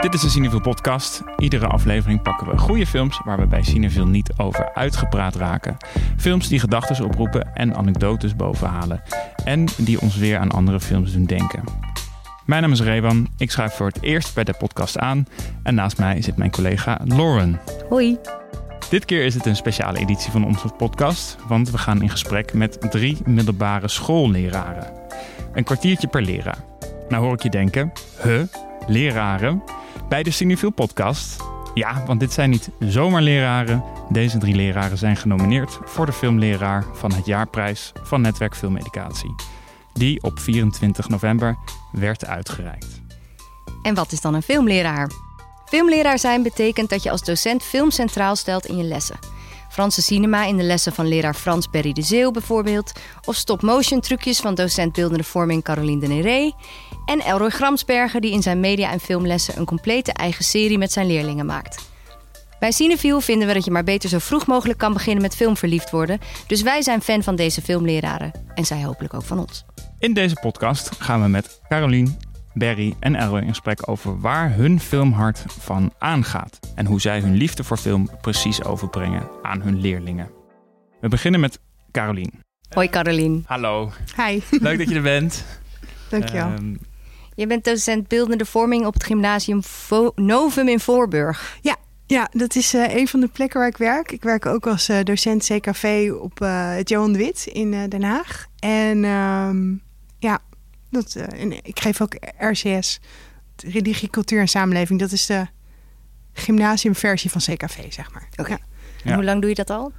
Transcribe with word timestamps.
Dit 0.00 0.14
is 0.14 0.20
de 0.20 0.28
Cineville 0.28 0.60
podcast. 0.60 1.22
Iedere 1.36 1.66
aflevering 1.66 2.22
pakken 2.22 2.48
we 2.48 2.58
goede 2.58 2.86
films 2.86 3.20
waar 3.24 3.38
we 3.38 3.46
bij 3.46 3.62
Cineville 3.62 4.06
niet 4.06 4.32
over 4.36 4.74
uitgepraat 4.74 5.34
raken. 5.34 5.76
Films 6.16 6.48
die 6.48 6.60
gedachten 6.60 7.04
oproepen 7.04 7.54
en 7.54 7.74
anekdotes 7.74 8.36
bovenhalen. 8.36 9.02
En 9.44 9.64
die 9.76 10.00
ons 10.00 10.16
weer 10.16 10.38
aan 10.38 10.50
andere 10.50 10.80
films 10.80 11.12
doen 11.12 11.24
denken. 11.24 11.62
Mijn 12.44 12.62
naam 12.62 12.72
is 12.72 12.80
Rewan. 12.80 13.28
Ik 13.36 13.50
schrijf 13.50 13.74
voor 13.74 13.86
het 13.86 14.02
eerst 14.02 14.34
bij 14.34 14.44
de 14.44 14.54
podcast 14.58 14.98
aan. 14.98 15.26
En 15.62 15.74
naast 15.74 15.98
mij 15.98 16.22
zit 16.22 16.36
mijn 16.36 16.50
collega 16.50 17.00
Lauren. 17.04 17.60
Hoi. 17.88 18.18
Dit 18.90 19.04
keer 19.04 19.24
is 19.24 19.34
het 19.34 19.46
een 19.46 19.56
speciale 19.56 19.98
editie 19.98 20.30
van 20.30 20.44
onze 20.44 20.68
podcast, 20.68 21.36
want 21.48 21.70
we 21.70 21.78
gaan 21.78 22.02
in 22.02 22.10
gesprek 22.10 22.52
met 22.52 22.90
drie 22.90 23.18
middelbare 23.24 23.88
schoolleraren. 23.88 24.92
Een 25.52 25.64
kwartiertje 25.64 26.08
per 26.08 26.22
leraar. 26.22 26.64
Nou 27.08 27.24
hoor 27.24 27.34
ik 27.34 27.42
je 27.42 27.50
denken, 27.50 27.92
huh, 28.22 28.42
leraren? 28.86 29.62
Bij 30.08 30.22
de 30.22 30.30
Cinefiel 30.30 30.70
podcast? 30.70 31.36
Ja, 31.74 32.04
want 32.06 32.20
dit 32.20 32.32
zijn 32.32 32.50
niet 32.50 32.70
zomaar 32.78 33.22
leraren. 33.22 33.84
Deze 34.08 34.38
drie 34.38 34.54
leraren 34.54 34.98
zijn 34.98 35.16
genomineerd 35.16 35.78
voor 35.84 36.06
de 36.06 36.12
filmleraar 36.12 36.84
van 36.92 37.12
het 37.12 37.26
jaarprijs 37.26 37.92
van 38.02 38.20
Netwerk 38.20 38.56
Filmeducatie. 38.56 39.34
Die 39.92 40.22
op 40.22 40.38
24 40.38 41.08
november 41.08 41.56
werd 41.92 42.26
uitgereikt. 42.26 43.00
En 43.82 43.94
wat 43.94 44.12
is 44.12 44.20
dan 44.20 44.34
een 44.34 44.42
filmleraar? 44.42 45.10
Filmleraar 45.64 46.18
zijn 46.18 46.42
betekent 46.42 46.90
dat 46.90 47.02
je 47.02 47.10
als 47.10 47.24
docent 47.24 47.62
film 47.62 47.90
centraal 47.90 48.36
stelt 48.36 48.66
in 48.66 48.76
je 48.76 48.84
lessen. 48.84 49.18
Franse 49.68 50.02
cinema 50.02 50.44
in 50.44 50.56
de 50.56 50.62
lessen 50.62 50.92
van 50.92 51.08
leraar 51.08 51.34
Frans 51.34 51.70
Berry 51.70 51.92
de 51.92 52.02
Zeeuw 52.02 52.30
bijvoorbeeld. 52.30 52.92
Of 53.24 53.34
stop-motion 53.34 54.00
trucjes 54.00 54.40
van 54.40 54.54
docent 54.54 54.92
beeldende 54.92 55.24
vorming 55.24 55.64
Caroline 55.64 56.00
de 56.00 56.06
Néré. 56.06 56.52
En 57.06 57.20
Elroy 57.20 57.50
Gramsberger 57.50 58.20
die 58.20 58.32
in 58.32 58.42
zijn 58.42 58.60
media- 58.60 58.90
en 58.90 59.00
filmlessen 59.00 59.58
een 59.58 59.64
complete 59.64 60.12
eigen 60.12 60.44
serie 60.44 60.78
met 60.78 60.92
zijn 60.92 61.06
leerlingen 61.06 61.46
maakt. 61.46 61.86
Bij 62.58 62.72
Cineviel 62.72 63.20
vinden 63.20 63.48
we 63.48 63.54
dat 63.54 63.64
je 63.64 63.70
maar 63.70 63.84
beter 63.84 64.08
zo 64.08 64.18
vroeg 64.18 64.46
mogelijk 64.46 64.78
kan 64.78 64.92
beginnen 64.92 65.22
met 65.22 65.36
filmverliefd 65.36 65.90
worden. 65.90 66.18
Dus 66.46 66.62
wij 66.62 66.82
zijn 66.82 67.02
fan 67.02 67.22
van 67.22 67.36
deze 67.36 67.62
filmleraren. 67.62 68.32
En 68.54 68.64
zij 68.64 68.84
hopelijk 68.84 69.14
ook 69.14 69.24
van 69.24 69.38
ons. 69.38 69.64
In 69.98 70.14
deze 70.14 70.36
podcast 70.40 70.90
gaan 70.98 71.22
we 71.22 71.28
met 71.28 71.60
Caroline, 71.68 72.10
Barry 72.58 72.94
en 73.00 73.14
Elroy 73.14 73.40
in 73.40 73.48
gesprek 73.48 73.88
over 73.88 74.20
waar 74.20 74.54
hun 74.54 74.80
filmhart 74.80 75.44
van 75.48 75.92
aangaat. 75.98 76.58
En 76.74 76.86
hoe 76.86 77.00
zij 77.00 77.20
hun 77.20 77.34
liefde 77.34 77.64
voor 77.64 77.76
film 77.76 78.08
precies 78.20 78.64
overbrengen 78.64 79.28
aan 79.42 79.60
hun 79.60 79.80
leerlingen. 79.80 80.30
We 81.00 81.08
beginnen 81.08 81.40
met 81.40 81.60
Caroline. 81.92 82.30
Hoi 82.74 82.88
Caroline. 82.88 83.40
Hallo. 83.44 83.90
Hi. 84.16 84.40
Leuk 84.50 84.78
dat 84.78 84.88
je 84.88 84.94
er 84.94 85.02
bent. 85.02 85.44
Dankjewel. 86.08 86.46
Ehm, 86.46 86.74
Je 87.34 87.46
bent 87.46 87.64
docent 87.64 88.08
beeldende 88.08 88.44
vorming 88.44 88.86
op 88.86 88.94
het 88.94 89.04
gymnasium 89.04 89.62
Vo- 89.64 90.12
Novum 90.14 90.68
in 90.68 90.80
Voorburg. 90.80 91.58
Ja, 92.06 92.28
dat 92.32 92.54
is 92.54 92.74
eh, 92.74 92.94
een 92.96 93.08
van 93.08 93.20
de 93.20 93.26
plekken 93.28 93.58
waar 93.60 93.68
ik 93.68 93.76
werk. 93.76 94.12
Ik 94.12 94.22
werk 94.22 94.46
ook 94.46 94.66
als 94.66 94.88
eh, 94.88 95.02
docent 95.04 95.44
CKV 95.52 96.10
op 96.20 96.40
eh, 96.40 96.74
het 96.74 96.88
Johan 96.88 97.12
de 97.12 97.18
Wit 97.18 97.46
in 97.52 97.74
eh, 97.74 97.80
Den 97.88 98.02
Haag. 98.02 98.46
En 98.58 99.04
ehm, 99.04 99.74
ja, 100.18 100.38
dat, 100.90 101.14
eh, 101.14 101.40
en 101.42 101.64
ik 101.64 101.80
geef 101.80 102.00
ook 102.00 102.12
RCS, 102.38 103.00
Religie, 103.56 104.10
Cultuur 104.10 104.40
en 104.40 104.48
Samenleving. 104.48 105.00
Dat 105.00 105.12
is 105.12 105.26
de 105.26 105.46
gymnasiumversie 106.32 107.30
van 107.30 107.40
CKV, 107.40 107.92
zeg 107.92 108.12
maar. 108.12 108.28
Oké. 108.36 108.50
Ja. 108.50 108.58
En 109.04 109.10
Ja. 109.10 109.14
hoe 109.14 109.24
lang 109.24 109.40
doe 109.40 109.48
je 109.50 109.54
dat 109.56 109.70
al? 109.70 109.92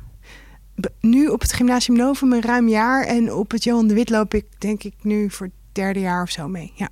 Nu 0.99 1.27
op 1.27 1.41
het 1.41 1.53
gymnasium 1.53 1.97
Novum 1.97 2.33
een 2.33 2.41
ruim 2.41 2.67
jaar. 2.69 3.05
En 3.05 3.33
op 3.33 3.51
het 3.51 3.63
Johan 3.63 3.87
de 3.87 3.93
Wit 3.93 4.09
loop 4.09 4.33
ik 4.33 4.45
denk 4.57 4.83
ik 4.83 4.93
nu 5.01 5.29
voor 5.31 5.45
het 5.45 5.55
derde 5.71 5.99
jaar 5.99 6.21
of 6.23 6.29
zo 6.29 6.47
mee. 6.47 6.71
Ja. 6.75 6.89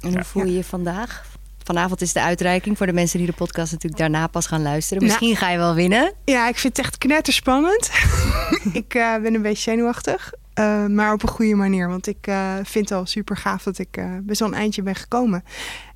En 0.00 0.08
hoe 0.08 0.12
Ja. 0.18 0.24
voel 0.24 0.44
je 0.44 0.52
je 0.52 0.64
vandaag? 0.64 1.30
Vanavond 1.64 2.00
is 2.00 2.12
de 2.12 2.20
uitreiking 2.20 2.76
voor 2.76 2.86
de 2.86 2.92
mensen 2.92 3.18
die 3.18 3.26
de 3.26 3.32
podcast 3.32 3.72
natuurlijk 3.72 4.00
daarna 4.00 4.26
pas 4.26 4.46
gaan 4.46 4.62
luisteren. 4.62 5.02
Nou. 5.02 5.12
Misschien 5.14 5.36
ga 5.36 5.50
je 5.50 5.58
wel 5.58 5.74
winnen. 5.74 6.12
Ja, 6.24 6.48
ik 6.48 6.58
vind 6.58 6.76
het 6.76 6.86
echt 6.86 6.98
knetterspannend. 6.98 7.90
ik 8.72 8.94
eh, 8.94 9.16
ben 9.22 9.34
een 9.34 9.42
beetje 9.42 9.62
zenuwachtig. 9.62 10.32
Eh, 10.54 10.86
maar 10.86 11.12
op 11.12 11.22
een 11.22 11.28
goede 11.28 11.54
manier. 11.54 11.88
Want 11.88 12.06
ik 12.06 12.26
eh, 12.26 12.54
vind 12.62 12.88
het 12.88 12.98
al 12.98 13.06
super 13.06 13.36
gaaf 13.36 13.62
dat 13.62 13.78
ik 13.78 13.96
eh 13.96 14.16
best 14.22 14.40
wel 14.40 14.48
een 14.48 14.54
eindje 14.54 14.82
ben 14.82 14.94
gekomen. 14.94 15.44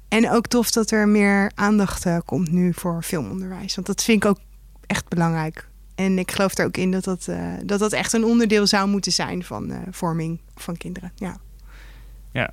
En 0.09 0.31
ook 0.31 0.47
tof 0.47 0.71
dat 0.71 0.91
er 0.91 1.09
meer 1.09 1.51
aandacht 1.55 2.07
komt 2.25 2.51
nu 2.51 2.73
voor 2.75 3.03
filmonderwijs. 3.03 3.75
Want 3.75 3.87
dat 3.87 4.03
vind 4.03 4.25
ik 4.25 4.31
ook 4.31 4.39
echt 4.87 5.09
belangrijk. 5.09 5.69
En 5.95 6.19
ik 6.19 6.31
geloof 6.31 6.59
er 6.59 6.67
ook 6.67 6.77
in 6.77 6.91
dat 6.91 7.05
dat, 7.05 7.29
dat, 7.65 7.79
dat 7.79 7.93
echt 7.93 8.13
een 8.13 8.25
onderdeel 8.25 8.67
zou 8.67 8.89
moeten 8.89 9.13
zijn 9.13 9.45
van 9.45 9.73
vorming 9.91 10.41
van 10.55 10.77
kinderen. 10.77 11.13
Ja. 11.15 12.51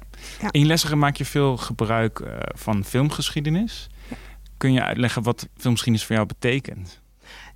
In 0.51 0.59
je 0.59 0.65
lessen 0.65 0.97
maak 0.97 1.15
je 1.15 1.25
veel 1.25 1.57
gebruik 1.57 2.23
van 2.55 2.83
filmgeschiedenis. 2.83 3.89
Kun 4.57 4.73
je 4.73 4.83
uitleggen 4.83 5.23
wat 5.23 5.47
filmgeschiedenis 5.57 6.05
voor 6.05 6.15
jou 6.15 6.27
betekent? 6.27 7.02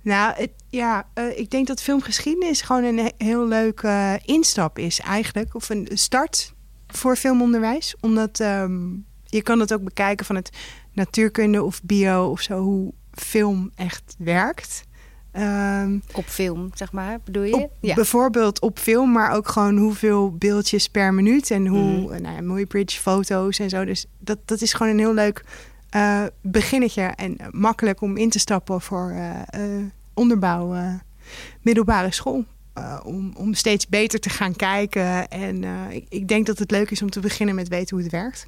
Nou, 0.02 0.34
het, 0.36 0.50
ja, 0.68 1.08
eh, 1.14 1.38
ik 1.38 1.50
denk 1.50 1.66
dat 1.66 1.82
filmgeschiedenis 1.82 2.60
gewoon 2.60 2.84
een 2.84 2.98
he- 2.98 3.24
heel 3.24 3.46
leuk 3.46 3.80
eh, 3.82 4.12
instap 4.24 4.78
is 4.78 5.00
eigenlijk. 5.00 5.54
Of 5.54 5.68
een 5.68 5.88
start 5.92 6.54
voor 6.86 7.16
filmonderwijs. 7.16 7.94
Omdat 8.00 8.40
ehm, 8.40 8.86
je 9.24 9.42
kan 9.42 9.60
het 9.60 9.72
ook 9.72 9.82
bekijken 9.84 10.26
van 10.26 10.36
het 10.36 10.50
natuurkunde 10.92 11.62
of 11.62 11.82
bio 11.82 12.26
of 12.30 12.40
zo, 12.40 12.60
hoe 12.62 12.92
film 13.12 13.70
echt 13.74 14.14
werkt. 14.18 14.86
Ehm, 15.32 15.98
Op 16.12 16.24
film, 16.26 16.70
zeg 16.74 16.92
maar, 16.92 17.18
bedoel 17.24 17.42
je? 17.42 17.54
op, 17.54 17.72
ja. 17.80 17.94
Bijvoorbeeld 17.94 18.60
op 18.60 18.78
film, 18.78 19.12
maar 19.12 19.30
ook 19.32 19.48
gewoon 19.48 19.76
hoeveel 19.76 20.32
beeldjes 20.36 20.88
per 20.88 21.14
minuut. 21.14 21.50
En 21.50 21.66
hoe, 21.66 21.78
Mhm. 22.00 22.22
nou 22.22 22.34
ja, 22.36 22.42
mooie 22.42 22.66
bridge 22.66 23.00
foto's 23.00 23.58
en 23.58 23.68
zo. 23.68 23.84
Dus 23.84 24.06
dat, 24.18 24.38
dat 24.44 24.60
is 24.60 24.72
gewoon 24.72 24.92
een 24.92 24.98
heel 24.98 25.14
leuk 25.14 25.44
eh 25.90 26.24
beginnetje. 26.42 27.02
En 27.02 27.36
makkelijk 27.50 28.00
om 28.00 28.16
in 28.16 28.30
te 28.30 28.38
stappen 28.38 28.80
voor 28.80 29.10
eh, 29.10 29.40
eh, 29.40 29.84
onderbouw 30.14 30.76
middelbare 31.62 32.12
school. 32.12 32.44
Om, 33.02 33.32
om 33.36 33.54
steeds 33.54 33.88
beter 33.88 34.20
te 34.20 34.30
gaan 34.30 34.56
kijken. 34.56 35.28
En 35.28 35.64
ik, 35.90 36.06
ik 36.08 36.28
denk 36.28 36.46
dat 36.46 36.58
het 36.58 36.70
leuk 36.70 36.90
is 36.90 37.02
om 37.02 37.10
te 37.10 37.20
beginnen 37.20 37.54
met 37.54 37.68
weten 37.68 37.96
hoe 37.96 38.04
het 38.04 38.12
werkt. 38.12 38.46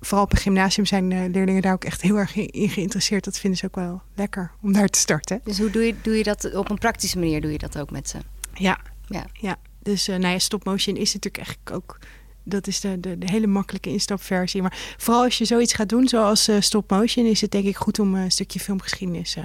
Vooral 0.00 0.24
op 0.24 0.32
een 0.32 0.38
gymnasium 0.38 0.86
zijn 0.86 1.30
leerlingen 1.30 1.62
daar 1.62 1.72
ook 1.72 1.84
echt 1.84 2.00
heel 2.00 2.16
erg 2.16 2.36
in 2.36 2.68
geïnteresseerd. 2.68 3.24
Dat 3.24 3.38
vinden 3.38 3.58
ze 3.58 3.66
ook 3.66 3.74
wel 3.74 4.02
lekker 4.14 4.50
om 4.62 4.72
daar 4.72 4.88
te 4.88 4.98
starten. 4.98 5.40
Dus 5.44 5.58
hoe 5.58 5.70
doe 5.70 5.82
je, 5.82 5.94
doe 6.02 6.16
je 6.16 6.22
dat 6.22 6.54
op 6.54 6.70
een 6.70 6.78
praktische 6.78 7.18
manier? 7.18 7.40
Doe 7.40 7.52
je 7.52 7.58
dat 7.58 7.78
ook 7.78 7.90
met 7.90 8.08
ze? 8.08 8.18
Ja, 8.54 8.80
Ja. 9.06 9.26
ja. 9.32 9.56
Dus 9.82 10.08
eh 10.08 10.16
nou 10.16 10.32
ja, 10.32 10.38
stop 10.38 10.64
motion 10.64 10.96
is 10.96 11.14
natuurlijk 11.14 11.46
eigenlijk 11.46 11.76
ook. 11.76 11.98
Dat 12.42 12.66
is 12.66 12.80
de, 12.80 13.00
de, 13.00 13.18
de 13.18 13.30
hele 13.30 13.46
makkelijke 13.46 13.90
instapversie. 13.90 14.62
Maar 14.62 14.94
vooral 14.96 15.22
als 15.22 15.38
je 15.38 15.44
zoiets 15.44 15.72
gaat 15.72 15.88
doen, 15.88 16.08
zoals 16.08 16.48
eh, 16.48 16.56
stop 16.60 16.90
motion, 16.90 17.26
is 17.26 17.40
het 17.40 17.50
denk 17.50 17.64
ik 17.64 17.76
goed 17.76 17.98
om 17.98 18.16
eh, 18.16 18.22
een 18.22 18.30
stukje 18.30 18.60
filmgeschiedenis 18.60 19.36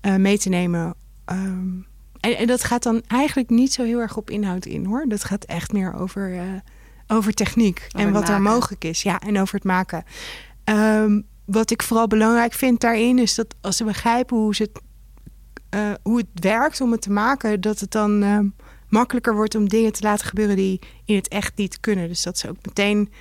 eh, 0.00 0.16
mee 0.16 0.38
te 0.38 0.48
nemen. 0.48 0.94
Ehm, 1.24 1.68
en, 2.20 2.36
en 2.36 2.46
dat 2.46 2.64
gaat 2.64 2.82
dan 2.82 3.02
eigenlijk 3.06 3.50
niet 3.50 3.72
zo 3.72 3.84
heel 3.84 3.98
erg 3.98 4.16
op 4.16 4.30
inhoud 4.30 4.66
in 4.66 4.84
hoor. 4.84 5.04
Dat 5.08 5.24
gaat 5.24 5.44
echt 5.44 5.72
meer 5.72 5.94
over, 5.94 6.62
over 7.06 7.32
techniek 7.32 7.86
Over 7.86 8.06
en 8.06 8.12
wat 8.12 8.28
er 8.28 8.42
mogelijk 8.42 8.84
is. 8.84 9.02
Ja, 9.02 9.20
en 9.20 9.38
over 9.38 9.54
het 9.54 9.64
maken. 9.64 10.04
Ehm, 10.64 11.20
wat 11.44 11.70
ik 11.70 11.82
vooral 11.82 12.06
belangrijk 12.06 12.52
vind 12.52 12.80
daarin 12.80 13.18
is 13.18 13.34
dat 13.34 13.54
als 13.60 13.76
ze 13.76 13.84
begrijpen 13.84 14.36
hoe, 14.36 14.54
ze 14.54 14.62
het, 14.62 14.82
hoe 16.02 16.16
het 16.16 16.44
werkt 16.44 16.80
om 16.80 16.92
het 16.92 17.02
te 17.02 17.10
maken, 17.10 17.60
dat 17.60 17.80
het 17.80 17.90
dan 17.90 18.22
ehm, 18.22 18.46
makkelijker 18.90 19.34
wordt 19.34 19.54
om 19.54 19.68
dingen 19.68 19.92
te 19.92 20.02
laten 20.02 20.26
gebeuren 20.26 20.56
die 20.56 20.80
in 21.04 21.16
het 21.16 21.28
echt 21.28 21.56
niet 21.56 21.80
kunnen. 21.80 22.08
Dus 22.08 22.22
dat 22.22 22.38
ze 22.38 22.48
ook 22.48 22.66
meteen 22.66 23.12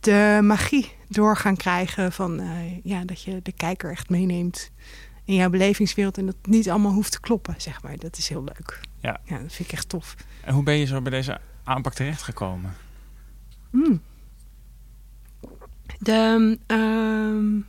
de 0.00 0.38
magie 0.42 0.92
door 1.08 1.36
gaan 1.36 1.56
krijgen 1.56 2.12
van 2.12 2.40
eh, 2.40 2.84
ja, 2.84 3.04
dat 3.04 3.22
je 3.22 3.42
de 3.42 3.52
kijker 3.52 3.90
echt 3.90 4.08
meeneemt 4.08 4.70
in 5.24 5.34
jouw 5.34 5.50
belevingswereld 5.50 6.18
en 6.18 6.26
dat 6.26 6.36
niet 6.42 6.70
allemaal 6.70 6.92
hoeft 6.92 7.12
te 7.12 7.20
kloppen, 7.20 7.54
zeg 7.58 7.82
maar. 7.82 7.96
Dat 7.96 8.16
is 8.16 8.28
heel 8.28 8.44
leuk. 8.44 8.80
Ja. 9.00 9.20
ja 9.24 9.38
dat 9.38 9.52
vind 9.52 9.68
ik 9.68 9.74
echt 9.74 9.88
tof. 9.88 10.14
En 10.44 10.54
hoe 10.54 10.62
ben 10.62 10.74
je 10.74 10.86
zo 10.86 11.00
bij 11.00 11.10
deze 11.10 11.40
aanpak 11.64 11.94
terechtgekomen? 11.94 12.76
Hmm. 13.70 14.00
De, 15.98 16.58
ehm, 16.66 17.60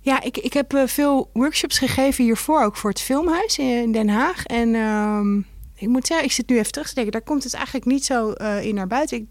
ja, 0.00 0.22
ik, 0.22 0.36
ik 0.36 0.52
heb 0.52 0.74
eh, 0.74 0.86
veel 0.86 1.30
workshops 1.32 1.78
gegeven 1.78 2.24
hiervoor, 2.24 2.62
ook 2.62 2.76
voor 2.76 2.90
het 2.90 3.00
Filmhuis 3.00 3.58
in 3.58 3.92
Den 3.92 4.08
Haag. 4.08 4.44
En 4.44 4.74
ehm, 4.74 5.40
ik 5.82 5.88
moet 5.88 6.06
zeggen, 6.06 6.26
ik 6.26 6.32
zit 6.32 6.48
nu 6.48 6.58
even 6.58 6.72
terug 6.72 6.88
te 6.88 6.94
denken, 6.94 7.12
daar 7.12 7.22
komt 7.22 7.44
het 7.44 7.54
eigenlijk 7.54 7.84
niet 7.84 8.04
zo 8.04 8.32
eh, 8.32 8.64
in 8.64 8.74
naar 8.74 8.86
buiten. 8.86 9.16
Ik 9.16 9.26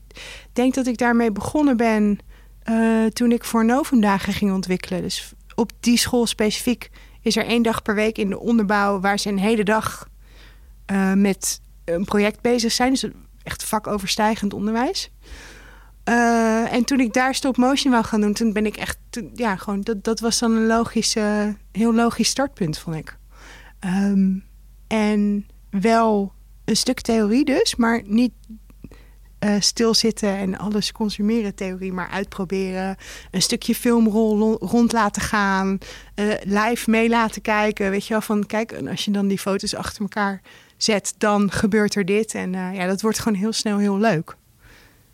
denk 0.54 0.74
dat 0.74 0.88
ik 0.88 0.98
daarmee 0.98 1.32
begonnen 1.32 1.78
ben 1.78 2.20
eh, 2.64 3.06
toen 3.06 3.32
ik 3.32 3.44
voor 3.44 3.66
Novumdagen 3.66 4.34
ging 4.34 4.54
ontwikkelen. 4.54 5.02
Dus 5.02 5.34
op 5.56 5.72
die 5.80 5.98
school 5.98 6.26
specifiek 6.26 6.90
is 7.22 7.36
er 7.36 7.46
één 7.46 7.64
dag 7.64 7.82
per 7.82 7.96
week 7.96 8.18
in 8.18 8.30
de 8.30 8.40
onderbouw 8.40 9.00
waar 9.00 9.20
ze 9.20 9.30
een 9.30 9.40
hele 9.40 9.64
dag 9.64 10.08
eh, 10.86 11.14
met 11.14 11.62
een 11.86 12.06
project 12.06 12.42
bezig 12.42 12.72
zijn. 12.72 12.92
Dus 12.92 13.06
echt 13.44 13.64
vakoverstijgend 13.64 14.54
onderwijs. 14.54 15.12
En 16.72 16.84
toen 16.86 17.00
ik 17.00 17.14
daar 17.14 17.36
stop 17.36 17.58
motion 17.58 17.92
wou 17.92 18.04
gaan 18.04 18.22
doen, 18.22 18.34
toen 18.34 18.54
ben 18.54 18.66
ik 18.66 18.78
echt, 18.78 18.98
ja, 19.34 19.56
gewoon 19.56 19.82
dat, 19.82 20.04
dat 20.04 20.20
was 20.20 20.40
dan 20.40 20.52
een 20.52 20.68
logisch, 20.68 21.16
eh, 21.16 21.48
heel 21.72 21.94
logisch 21.94 22.30
startpunt, 22.30 22.78
vond 22.78 22.96
ik. 22.96 23.18
Ehm, 23.80 24.34
en 24.88 25.48
wel 25.70 26.34
een 26.72 26.78
stuk 26.78 27.02
theorie 27.02 27.46
dus, 27.46 27.76
maar 27.76 28.02
niet 28.06 28.32
uh, 29.46 29.56
stilzitten 29.60 30.36
en 30.36 30.58
alles 30.58 30.92
consumeren 30.92 31.56
theorie 31.56 31.94
maar 31.94 32.10
uitproberen. 32.10 32.98
Een 33.32 33.42
stukje 33.42 33.76
filmrol 33.76 34.58
rond 34.60 34.92
laten 34.92 35.22
gaan. 35.22 35.78
Uh, 36.16 36.34
live 36.44 36.90
mee 36.90 37.10
laten 37.10 37.42
kijken. 37.42 37.90
Weet 37.90 38.06
je 38.06 38.14
wel, 38.14 38.22
van 38.22 38.46
kijk, 38.46 38.74
als 38.90 39.06
je 39.06 39.12
dan 39.12 39.28
die 39.28 39.40
foto's 39.40 39.76
achter 39.76 40.02
elkaar 40.02 40.42
zet, 40.78 41.14
dan 41.18 41.52
gebeurt 41.52 41.96
er 41.96 42.06
dit. 42.06 42.34
En 42.34 42.54
uh, 42.54 42.76
ja, 42.76 42.88
dat 42.88 43.02
wordt 43.02 43.20
gewoon 43.20 43.38
heel 43.38 43.54
snel 43.54 43.78
heel 43.78 43.98
leuk. 43.98 44.36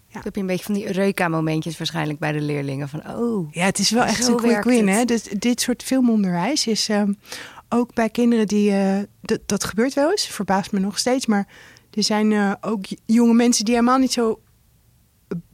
Ja. 0.07 0.19
heb 0.23 0.35
je 0.35 0.41
een 0.41 0.47
beetje 0.47 0.65
van 0.65 0.73
die 0.73 0.87
Eureka-momentjes 0.87 1.77
waarschijnlijk 1.77 2.19
bij 2.19 2.31
de 2.31 2.41
leerlingen. 2.41 2.89
Van, 2.89 3.17
oh, 3.17 3.51
ja, 3.51 3.65
het 3.65 3.79
is 3.79 3.89
wel 3.89 4.03
echt 4.03 4.27
een 4.27 4.35
quick 4.35 4.63
win. 4.63 4.87
Hè? 4.87 5.05
Dus 5.05 5.23
dit 5.23 5.61
soort 5.61 5.83
filmonderwijs 5.83 6.67
is 6.67 6.89
um, 6.89 7.17
ook 7.69 7.93
bij 7.93 8.09
kinderen 8.09 8.47
die... 8.47 8.71
Uh, 8.71 8.99
dat 9.45 9.63
gebeurt 9.63 9.93
wel 9.93 10.11
eens, 10.11 10.27
verbaast 10.27 10.71
me 10.71 10.79
nog 10.79 10.97
steeds. 10.97 11.25
Maar 11.25 11.47
er 11.91 12.03
zijn 12.03 12.31
uh, 12.31 12.53
ook 12.61 12.85
jonge 13.05 13.33
mensen 13.33 13.65
die 13.65 13.73
helemaal 13.73 13.97
niet 13.97 14.11
zo 14.11 14.41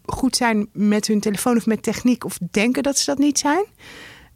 goed 0.06 0.36
zijn 0.36 0.70
met 0.74 1.08
hun 1.08 1.20
telefoon 1.20 1.58
of 1.58 1.66
met 1.66 1.84
techniek... 1.84 2.26
of 2.26 2.38
denken 2.52 2.84
dat 2.84 2.98
ze 2.98 3.06
dat 3.06 3.18
niet 3.18 3.40
zijn. 3.40 3.66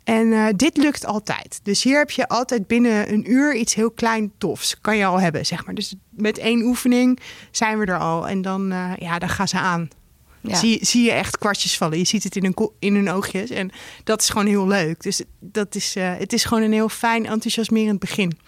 En 0.04 0.56
dit 0.56 0.78
lukt 0.78 1.06
altijd. 1.06 1.60
Dus 1.64 1.84
hier 1.84 1.98
heb 1.98 2.12
je 2.12 2.28
altijd 2.28 2.68
binnen 2.68 3.14
een 3.14 3.32
uur 3.32 3.56
iets 3.56 3.74
heel 3.74 3.92
klein 3.92 4.32
tofs. 4.38 4.82
Kan 4.82 4.98
je 4.98 5.06
al 5.06 5.20
hebben, 5.20 5.46
zeg 5.46 5.66
maar. 5.66 5.76
Dus 5.76 5.96
met 6.10 6.38
één 6.38 6.62
oefening 6.62 7.20
zijn 7.52 7.80
we 7.80 7.86
er 7.86 8.00
al. 8.00 8.28
En 8.28 8.42
dan, 8.42 8.68
ja, 8.98 9.20
dan 9.20 9.30
gaan 9.30 9.48
ze 9.48 9.60
aan. 9.60 9.90
Ja. 10.48 10.56
Zie, 10.56 10.86
zie 10.86 11.04
je 11.04 11.12
echt 11.12 11.38
kwartjes 11.38 11.78
vallen. 11.78 11.98
Je 11.98 12.04
ziet 12.06 12.24
het 12.24 12.36
in 12.36 12.44
hun, 12.44 12.70
in 12.80 12.96
hun 12.96 13.10
oogjes. 13.10 13.50
En 13.50 13.72
dat 14.04 14.22
is 14.22 14.30
gewoon 14.30 14.48
heel 14.48 14.68
leuk. 14.68 15.02
Dus 15.02 15.22
dat 15.40 15.76
is, 15.76 15.96
uh, 15.96 16.18
het 16.18 16.34
is 16.34 16.44
gewoon 16.44 16.64
een 16.64 16.72
heel 16.72 16.90
fijn, 16.90 17.26
enthousiasmerend 17.26 18.00
begin. 18.00 18.40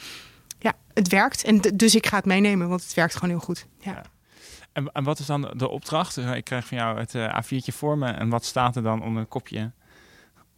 Ja, 0.59 0.73
het 0.93 1.07
werkt. 1.07 1.43
En 1.43 1.61
dus 1.73 1.95
ik 1.95 2.07
ga 2.07 2.15
het 2.15 2.25
meenemen, 2.25 2.69
want 2.69 2.83
het 2.83 2.93
werkt 2.93 3.13
gewoon 3.13 3.29
heel 3.29 3.39
goed. 3.39 3.65
Ja. 3.79 3.91
ja. 3.91 4.03
En, 4.73 4.91
en, 4.91 5.03
wat 5.03 5.19
is 5.19 5.25
dan 5.25 5.53
de 5.55 5.69
opdracht? 5.69 6.17
Ik 6.17 6.43
krijg 6.43 6.67
van 6.67 6.77
jou 6.77 6.99
het 6.99 7.13
A4'tje 7.15 7.75
voor 7.75 7.97
me. 7.97 8.07
En 8.07 8.29
wat 8.29 8.45
staat 8.45 8.75
er 8.75 8.83
dan 8.83 9.03
onder 9.03 9.21
een 9.21 9.27
kopje? 9.27 9.71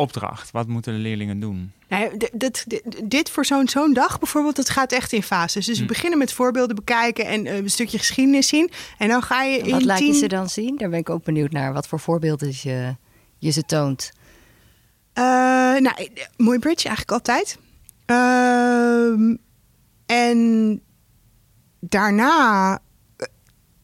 Opdracht? 0.01 0.51
Wat 0.51 0.68
moeten 0.68 0.94
de 0.94 1.00
leerlingen 1.00 1.39
doen? 1.39 1.71
Nou 1.88 2.18
dit, 2.33 2.65
dit, 3.03 3.30
voor 3.30 3.45
zo'n 3.45 3.68
zo'n 3.68 3.94
dag 3.94 4.19
bijvoorbeeld, 4.19 4.56
dat 4.56 4.69
gaat 4.69 4.92
echt 4.92 5.13
in 5.13 5.24
fases. 5.24 5.65
Dus 5.65 5.77
we 5.77 5.83
hm. 5.83 5.88
beginnen 5.89 6.19
met 6.19 6.33
voorbeelden 6.33 6.75
bekijken 6.75 7.25
en 7.25 7.45
uh, 7.45 7.56
een 7.56 7.69
stukje 7.69 7.98
geschiedenis 7.98 8.48
zien. 8.48 8.71
En 8.98 9.07
dan 9.07 9.21
ga 9.21 9.44
je 9.44 9.57
in 9.57 9.71
Wat 9.71 9.83
laat 9.83 10.00
je 10.00 10.13
ze 10.13 10.27
dan 10.27 10.50
zien? 10.50 10.77
Daar 10.77 10.89
ben 10.89 11.00
ik 11.00 11.09
ook 11.09 11.24
benieuwd 11.24 11.51
naar. 11.51 11.74
Wat 11.74 11.88
voor 11.88 12.00
voorbeelden 12.00 12.50
je, 12.62 12.95
je 13.38 13.51
ze 13.51 13.63
toont? 13.63 14.12
Uh, 15.13 15.24
nou, 15.80 16.09
mooi 16.38 16.59
bridge 16.59 16.88
eigenlijk 16.88 17.12
altijd. 17.12 17.57
Uh, 18.07 19.38
en 20.06 20.81
daarna... 21.80 22.74
Eh, 23.18 23.27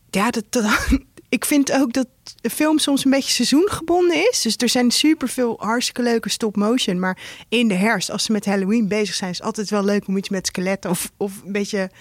ja, 0.09 0.29
dat, 0.29 0.43
dat, 0.49 0.87
ik 1.29 1.45
vind 1.45 1.71
ook 1.71 1.93
dat 1.93 2.07
de 2.35 2.49
film 2.49 2.79
soms 2.79 3.05
een 3.05 3.11
beetje 3.11 3.31
seizoengebonden 3.31 4.29
is. 4.29 4.41
Dus 4.41 4.55
er 4.57 4.69
zijn 4.69 4.91
superveel 4.91 5.55
hartstikke 5.59 6.01
leuke 6.01 6.29
stop-motion. 6.29 6.99
Maar 6.99 7.17
in 7.49 7.67
de 7.67 7.73
herfst, 7.73 8.11
als 8.11 8.23
ze 8.23 8.31
met 8.31 8.45
Halloween 8.45 8.87
bezig 8.87 9.15
zijn... 9.15 9.31
is 9.31 9.41
altijd 9.41 9.69
wel 9.69 9.83
leuk 9.83 10.07
om 10.07 10.17
iets 10.17 10.29
met 10.29 10.47
skeletten... 10.47 10.89
of, 10.89 11.11
of 11.17 11.33
een 11.45 11.51
beetje 11.51 11.91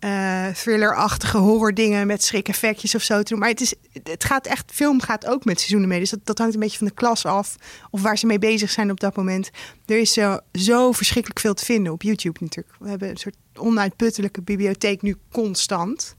uh, 0.00 0.46
thrillerachtige 0.48 1.38
horror 1.38 1.74
dingen... 1.74 2.06
met 2.06 2.24
schrik-effectjes 2.24 2.94
of 2.94 3.02
zo 3.02 3.22
te 3.22 3.30
doen. 3.30 3.38
Maar 3.38 3.48
het, 3.48 3.60
is, 3.60 3.74
het 4.02 4.24
gaat 4.24 4.46
echt... 4.46 4.72
Film 4.74 5.00
gaat 5.00 5.26
ook 5.26 5.44
met 5.44 5.58
seizoenen 5.58 5.88
mee. 5.88 6.00
Dus 6.00 6.14
dat, 6.24 6.38
hangt 6.38 6.54
een 6.54 6.60
beetje 6.60 6.78
van 6.78 6.86
de 6.86 6.94
klas 6.94 7.24
af. 7.24 7.56
Of 7.90 8.02
waar 8.02 8.18
ze 8.18 8.26
mee 8.26 8.38
bezig 8.38 8.70
zijn 8.70 8.90
op 8.90 9.00
dat 9.00 9.16
moment. 9.16 9.50
Er 9.86 9.98
is 9.98 10.16
uh, 10.16 10.36
zo 10.52 10.92
verschrikkelijk 10.92 11.40
veel 11.40 11.54
te 11.54 11.64
vinden 11.64 11.92
op 11.92 12.02
YouTube 12.02 12.38
natuurlijk. 12.40 12.76
We 12.78 12.88
hebben 12.88 13.08
een 13.08 13.16
soort 13.16 13.36
onuitputtelijke 13.54 14.42
bibliotheek 14.42 15.02
nu 15.02 15.16
constant... 15.32 16.16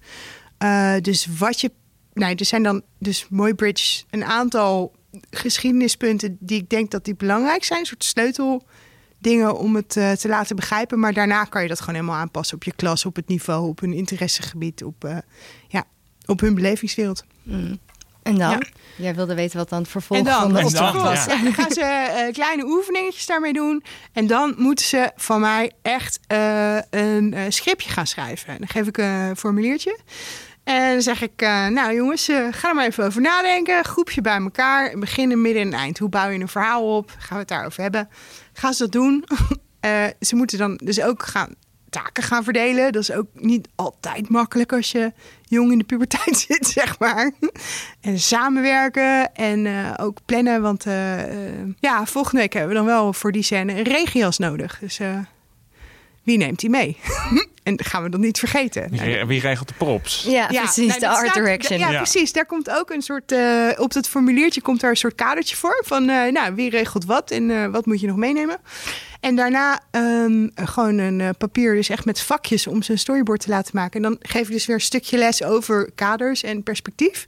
Uh, 0.64 0.96
dus 1.02 1.28
wat 1.38 1.62
je 1.62 1.72
nou, 2.14 2.36
er 2.36 2.46
zijn 2.46 2.64
dan 2.64 2.82
dus 3.00 3.28
mooi 3.30 3.54
bridge 3.54 4.04
een 4.10 4.26
aantal 4.26 4.92
geschiedenispunten 5.30 6.38
die 6.40 6.62
ik 6.62 6.70
denk 6.70 6.92
dat 6.92 7.06
die 7.06 7.16
belangrijk 7.16 7.64
zijn. 7.64 7.80
Een 7.80 7.86
soort 7.86 8.04
sleuteldingen 8.04 9.58
om 9.58 9.76
het 9.76 9.96
uh, 9.96 10.12
te 10.12 10.28
laten 10.28 10.56
begrijpen. 10.56 11.00
Maar 11.00 11.14
daarna 11.14 11.44
kan 11.44 11.62
je 11.62 11.68
dat 11.68 11.80
gewoon 11.80 11.96
helemaal 11.96 12.20
aanpassen 12.20 12.56
op 12.56 12.64
je 12.64 12.74
klas, 12.76 13.06
op 13.06 13.16
het 13.16 13.28
niveau, 13.28 13.68
op 13.68 13.80
hun 13.80 13.94
interessegebied, 13.94 14.84
op, 14.84 15.06
uh, 15.06 15.18
ja, 15.68 15.84
op 16.26 16.40
hun 16.40 16.56
belevingswereld. 16.56 17.24
Mm. 17.44 17.80
En 18.24 18.38
dan? 18.38 18.50
Ja. 18.50 18.60
Jij 18.96 19.16
wilde 19.16 19.36
weten 19.36 19.58
wat 19.58 19.70
dan 19.70 19.80
het 19.80 19.90
vervolg 19.90 20.20
en 20.20 20.26
dan, 20.26 20.42
van 20.42 20.54
de 20.54 20.66
opdracht 20.66 21.02
was. 21.02 21.26
Ja. 21.26 21.44
dan 21.44 21.54
gaan 21.54 21.72
ze 21.72 22.24
uh, 22.28 22.34
kleine 22.34 22.66
oefeningetjes 22.66 23.26
daarmee 23.26 23.54
doen. 23.54 23.84
En 24.14 24.28
dan 24.28 24.54
moeten 24.58 24.86
ze 24.86 25.12
van 25.16 25.42
mij 25.42 25.72
echt 25.82 26.20
een 26.90 27.36
scriptje 27.50 27.90
gaan 27.90 28.08
schrijven. 28.08 28.58
Dan 28.58 28.68
geef 28.68 28.88
ik 28.88 28.98
een 28.98 29.38
formuliertje. 29.38 30.00
En 30.64 31.02
zeg 31.02 31.22
ik, 31.22 31.42
uh, 31.42 31.68
nou 31.68 31.96
jongens, 31.96 32.30
uh, 32.30 32.48
ga 32.52 32.70
er 32.70 32.76
maar 32.76 32.86
even 32.86 33.06
over 33.06 33.22
nadenken. 33.22 33.86
Groepje 33.86 34.22
bij 34.22 34.38
elkaar, 34.38 34.98
begin, 34.98 35.42
midden 35.42 35.62
en 35.62 35.74
eind. 35.74 35.98
Hoe 35.98 36.10
bouw 36.10 36.30
je 36.30 36.40
een 36.40 36.48
verhaal 36.48 36.98
op? 36.98 37.10
Gaan 37.18 37.30
we 37.30 37.40
het 37.40 37.48
daarover 37.48 37.82
hebben? 37.82 38.10
Gaan 38.54 38.74
ze 38.74 38.84
dat 38.84 38.92
doen? 38.92 39.26
uh, 39.86 40.04
ze 40.28 40.36
moeten 40.36 40.58
dan 40.58 40.80
dus 40.84 41.02
ook 41.02 41.26
gaan 41.26 41.56
taken 41.90 42.24
gaan 42.24 42.44
verdelen. 42.44 42.92
Dat 42.92 43.02
is 43.02 43.12
ook 43.12 43.28
niet 43.34 43.68
altijd 43.76 44.30
makkelijk 44.30 44.74
als 44.74 44.92
je 44.92 45.14
jong 45.44 45.72
in 45.72 45.78
de 45.78 45.84
puberteit 45.84 46.38
zit, 46.48 46.68
zeg 46.68 47.00
maar. 47.00 47.32
En 48.02 48.20
samenwerken 48.20 49.34
en 49.34 49.68
ook 49.98 50.18
plannen. 50.26 50.62
Want 50.62 50.84
ja, 51.80 52.06
volgende 52.06 52.42
week 52.42 52.54
hebben 52.54 52.72
we 52.72 52.78
dan 52.78 52.86
wel 52.86 53.14
voor 53.14 53.32
die 53.32 53.44
scène 53.44 53.74
een 53.74 53.84
regias 53.84 54.38
nodig. 54.38 54.80
Dus 54.80 55.00
wie 56.32 56.40
neemt 56.40 56.60
die 56.60 56.70
mee? 56.70 56.98
en 57.64 57.84
gaan 57.84 58.04
we 58.04 58.10
dat 58.10 58.20
niet 58.20 58.40
vergeten. 58.40 58.90
Wie, 58.90 59.26
wie 59.26 59.40
regelt 59.40 59.68
de 59.68 59.74
props? 59.74 60.26
Ja, 60.28 60.48
precies, 60.48 60.88
nou, 60.88 61.00
de 61.00 61.08
art 61.08 61.34
direction. 61.34 61.80
Ja, 61.80 61.98
precies. 61.98 62.34
Daar 62.34 62.46
komt 62.46 62.70
ook 62.70 62.90
een 62.90 63.02
soort, 63.02 63.32
uh, 63.32 63.70
op 63.78 63.94
dat 63.94 64.08
formuliertje 64.08 64.62
komt 64.62 64.80
daar 64.80 64.90
een 64.90 64.98
soort 64.98 65.16
kadertje 65.16 65.56
voor. 65.56 65.84
Van, 65.86 66.10
uh, 66.10 66.32
nou, 66.32 66.56
wie 66.56 66.70
regelt 66.70 67.06
wat 67.06 67.32
en 67.32 67.50
uh, 67.50 67.66
wat 67.68 67.86
moet 67.86 68.00
je 68.00 68.08
nog 68.08 68.16
meenemen? 68.16 68.58
En 69.20 69.36
daarna 69.36 69.82
um, 69.92 70.52
gewoon 70.56 70.98
een 70.98 71.36
papier, 71.38 71.76
dus 71.76 71.90
echt 71.90 72.06
met 72.06 72.22
vakjes 72.22 72.68
om 72.68 72.84
zijn 72.84 73.00
storyboard 73.00 73.40
te 73.42 73.50
laten 73.50 73.72
maken. 73.76 74.04
En 74.04 74.10
dan 74.10 74.18
geef 74.22 74.48
je 74.48 74.54
dus 74.54 74.66
weer 74.66 74.76
een 74.76 74.82
stukje 74.82 75.18
les 75.18 75.44
over 75.44 75.92
kaders 75.96 76.44
en 76.44 76.64
perspectief. 76.64 77.28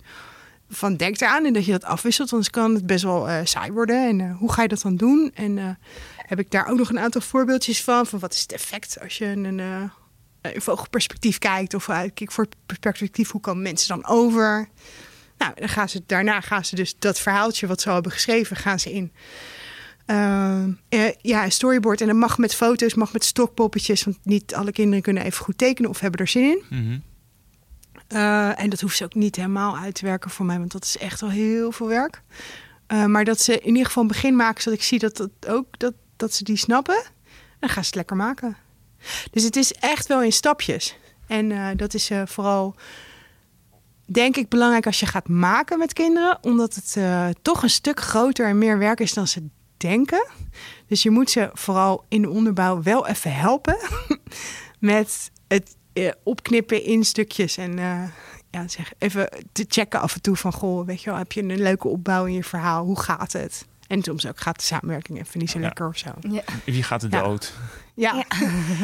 Van 0.69 0.95
denk 0.95 1.21
eraan 1.21 1.45
en 1.45 1.53
dat 1.53 1.65
je 1.65 1.71
dat 1.71 1.83
afwisselt, 1.83 2.31
anders 2.31 2.49
kan 2.49 2.73
het 2.73 2.85
best 2.85 3.03
wel 3.03 3.27
saai 3.43 3.71
worden. 3.71 4.07
En 4.07 4.31
hoe 4.39 4.51
ga 4.51 4.61
je 4.61 4.67
dat 4.67 4.81
dan 4.81 4.95
doen? 4.95 5.31
En 5.33 5.77
heb 6.25 6.39
ik 6.39 6.51
daar 6.51 6.67
ook 6.67 6.77
nog 6.77 6.89
een 6.89 6.99
aantal 6.99 7.21
voorbeeldjes 7.21 7.83
van. 7.83 8.05
Van 8.05 8.19
wat 8.19 8.33
is 8.33 8.41
het 8.41 8.51
effect 8.51 8.99
als 9.01 9.17
je 9.17 9.25
een, 9.25 9.57
uh, 9.57 9.83
een 10.41 10.61
vogelperspectief 10.61 11.37
kijkt. 11.37 11.73
Of 11.73 11.89
uitkijkt 11.89 12.33
voor 12.33 12.47
het 12.67 12.79
perspectief, 12.79 13.31
hoe 13.31 13.41
kan 13.41 13.61
mensen 13.61 13.87
dan 13.87 14.05
over? 14.05 14.69
Nou, 15.37 15.53
dan 15.55 15.69
gaan 15.69 15.89
ze, 15.89 16.03
daarna 16.05 16.41
gaan 16.41 16.65
ze 16.65 16.75
dus 16.75 16.95
dat 16.99 17.19
verhaaltje 17.19 17.67
wat 17.67 17.81
ze 17.81 17.87
al 17.87 17.93
hebben 17.93 18.11
geschreven, 18.11 18.55
gaan 18.55 18.79
ze 18.79 18.93
in. 18.93 19.11
Uh, 20.07 21.09
ja, 21.21 21.43
een 21.43 21.51
storyboard. 21.51 22.01
En 22.01 22.07
dat 22.07 22.15
mag 22.15 22.37
met 22.37 22.55
foto's, 22.55 22.93
mag 22.93 23.13
met 23.13 23.25
stokpoppetjes. 23.25 24.03
Want 24.03 24.17
niet 24.23 24.55
alle 24.55 24.71
kinderen 24.71 25.03
kunnen 25.03 25.23
even 25.23 25.43
goed 25.43 25.57
tekenen 25.57 25.89
of 25.89 25.99
hebben 25.99 26.19
er 26.19 26.27
zin 26.27 26.43
in. 26.43 26.63
Mm 26.69 27.03
en 28.57 28.69
dat 28.69 28.81
hoeft 28.81 28.97
ze 28.97 29.03
ook 29.03 29.13
niet 29.13 29.35
helemaal 29.35 29.77
uit 29.77 29.95
te 29.95 30.05
werken 30.05 30.29
voor 30.29 30.45
mij, 30.45 30.57
want 30.57 30.71
dat 30.71 30.83
is 30.83 30.97
echt 30.97 31.21
wel 31.21 31.29
heel 31.29 31.71
veel 31.71 31.87
werk. 31.87 32.21
Maar 33.07 33.25
dat 33.25 33.41
ze 33.41 33.59
in 33.59 33.67
ieder 33.67 33.85
geval 33.85 34.01
een 34.01 34.09
begin 34.09 34.35
maken, 34.35 34.61
zodat 34.61 34.79
ik 34.79 34.85
zie 34.85 34.99
dat 34.99 35.17
dat 35.17 35.29
ook 35.47 35.79
dat 35.79 35.93
dat 36.23 36.33
ze 36.33 36.43
die 36.43 36.57
snappen, 36.57 37.03
dan 37.59 37.69
gaan 37.69 37.83
ze 37.83 37.87
het 37.87 37.95
lekker 37.95 38.15
maken. 38.15 38.57
Dus 39.31 39.43
het 39.43 39.55
is 39.55 39.73
echt 39.73 40.07
wel 40.07 40.23
in 40.23 40.31
stapjes. 40.31 40.97
En 41.27 41.49
uh, 41.49 41.67
dat 41.75 41.93
is 41.93 42.11
uh, 42.11 42.21
vooral, 42.25 42.75
denk 44.05 44.35
ik, 44.35 44.49
belangrijk 44.49 44.85
als 44.85 44.99
je 44.99 45.05
gaat 45.05 45.27
maken 45.27 45.79
met 45.79 45.93
kinderen, 45.93 46.37
omdat 46.41 46.75
het 46.75 46.95
uh, 46.97 47.27
toch 47.41 47.63
een 47.63 47.69
stuk 47.69 47.99
groter 47.99 48.47
en 48.47 48.57
meer 48.57 48.77
werk 48.77 48.99
is 48.99 49.13
dan 49.13 49.27
ze 49.27 49.47
denken. 49.77 50.27
Dus 50.87 51.03
je 51.03 51.09
moet 51.09 51.29
ze 51.29 51.49
vooral 51.53 52.05
in 52.07 52.21
de 52.21 52.29
onderbouw 52.29 52.81
wel 52.81 53.07
even 53.07 53.35
helpen 53.35 53.77
met 54.79 55.31
het 55.47 55.75
opknippen 56.23 56.83
in 56.83 57.03
stukjes 57.03 57.57
en 57.57 57.77
ja, 58.51 58.67
zeg, 58.67 58.93
even 58.97 59.29
te 59.51 59.65
checken 59.67 60.01
af 60.01 60.13
en 60.15 60.21
toe 60.21 60.35
van 60.35 60.53
goh, 60.53 60.85
weet 60.85 61.01
je 61.01 61.09
wel, 61.09 61.19
heb 61.19 61.31
je 61.31 61.41
een 61.41 61.61
leuke 61.61 61.87
opbouw 61.87 62.25
in 62.25 62.33
je 62.33 62.43
verhaal? 62.43 62.85
Hoe 62.85 62.99
gaat 62.99 63.33
het? 63.33 63.65
En 63.87 64.03
soms 64.03 64.27
ook 64.27 64.39
gaat 64.39 64.55
de 64.55 64.63
samenwerking 64.63 65.19
even 65.19 65.39
niet 65.39 65.49
zo 65.49 65.59
lekker 65.59 65.87
of 65.87 65.97
zo. 65.97 66.09
Ja. 66.29 66.41
Wie 66.65 66.83
gaat 66.83 67.03
er 67.03 67.09
dood? 67.09 67.53
Ja. 67.95 68.13
Ja. 68.13 68.25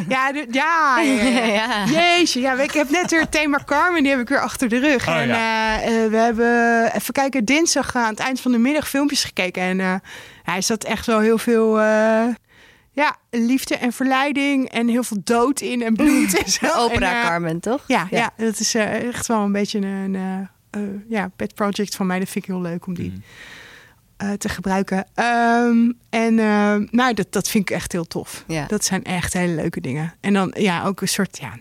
Ja, 0.07 0.43
ja, 0.51 1.01
ja, 1.59 1.85
Jeetje, 1.85 2.39
ja, 2.39 2.53
ik 2.53 2.71
heb 2.71 2.89
net 2.89 3.11
weer 3.11 3.19
het 3.19 3.31
thema 3.31 3.59
Carmen, 3.65 4.03
die 4.03 4.11
heb 4.11 4.21
ik 4.21 4.29
weer 4.29 4.39
achter 4.39 4.69
de 4.69 4.79
rug. 4.79 5.07
Oh, 5.07 5.15
en 5.15 5.29
uh, 5.29 6.09
we 6.09 6.17
hebben, 6.17 6.95
even 6.95 7.13
kijken, 7.13 7.45
dinsdag 7.45 7.95
aan 7.95 8.09
het 8.09 8.19
eind 8.19 8.41
van 8.41 8.51
de 8.51 8.57
middag 8.57 8.89
filmpjes 8.89 9.23
gekeken. 9.23 9.61
En 9.61 9.79
uh, 9.79 9.95
hij 10.43 10.61
zat 10.61 10.83
echt 10.83 11.05
wel 11.05 11.19
heel 11.19 11.37
veel, 11.37 11.79
uh, 11.79 12.27
ja, 12.91 13.17
liefde 13.29 13.75
en 13.75 13.93
verleiding 13.93 14.69
en 14.69 14.87
heel 14.87 15.03
veel 15.03 15.21
dood 15.23 15.61
in 15.61 15.81
en 15.81 15.93
bloed. 15.93 16.37
en 16.43 16.51
zo. 16.59 16.67
Opera 16.75 17.21
Carmen, 17.23 17.59
toch? 17.59 17.83
Ja, 17.87 18.07
ja. 18.09 18.33
dat 18.37 18.59
is 18.59 18.75
echt 18.75 19.27
wel 19.27 19.41
een 19.41 19.51
beetje 19.51 19.79
een, 19.79 20.47
ja, 21.09 21.31
pet 21.35 21.55
project 21.55 21.95
van 21.95 22.05
mij. 22.05 22.19
Dat 22.19 22.29
vind 22.29 22.45
ik 22.45 22.51
heel 22.51 22.61
leuk 22.61 22.85
om 22.85 22.93
die... 22.93 23.11
Mm. 23.11 23.23
Uh, 24.23 24.31
te 24.31 24.49
gebruiken. 24.49 25.05
Um, 25.15 25.97
en 26.09 26.37
uh, 26.37 26.75
nou, 26.91 27.13
dat, 27.13 27.27
dat 27.29 27.49
vind 27.49 27.69
ik 27.69 27.75
echt 27.75 27.91
heel 27.91 28.07
tof. 28.07 28.43
Ja. 28.47 28.65
Dat 28.67 28.85
zijn 28.85 29.03
echt 29.03 29.33
hele 29.33 29.53
leuke 29.53 29.81
dingen. 29.81 30.13
En 30.21 30.33
dan 30.33 30.53
ja, 30.57 30.85
ook 30.85 31.01
een 31.01 31.07
soort, 31.07 31.37
ja, 31.41 31.53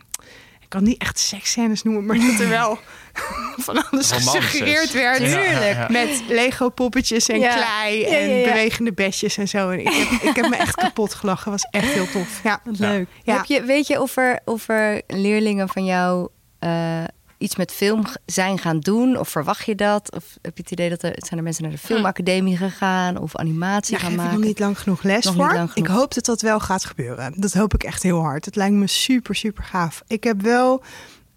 ik 0.68 0.74
kan 0.74 0.82
niet 0.82 1.00
echt 1.00 1.18
seksscènes 1.18 1.82
noemen, 1.82 2.06
maar 2.06 2.16
dat 2.18 2.40
er 2.40 2.48
wel 2.48 2.78
van 3.66 3.90
alles 3.90 4.12
gesuggereerd 4.12 4.92
werd. 4.92 5.18
Ja, 5.18 5.42
ja, 5.42 5.64
ja. 5.64 5.86
Met 5.90 6.22
Lego 6.28 6.68
poppetjes 6.68 7.28
en 7.28 7.38
Ja. 7.38 7.54
klei 7.54 8.04
en 8.04 8.28
ja, 8.28 8.34
ja. 8.36 8.48
bewegende 8.48 8.92
bedjes 8.92 9.36
en 9.36 9.48
zo. 9.48 9.70
En 9.70 9.80
ik, 9.80 9.88
heb, 9.92 10.22
ik 10.22 10.36
heb 10.36 10.48
me 10.48 10.56
echt 10.56 10.74
kapot 10.84 11.14
gelachen. 11.14 11.50
Was 11.50 11.66
echt 11.70 11.92
heel 11.92 12.10
tof. 12.10 12.40
Ja. 12.44 12.60
Leuk. 12.64 13.08
Ja. 13.22 13.36
Heb 13.36 13.44
je, 13.44 13.62
weet 13.62 13.86
je 13.86 14.00
of 14.00 14.16
er, 14.16 14.40
of 14.44 14.68
er 14.68 15.02
leerlingen 15.06 15.68
van 15.68 15.84
jou 15.84 16.28
eh, 16.58 17.04
iets 17.38 17.56
met 17.56 17.72
film 17.72 18.04
zijn 18.26 18.58
gaan 18.58 18.80
doen? 18.80 19.16
Of 19.18 19.28
verwacht 19.28 19.66
je 19.66 19.74
dat? 19.74 20.14
Of 20.14 20.24
heb 20.42 20.56
je 20.56 20.62
het 20.62 20.70
idee 20.70 20.88
dat 20.88 21.02
er 21.02 21.12
zijn 21.16 21.38
er 21.38 21.42
mensen 21.42 21.62
naar 21.62 21.72
de 21.72 21.78
filmacademie 21.78 22.56
gegaan 22.56 23.18
of 23.18 23.36
animatie 23.36 23.96
gaan 23.96 24.04
geef 24.04 24.14
ik 24.14 24.16
maken? 24.16 24.38
nog 24.38 24.44
niet 24.46 24.58
lang 24.58 24.78
genoeg 24.78 25.02
les 25.02 25.24
Nog 25.24 25.34
voor. 25.34 25.48
genoeg. 25.48 25.74
Ik 25.74 25.86
hoop 25.86 26.14
dat 26.14 26.24
dat 26.24 26.40
wel 26.40 26.60
gaat 26.60 26.84
gebeuren. 26.84 27.32
Dat 27.36 27.52
hoop 27.52 27.74
ik 27.74 27.82
echt 27.82 28.02
heel 28.02 28.20
hard. 28.20 28.44
Het 28.44 28.56
lijkt 28.56 28.74
me 28.74 28.86
super, 28.86 29.34
super 29.34 29.64
gaaf. 29.64 30.02
Ik 30.06 30.24
heb 30.24 30.42
wel 30.42 30.82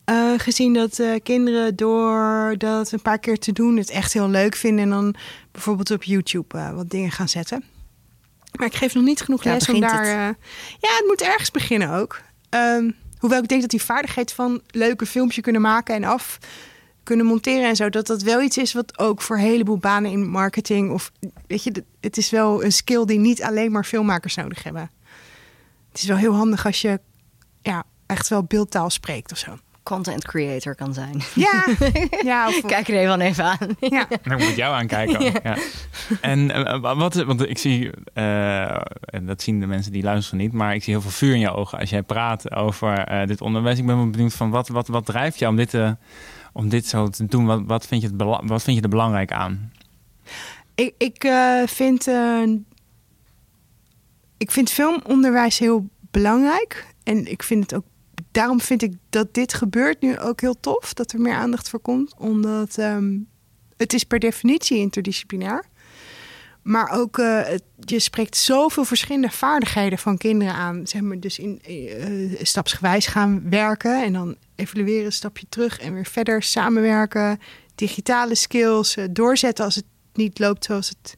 eh, 0.06 0.34
gezien 0.38 0.74
dat 0.74 1.00
eh, 1.00 1.20
kinderen 1.24 1.76
door 1.76 2.56
dat 2.58 2.92
een 2.92 3.02
paar 3.02 3.20
keer 3.20 3.40
te 3.40 3.52
doen... 3.52 3.78
het 3.78 3.90
echt 3.90 4.14
heel 4.14 4.30
leuk 4.30 4.56
vinden. 4.56 4.84
En 4.84 4.90
dan 4.90 5.16
bijvoorbeeld 5.52 5.92
op 5.92 6.04
YouTube 6.04 6.58
eh, 6.58 6.74
wat 6.74 6.90
dingen 6.90 7.12
gaan 7.12 7.30
zetten. 7.30 7.64
Maar 8.58 8.68
ik 8.68 8.76
geef 8.76 8.94
nog 8.94 9.04
niet 9.04 9.22
genoeg 9.22 9.44
les 9.44 9.70
om 9.70 9.80
daar... 9.80 10.26
het. 10.28 10.36
ja, 10.80 10.96
het 10.96 11.04
moet 11.08 11.22
ergens 11.22 11.52
beginnen 11.52 11.90
ook. 11.90 12.22
Ehm, 12.50 12.92
hoewel 13.22 13.42
ik 13.42 13.48
denk 13.48 13.62
dat 13.62 13.70
die 13.70 13.82
vaardigheid 13.82 14.34
van 14.34 14.62
leuk 14.68 15.02
een 15.02 15.08
filmpje 15.08 15.42
kunnen 15.42 15.62
maken 15.62 15.96
en 15.96 16.04
af 16.04 16.40
kunnen 17.04 17.26
monteren 17.26 17.70
en 17.70 17.76
zo, 17.76 17.90
dat 17.90 18.08
dat 18.08 18.22
wel 18.22 18.42
iets 18.42 18.58
is 18.58 18.74
wat 18.74 19.00
ook 19.00 19.22
voor 19.22 19.36
een 19.36 19.42
heleboel 19.42 19.78
banen 19.78 20.12
in 20.12 20.30
marketing 20.30 20.92
of 20.92 21.12
weet 21.48 21.64
je, 21.64 21.84
het 22.00 22.18
is 22.18 22.30
wel 22.30 22.64
een 22.64 22.72
skill 22.72 23.06
die 23.06 23.20
niet 23.20 23.44
alleen 23.44 23.72
maar 23.72 23.84
filmmakers 23.84 24.36
nodig 24.36 24.64
hebben. 24.64 24.92
Het 25.92 26.02
is 26.02 26.08
wel 26.08 26.18
heel 26.18 26.34
handig 26.34 26.66
als 26.66 26.82
je 26.82 27.00
ja, 27.62 27.84
echt 28.06 28.28
wel 28.28 28.44
beeldtaal 28.44 28.90
spreekt 28.90 29.32
of 29.32 29.38
zo. 29.38 29.58
Content 29.84 30.26
creator 30.26 30.76
kan 30.76 30.94
zijn. 30.94 31.22
Ja, 31.36 31.66
ja, 32.32 32.48
of, 32.48 32.62
Kijk 32.62 32.88
er 32.88 32.96
even, 32.96 33.22
even 33.22 33.44
aan. 33.44 33.76
ja. 33.80 34.08
En 34.10 34.32
ik 34.32 34.40
moet 34.40 34.56
jou 34.56 34.74
aankijken. 34.74 35.24
ja. 35.44 35.58
En 36.22 36.52
eh, 36.52 36.80
wat, 36.98 37.14
want 37.14 37.50
ik 37.50 37.58
zie, 37.58 37.90
eh, 38.14 38.82
en 39.02 39.26
dat 39.26 39.42
zien 39.42 39.60
de 39.60 39.66
mensen 39.66 39.92
die 39.92 40.04
luisteren 40.04 40.40
niet, 40.40 40.52
maar 40.52 40.76
ik 40.76 40.84
zie 40.84 40.94
heel 40.94 41.02
veel 41.02 41.12
vuur 41.12 41.34
in 41.34 41.40
je 41.40 41.54
ogen 41.54 41.80
als 41.80 41.90
jij 41.90 42.04
praat 42.04 42.52
over 42.56 42.98
eh, 42.98 43.28
dit 43.28 43.42
onderwijs. 43.42 43.80
Ik 43.80 43.86
ben 43.86 43.96
wel 43.98 44.10
benieuwd 44.10 44.34
van 44.34 44.50
wat, 44.50 44.68
wat, 44.68 44.88
wat 44.88 45.06
drijft 45.06 45.40
jou 45.40 45.52
om 45.52 45.58
dit, 45.58 45.70
te, 45.70 45.98
om 46.54 46.70
dit 46.70 46.86
zo 46.88 47.08
te 47.08 47.26
doen? 47.26 47.46
Wat, 47.46 47.62
wat, 47.66 47.88
vind 47.88 48.02
je 48.02 48.08
het 48.08 48.24
wat 48.44 48.64
vind 48.64 48.78
je 48.78 48.84
er 48.84 48.90
belangrijk 48.90 49.32
aan? 49.32 49.72
Ik, 50.76 50.94
ik 50.98 51.24
eh, 51.24 51.62
vind 51.66 52.08
ik 54.38 54.52
vind 54.52 54.70
filmonderwijs 54.70 55.60
heel 55.60 55.90
belangrijk 56.12 56.86
en 57.04 57.32
ik 57.32 57.44
vind 57.44 57.64
het 57.64 57.76
ook 57.76 57.86
daarom 58.32 58.62
vind 58.62 58.82
ik 58.82 58.94
dat 59.10 59.34
dit 59.34 59.54
gebeurt 59.54 60.02
nu 60.02 60.20
ook 60.20 60.42
heel 60.42 60.60
tof 60.60 60.94
dat 60.94 61.12
er 61.12 61.22
meer 61.22 61.34
aandacht 61.34 61.70
voor 61.70 61.80
komt 61.80 62.14
omdat 62.18 62.78
ehm, 62.78 63.18
het 63.78 63.94
is 63.94 64.04
per 64.04 64.20
definitie 64.20 64.78
interdisciplinair. 64.78 65.70
Maar 66.62 66.90
ook 66.90 67.18
eh, 67.18 67.58
je 67.80 68.00
spreekt 68.00 68.38
zoveel 68.38 68.86
verschillende 68.86 69.30
vaardigheden 69.30 69.98
van 69.98 70.18
kinderen 70.18 70.54
aan. 70.54 70.88
Zeg 70.88 71.02
maar 71.02 71.20
dus 71.20 71.40
in 71.40 71.62
eh, 71.62 72.40
stapsgewijs 72.42 73.08
gaan 73.08 73.50
werken 73.50 74.04
en 74.04 74.14
dan 74.14 74.36
evalueren 74.56 75.06
een 75.06 75.12
stapje 75.12 75.46
terug 75.50 75.80
en 75.80 75.94
weer 75.94 76.06
verder 76.06 76.44
samenwerken. 76.44 77.40
Digitale 77.76 78.36
skills 78.36 78.96
eh, 78.96 79.06
doorzetten 79.12 79.66
als 79.66 79.76
het 79.76 79.86
niet 80.14 80.40
loopt 80.40 80.66
zoals 80.66 80.90
het 80.90 81.18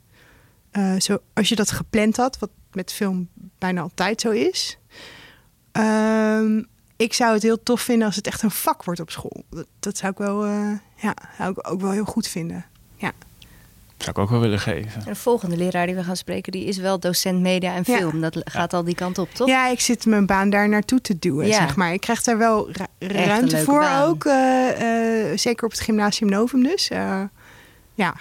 eh, 0.74 1.00
zo 1.00 1.17
als 1.33 1.50
je 1.50 1.55
dat 1.55 1.72
gepland 1.72 2.17
had 2.17 2.39
wat 2.39 2.50
met 2.72 2.93
film 2.93 3.29
bijna 3.57 3.81
altijd 3.81 4.22
zo 4.22 4.29
is. 4.29 4.77
Ehm, 5.72 6.63
ik 6.95 7.13
zou 7.13 7.33
het 7.33 7.43
heel 7.43 7.63
tof 7.63 7.81
vinden 7.81 8.05
als 8.07 8.15
het 8.15 8.27
echt 8.27 8.41
een 8.41 8.51
vak 8.51 8.83
wordt 8.83 9.00
op 9.00 9.09
school. 9.12 9.43
Dat, 9.50 9.65
dat 9.79 9.97
zou 9.97 10.12
ik 10.12 10.17
wel, 10.17 10.45
eh, 10.45 10.71
ja, 10.95 11.13
zou 11.38 11.51
ik 11.51 11.69
ook 11.71 11.81
wel 11.81 11.91
heel 11.91 12.05
goed 12.05 12.27
vinden. 12.27 12.65
Ja. 12.97 13.12
Dat 13.97 13.97
zou 13.97 14.12
ik 14.12 14.17
ook 14.17 14.29
wel 14.29 14.39
willen 14.39 14.59
geven. 14.59 15.03
De 15.05 15.15
volgende 15.15 15.57
leraar 15.57 15.85
die 15.85 15.95
we 15.95 16.03
gaan 16.03 16.17
spreken, 16.17 16.51
die 16.51 16.65
is 16.65 16.77
wel 16.77 17.00
docent 17.00 17.39
media 17.41 17.73
en 17.73 17.83
Ja. 17.85 17.97
film. 17.97 18.21
Dat 18.21 18.41
gaat 18.43 18.73
al 18.73 18.83
die 18.83 18.95
kant 18.95 19.17
op, 19.17 19.29
toch? 19.33 19.47
ja, 19.47 19.67
ik 19.67 19.79
zit 19.79 20.05
mijn 20.05 20.25
baan 20.25 20.50
daar 20.50 20.69
naartoe 20.69 21.01
te 21.01 21.19
duwen, 21.19 21.47
Ja. 21.47 21.53
zeg 21.57 21.75
maar. 21.75 21.93
Ik 21.93 22.01
krijg 22.01 22.23
daar 22.23 22.38
wel 22.38 22.69
ruimte 22.97 23.57
voor 23.57 23.79
baan. 23.79 24.03
ook. 24.09 24.25
eh, 24.25 25.31
eh, 25.31 25.38
zeker 25.38 25.65
op 25.65 25.71
het 25.71 25.79
gymnasium 25.79 26.29
Novum 26.29 26.63
dus. 26.63 26.89
Ja, 28.03 28.15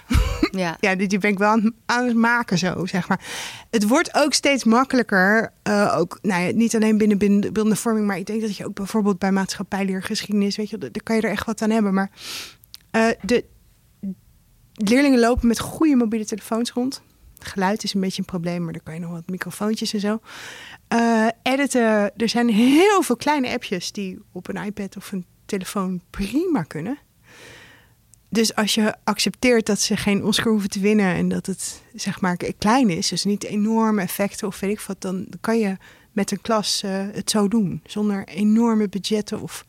Ja. 0.50 0.76
ja 0.80 0.94
die, 0.94 1.18
ben 1.18 1.30
ik 1.30 1.38
wel 1.38 1.48
aan, 1.50 1.60
het- 1.62 1.72
aan 1.86 2.06
het 2.06 2.16
maken 2.16 2.58
zo, 2.58 2.86
zeg 2.86 3.08
maar. 3.08 3.20
Het 3.70 3.88
wordt 3.88 4.14
ook 4.14 4.32
steeds 4.34 4.64
makkelijker. 4.64 5.52
eh, 5.62 5.94
ook, 5.98 6.18
nou 6.22 6.42
ja, 6.42 6.52
niet 6.52 6.74
alleen 6.74 6.98
binnen, 6.98 7.18
binnen 7.18 7.40
de 7.40 7.52
beeldende 7.52 7.78
vorming, 7.78 8.06
maar 8.06 8.18
ik 8.18 8.26
denk 8.26 8.40
dat 8.40 8.56
je 8.56 8.66
ook 8.66 8.74
bijvoorbeeld 8.74 9.18
bij 9.18 9.32
maatschappijleer 9.32 10.02
geschiedenis, 10.02 10.56
weet 10.56 10.70
je, 10.70 10.78
daar 10.78 10.90
kan 11.02 11.16
je 11.16 11.22
er 11.22 11.30
echt 11.30 11.46
wat 11.46 11.62
aan 11.62 11.70
hebben. 11.70 11.94
Maar 11.94 12.10
eh, 12.90 13.06
de 13.22 13.44
leerlingen 14.74 15.18
lopen 15.20 15.48
met 15.48 15.60
goede 15.60 15.96
mobiele 15.96 16.24
telefoons 16.26 16.70
rond. 16.70 17.02
Geluid 17.38 17.82
is 17.84 17.94
een 17.94 18.00
beetje 18.00 18.18
een 18.20 18.24
probleem, 18.26 18.64
maar 18.64 18.72
dan 18.72 18.82
kan 18.82 18.94
je 18.94 19.00
nog 19.00 19.10
wat 19.10 19.28
microfoontjes 19.28 19.92
en 19.92 20.00
zo. 20.00 20.20
Eh, 20.88 21.26
editen, 21.42 22.16
er 22.16 22.28
zijn 22.28 22.48
heel 22.48 23.02
veel 23.02 23.16
kleine 23.16 23.48
appjes 23.52 23.92
die 23.92 24.18
op 24.32 24.48
een 24.48 24.64
iPad 24.64 24.96
of 24.96 25.12
een 25.12 25.24
telefoon 25.46 26.00
prima 26.10 26.62
kunnen. 26.62 26.98
Dus 28.32 28.54
als 28.54 28.74
je 28.74 28.94
accepteert 29.04 29.66
dat 29.66 29.80
ze 29.80 29.96
geen 29.96 30.24
Oscar 30.24 30.50
hoeven 30.52 30.70
te 30.70 30.80
winnen 30.80 31.14
en 31.14 31.28
dat 31.28 31.46
het 31.46 31.82
zeg 31.94 32.20
maar 32.20 32.36
klein 32.58 32.90
is, 32.90 33.08
dus 33.08 33.24
niet 33.24 33.44
enorme 33.44 34.02
effecten 34.02 34.46
of 34.46 34.60
weet 34.60 34.70
ik 34.70 34.80
wat, 34.80 35.00
dan 35.00 35.26
kan 35.40 35.58
je 35.58 35.76
met 36.12 36.30
een 36.30 36.40
klas 36.40 36.82
eh, 36.82 37.06
het 37.12 37.30
zo 37.30 37.48
doen. 37.48 37.80
Zonder 37.86 38.26
enorme 38.28 38.88
budgetten 38.88 39.40
of 39.40 39.64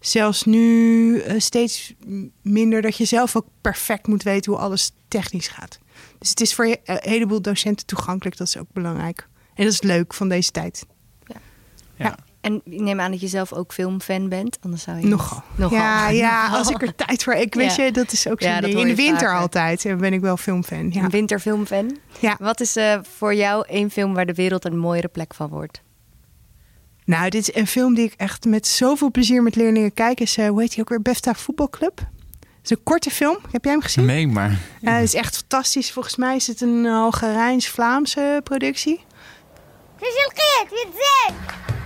zelfs 0.00 0.44
nu 0.44 1.18
eh, 1.20 1.34
steeds 1.40 1.94
minder 2.42 2.82
dat 2.82 2.96
je 2.96 3.04
zelf 3.04 3.36
ook 3.36 3.46
perfect 3.60 4.06
moet 4.06 4.22
weten 4.22 4.52
hoe 4.52 4.60
alles 4.60 4.90
technisch 5.08 5.48
gaat. 5.48 5.78
Dus 6.18 6.30
het 6.30 6.40
is 6.40 6.54
voor 6.54 6.66
je- 6.66 6.80
een 6.84 6.98
heleboel 7.00 7.42
docenten 7.42 7.86
toegankelijk, 7.86 8.36
dat 8.36 8.46
is 8.46 8.56
ook 8.56 8.72
belangrijk. 8.72 9.28
En 9.54 9.64
dat 9.64 9.72
is 9.72 9.82
leuk 9.82 10.14
van 10.14 10.28
deze 10.28 10.50
tijd. 10.50 10.86
Ja. 11.96 12.18
En 12.48 12.60
ik 12.64 12.80
neem 12.80 13.00
aan 13.00 13.10
dat 13.10 13.20
je 13.20 13.28
zelf 13.28 13.52
ook 13.52 13.72
filmfan 13.72 14.28
bent, 14.28 14.58
anders 14.62 14.82
zou 14.82 14.98
je... 14.98 15.06
Nogal. 15.06 15.42
Nogal. 15.54 15.78
Ja, 15.78 16.08
ja 16.24 16.48
als 16.48 16.68
ik 16.68 16.82
er 16.82 16.94
tijd 16.94 17.22
voor... 17.22 17.34
Ik 17.34 17.54
weet 17.54 17.74
je, 17.74 17.90
dat 17.90 18.12
is 18.12 18.28
ook 18.28 18.42
zo'n. 18.42 18.52
In 18.52 18.86
de 18.86 18.94
winter 18.94 19.34
altijd, 19.34 19.70
altijd 19.70 19.98
ben 19.98 20.12
ik 20.12 20.20
wel 20.20 20.36
filmfan. 20.36 20.90
Ja. 20.90 21.02
Een 21.02 21.10
winterfilmfan? 21.10 21.98
Ja. 22.18 22.36
Wat 22.38 22.60
is 22.60 22.76
eh, 22.76 22.98
voor 23.16 23.34
jou 23.34 23.64
één 23.68 23.90
film 23.90 24.14
waar 24.14 24.26
de 24.26 24.34
wereld 24.34 24.64
een 24.64 24.78
mooiere 24.78 25.08
plek 25.08 25.34
van 25.34 25.48
wordt? 25.48 25.82
Nou, 27.04 27.30
dit 27.30 27.48
is 27.48 27.54
een 27.54 27.66
film 27.66 27.94
die 27.94 28.04
ik 28.04 28.14
echt 28.16 28.44
met 28.44 28.66
zoveel 28.66 29.10
plezier 29.10 29.42
met 29.42 29.56
leerlingen 29.56 29.94
kijk. 29.94 30.20
Is, 30.20 30.36
eh, 30.36 30.48
hoe 30.48 30.60
heet 30.60 30.70
die 30.70 30.80
ook 30.80 30.88
weer? 30.88 31.02
Befta 31.02 31.34
Voetbalclub. 31.34 31.98
Het 31.98 32.70
is 32.70 32.70
een 32.70 32.82
korte 32.82 33.10
film. 33.10 33.38
Heb 33.50 33.64
jij 33.64 33.72
hem 33.72 33.82
gezien? 33.82 34.04
Nee, 34.04 34.26
maar... 34.26 34.50
Uh, 34.50 34.94
het 34.94 35.02
is 35.02 35.14
echt 35.14 35.36
fantastisch. 35.36 35.92
Volgens 35.92 36.16
mij 36.16 36.36
is 36.36 36.46
het 36.46 36.60
een 36.60 36.86
Algerijns-Vlaamse 36.86 38.40
productie. 38.44 39.00
Gefeliciteerd, 39.96 40.70
wie 40.70 40.86
het 40.86 41.77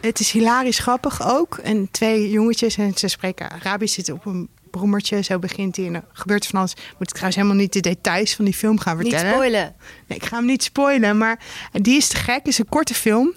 het 0.00 0.20
is 0.20 0.30
hilarisch 0.30 0.78
grappig 0.78 1.28
ook. 1.30 1.56
En 1.56 1.88
twee 1.90 2.30
jongetjes 2.30 2.76
en 2.76 2.92
ze 2.94 3.08
spreken 3.08 3.50
Arabisch, 3.50 3.94
zitten 3.94 4.14
op 4.14 4.26
een 4.26 4.48
brommertje. 4.70 5.22
Zo 5.22 5.38
begint 5.38 5.76
hij 5.76 5.86
en 5.86 5.94
er 5.94 6.04
gebeurt 6.12 6.46
van 6.46 6.58
alles. 6.58 6.74
Moet 6.74 6.84
ik 7.00 7.08
trouwens 7.08 7.36
helemaal 7.36 7.56
niet 7.58 7.72
de 7.72 7.80
details 7.80 8.34
van 8.34 8.44
die 8.44 8.54
film 8.54 8.78
gaan 8.78 8.98
Niet 8.98 9.08
vertellen. 9.08 9.32
spoilen. 9.32 9.74
Nee, 10.06 10.18
ik 10.18 10.24
ga 10.24 10.36
hem 10.36 10.46
niet 10.46 10.62
spoilen, 10.62 11.18
maar 11.18 11.40
die 11.72 11.96
is 11.96 12.08
te 12.08 12.16
gek. 12.16 12.36
Het 12.36 12.46
is 12.48 12.58
een 12.58 12.68
korte 12.68 12.94
film. 12.94 13.34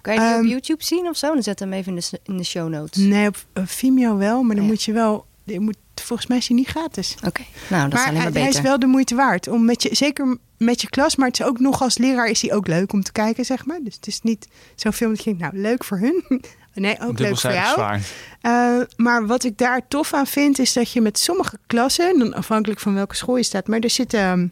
Kan 0.00 0.14
je 0.14 0.20
die 0.20 0.28
Ehm, 0.28 0.38
op 0.40 0.44
YouTube 0.46 0.84
zien 0.84 1.06
of 1.08 1.16
zo? 1.16 1.32
Dan 1.32 1.42
zet 1.42 1.58
hem 1.58 1.72
even 1.72 1.88
in 1.88 1.94
de, 1.94 2.00
s- 2.00 2.12
in 2.24 2.36
de 2.36 2.44
show 2.44 2.68
notes. 2.68 3.02
Nee, 3.04 3.26
op 3.28 3.36
eh, 3.52 3.62
Vimeo 3.66 4.16
wel, 4.16 4.42
maar 4.42 4.54
dan 4.56 4.64
Ja. 4.64 4.70
moet 4.70 4.82
je 4.82 4.92
wel... 4.92 5.26
Je 5.44 5.60
moet, 5.60 5.76
volgens 5.94 6.28
mij 6.28 6.36
is 6.38 6.48
hij 6.48 6.56
niet 6.56 6.68
gratis. 6.68 7.14
Oké, 7.26 7.42
nou 7.68 7.82
dat 7.82 7.92
is 7.92 7.98
maar 7.98 8.02
alleen 8.08 8.12
maar 8.12 8.12
hij, 8.12 8.22
hij 8.22 8.30
beter. 8.32 8.48
is 8.48 8.60
wel 8.60 8.78
de 8.78 8.86
moeite 8.86 9.14
waard. 9.14 9.48
Om 9.48 9.64
met 9.64 9.82
je, 9.82 9.88
zeker 9.94 10.36
met 10.58 10.80
je 10.80 10.88
klas, 10.88 11.16
maar 11.16 11.28
het 11.28 11.40
is 11.40 11.46
ook 11.46 11.58
nog 11.60 11.82
als 11.82 11.98
leraar 11.98 12.28
is 12.28 12.42
hij 12.42 12.52
ook 12.52 12.66
leuk 12.66 12.92
om 12.92 13.02
te 13.02 13.12
kijken, 13.12 13.44
zeg 13.44 13.66
maar. 13.66 13.78
Dus 13.82 13.94
het 13.94 14.06
is 14.06 14.20
niet 14.22 14.48
zo'n 14.74 14.92
film 14.92 15.10
dat 15.10 15.24
je 15.24 15.34
denkt, 15.34 15.40
nou, 15.40 15.62
leuk 15.62 15.84
voor 15.84 15.98
hun. 15.98 16.24
nee, 16.74 16.96
ook 17.00 17.18
leuk 17.18 17.38
voor 17.38 17.52
jou. 17.52 18.00
Eh, 18.40 18.80
maar 18.96 19.26
wat 19.26 19.44
ik 19.44 19.58
daar 19.58 19.88
tof 19.88 20.12
aan 20.14 20.26
vind, 20.26 20.58
is 20.58 20.72
dat 20.72 20.90
je 20.90 21.00
met 21.00 21.18
sommige 21.18 21.58
klassen, 21.66 22.18
dan 22.18 22.34
afhankelijk 22.34 22.80
van 22.80 22.94
welke 22.94 23.16
school 23.16 23.36
je 23.36 23.42
staat, 23.42 23.66
maar 23.66 23.80
er 23.80 23.90
zitten. 23.90 24.20
ehm, 24.20 24.46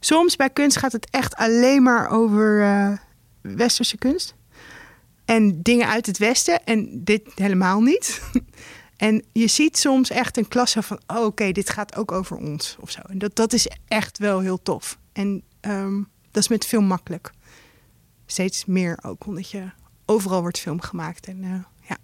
soms 0.00 0.36
bij 0.36 0.50
kunst 0.50 0.76
gaat 0.76 0.92
het 0.92 1.10
echt 1.10 1.34
alleen 1.34 1.82
maar 1.82 2.10
over 2.10 2.62
eh, 2.62 2.92
westerse 3.40 3.96
kunst. 3.96 4.34
En 5.24 5.62
dingen 5.62 5.88
uit 5.88 6.06
het 6.06 6.18
Westen. 6.18 6.64
En 6.64 7.04
dit 7.04 7.22
helemaal 7.34 7.80
niet. 7.80 8.20
en 9.00 9.24
je 9.32 9.46
ziet 9.48 9.78
soms 9.78 10.10
echt 10.10 10.36
een 10.36 10.48
klas 10.48 10.70
zo 10.70 10.80
van: 10.80 11.00
oh, 11.06 11.24
oké, 11.24 11.52
dit 11.52 11.70
gaat 11.70 11.96
ook 11.96 12.12
over 12.12 12.36
ons 12.36 12.76
of 12.80 12.90
zo. 12.90 13.00
En 13.08 13.18
dat, 13.18 13.36
dat 13.36 13.52
is 13.52 13.68
echt 13.88 14.18
wel 14.18 14.40
heel 14.40 14.62
tof. 14.62 14.98
En 15.12 15.42
ehm, 15.60 15.96
dat 16.30 16.42
is 16.42 16.48
met 16.48 16.66
film 16.66 16.84
makkelijk. 16.84 17.30
Steeds 18.26 18.64
meer 18.64 18.98
ook, 19.02 19.26
omdat 19.26 19.50
je 19.50 19.70
overal 20.06 20.40
wordt 20.40 20.58
film 20.58 20.80
gemaakt. 20.80 21.26
En 21.26 21.44
eh, 21.44 21.88
ja. 21.88 21.96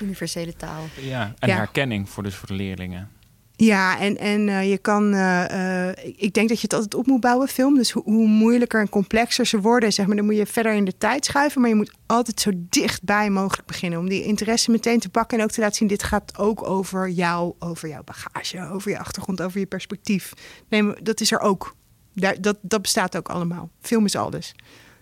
Universele 0.00 0.56
taal. 0.56 0.84
Ja, 1.00 1.34
en 1.38 1.48
Ja. 1.48 1.54
herkenning 1.56 2.08
voor, 2.08 2.22
dus 2.22 2.34
voor 2.34 2.48
de 2.48 2.54
leerlingen. 2.54 3.10
Ja, 3.56 3.98
en, 3.98 4.18
en 4.18 4.48
uh, 4.48 4.70
je 4.70 4.78
kan. 4.78 5.14
Uh, 5.14 5.44
uh, 5.50 5.88
ik 6.16 6.32
denk 6.32 6.48
dat 6.48 6.56
je 6.56 6.62
het 6.62 6.72
altijd 6.72 6.94
op 6.94 7.06
moet 7.06 7.20
bouwen, 7.20 7.48
film. 7.48 7.74
Dus 7.74 7.90
hoe, 7.90 8.02
hoe, 8.02 8.26
moeilijker 8.26 8.80
en 8.80 8.88
complexer 8.88 9.46
ze 9.46 9.60
worden, 9.60 9.92
zeg 9.92 10.06
maar, 10.06 10.16
dan 10.16 10.24
moet 10.24 10.36
je 10.36 10.46
verder 10.46 10.72
in 10.72 10.84
de 10.84 10.98
tijd 10.98 11.24
schuiven. 11.24 11.60
Maar 11.60 11.70
je 11.70 11.76
moet 11.76 11.92
altijd 12.06 12.40
zo 12.40 12.50
dichtbij 12.54 13.30
mogelijk 13.30 13.66
beginnen. 13.66 13.98
Om 13.98 14.08
die 14.08 14.24
interesse 14.24 14.70
meteen 14.70 15.00
te 15.00 15.08
pakken 15.08 15.38
en 15.38 15.44
ook 15.44 15.50
te 15.50 15.60
laten 15.60 15.76
zien: 15.76 15.88
dit 15.88 16.02
gaat 16.02 16.38
ook 16.38 16.68
over 16.68 17.08
jou, 17.08 17.54
over 17.58 17.88
jouw 17.88 18.02
bagage, 18.04 18.70
over 18.70 18.90
je 18.90 18.98
achtergrond, 18.98 19.42
over 19.42 19.60
je 19.60 19.66
perspectief. 19.66 20.32
Nee, 20.68 21.02
dat 21.02 21.20
is 21.20 21.32
er 21.32 21.40
ook. 21.40 21.74
Daar, 22.14 22.40
dat, 22.40 22.56
dat 22.62 22.82
bestaat 22.82 23.16
ook 23.16 23.28
allemaal. 23.28 23.70
Film 23.80 24.04
is 24.04 24.16
alles. 24.16 24.54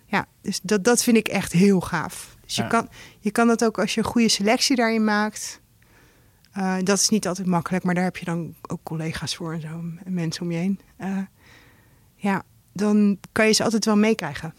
Ja, 0.05 0.25
dus 0.41 0.59
dat, 0.63 0.83
dat 0.83 1.03
vind 1.03 1.17
ik 1.17 1.27
echt 1.27 1.51
heel 1.51 1.79
gaaf. 1.79 2.35
Dus 2.45 2.55
je, 2.55 2.61
ja. 2.61 2.67
kan, 2.67 2.89
je 3.19 3.31
kan 3.31 3.47
dat 3.47 3.63
ook 3.63 3.79
als 3.79 3.93
je 3.93 3.99
een 3.99 4.07
goede 4.07 4.29
selectie 4.29 4.75
daarin 4.75 5.03
maakt. 5.03 5.59
Uh, 6.57 6.75
dat 6.83 6.97
is 6.97 7.09
niet 7.09 7.27
altijd 7.27 7.47
makkelijk, 7.47 7.83
maar 7.83 7.95
daar 7.95 8.03
heb 8.03 8.17
je 8.17 8.25
dan 8.25 8.55
ook 8.67 8.79
collega's 8.83 9.35
voor 9.35 9.53
en 9.53 9.61
zo, 9.61 9.67
en 10.03 10.13
mensen 10.13 10.43
om 10.43 10.51
je 10.51 10.57
heen. 10.57 10.79
Uh, 11.01 11.19
ja, 12.15 12.43
dan 12.73 13.17
kan 13.31 13.45
je 13.45 13.51
ze 13.51 13.63
altijd 13.63 13.85
wel 13.85 13.95
meekrijgen. 13.95 14.53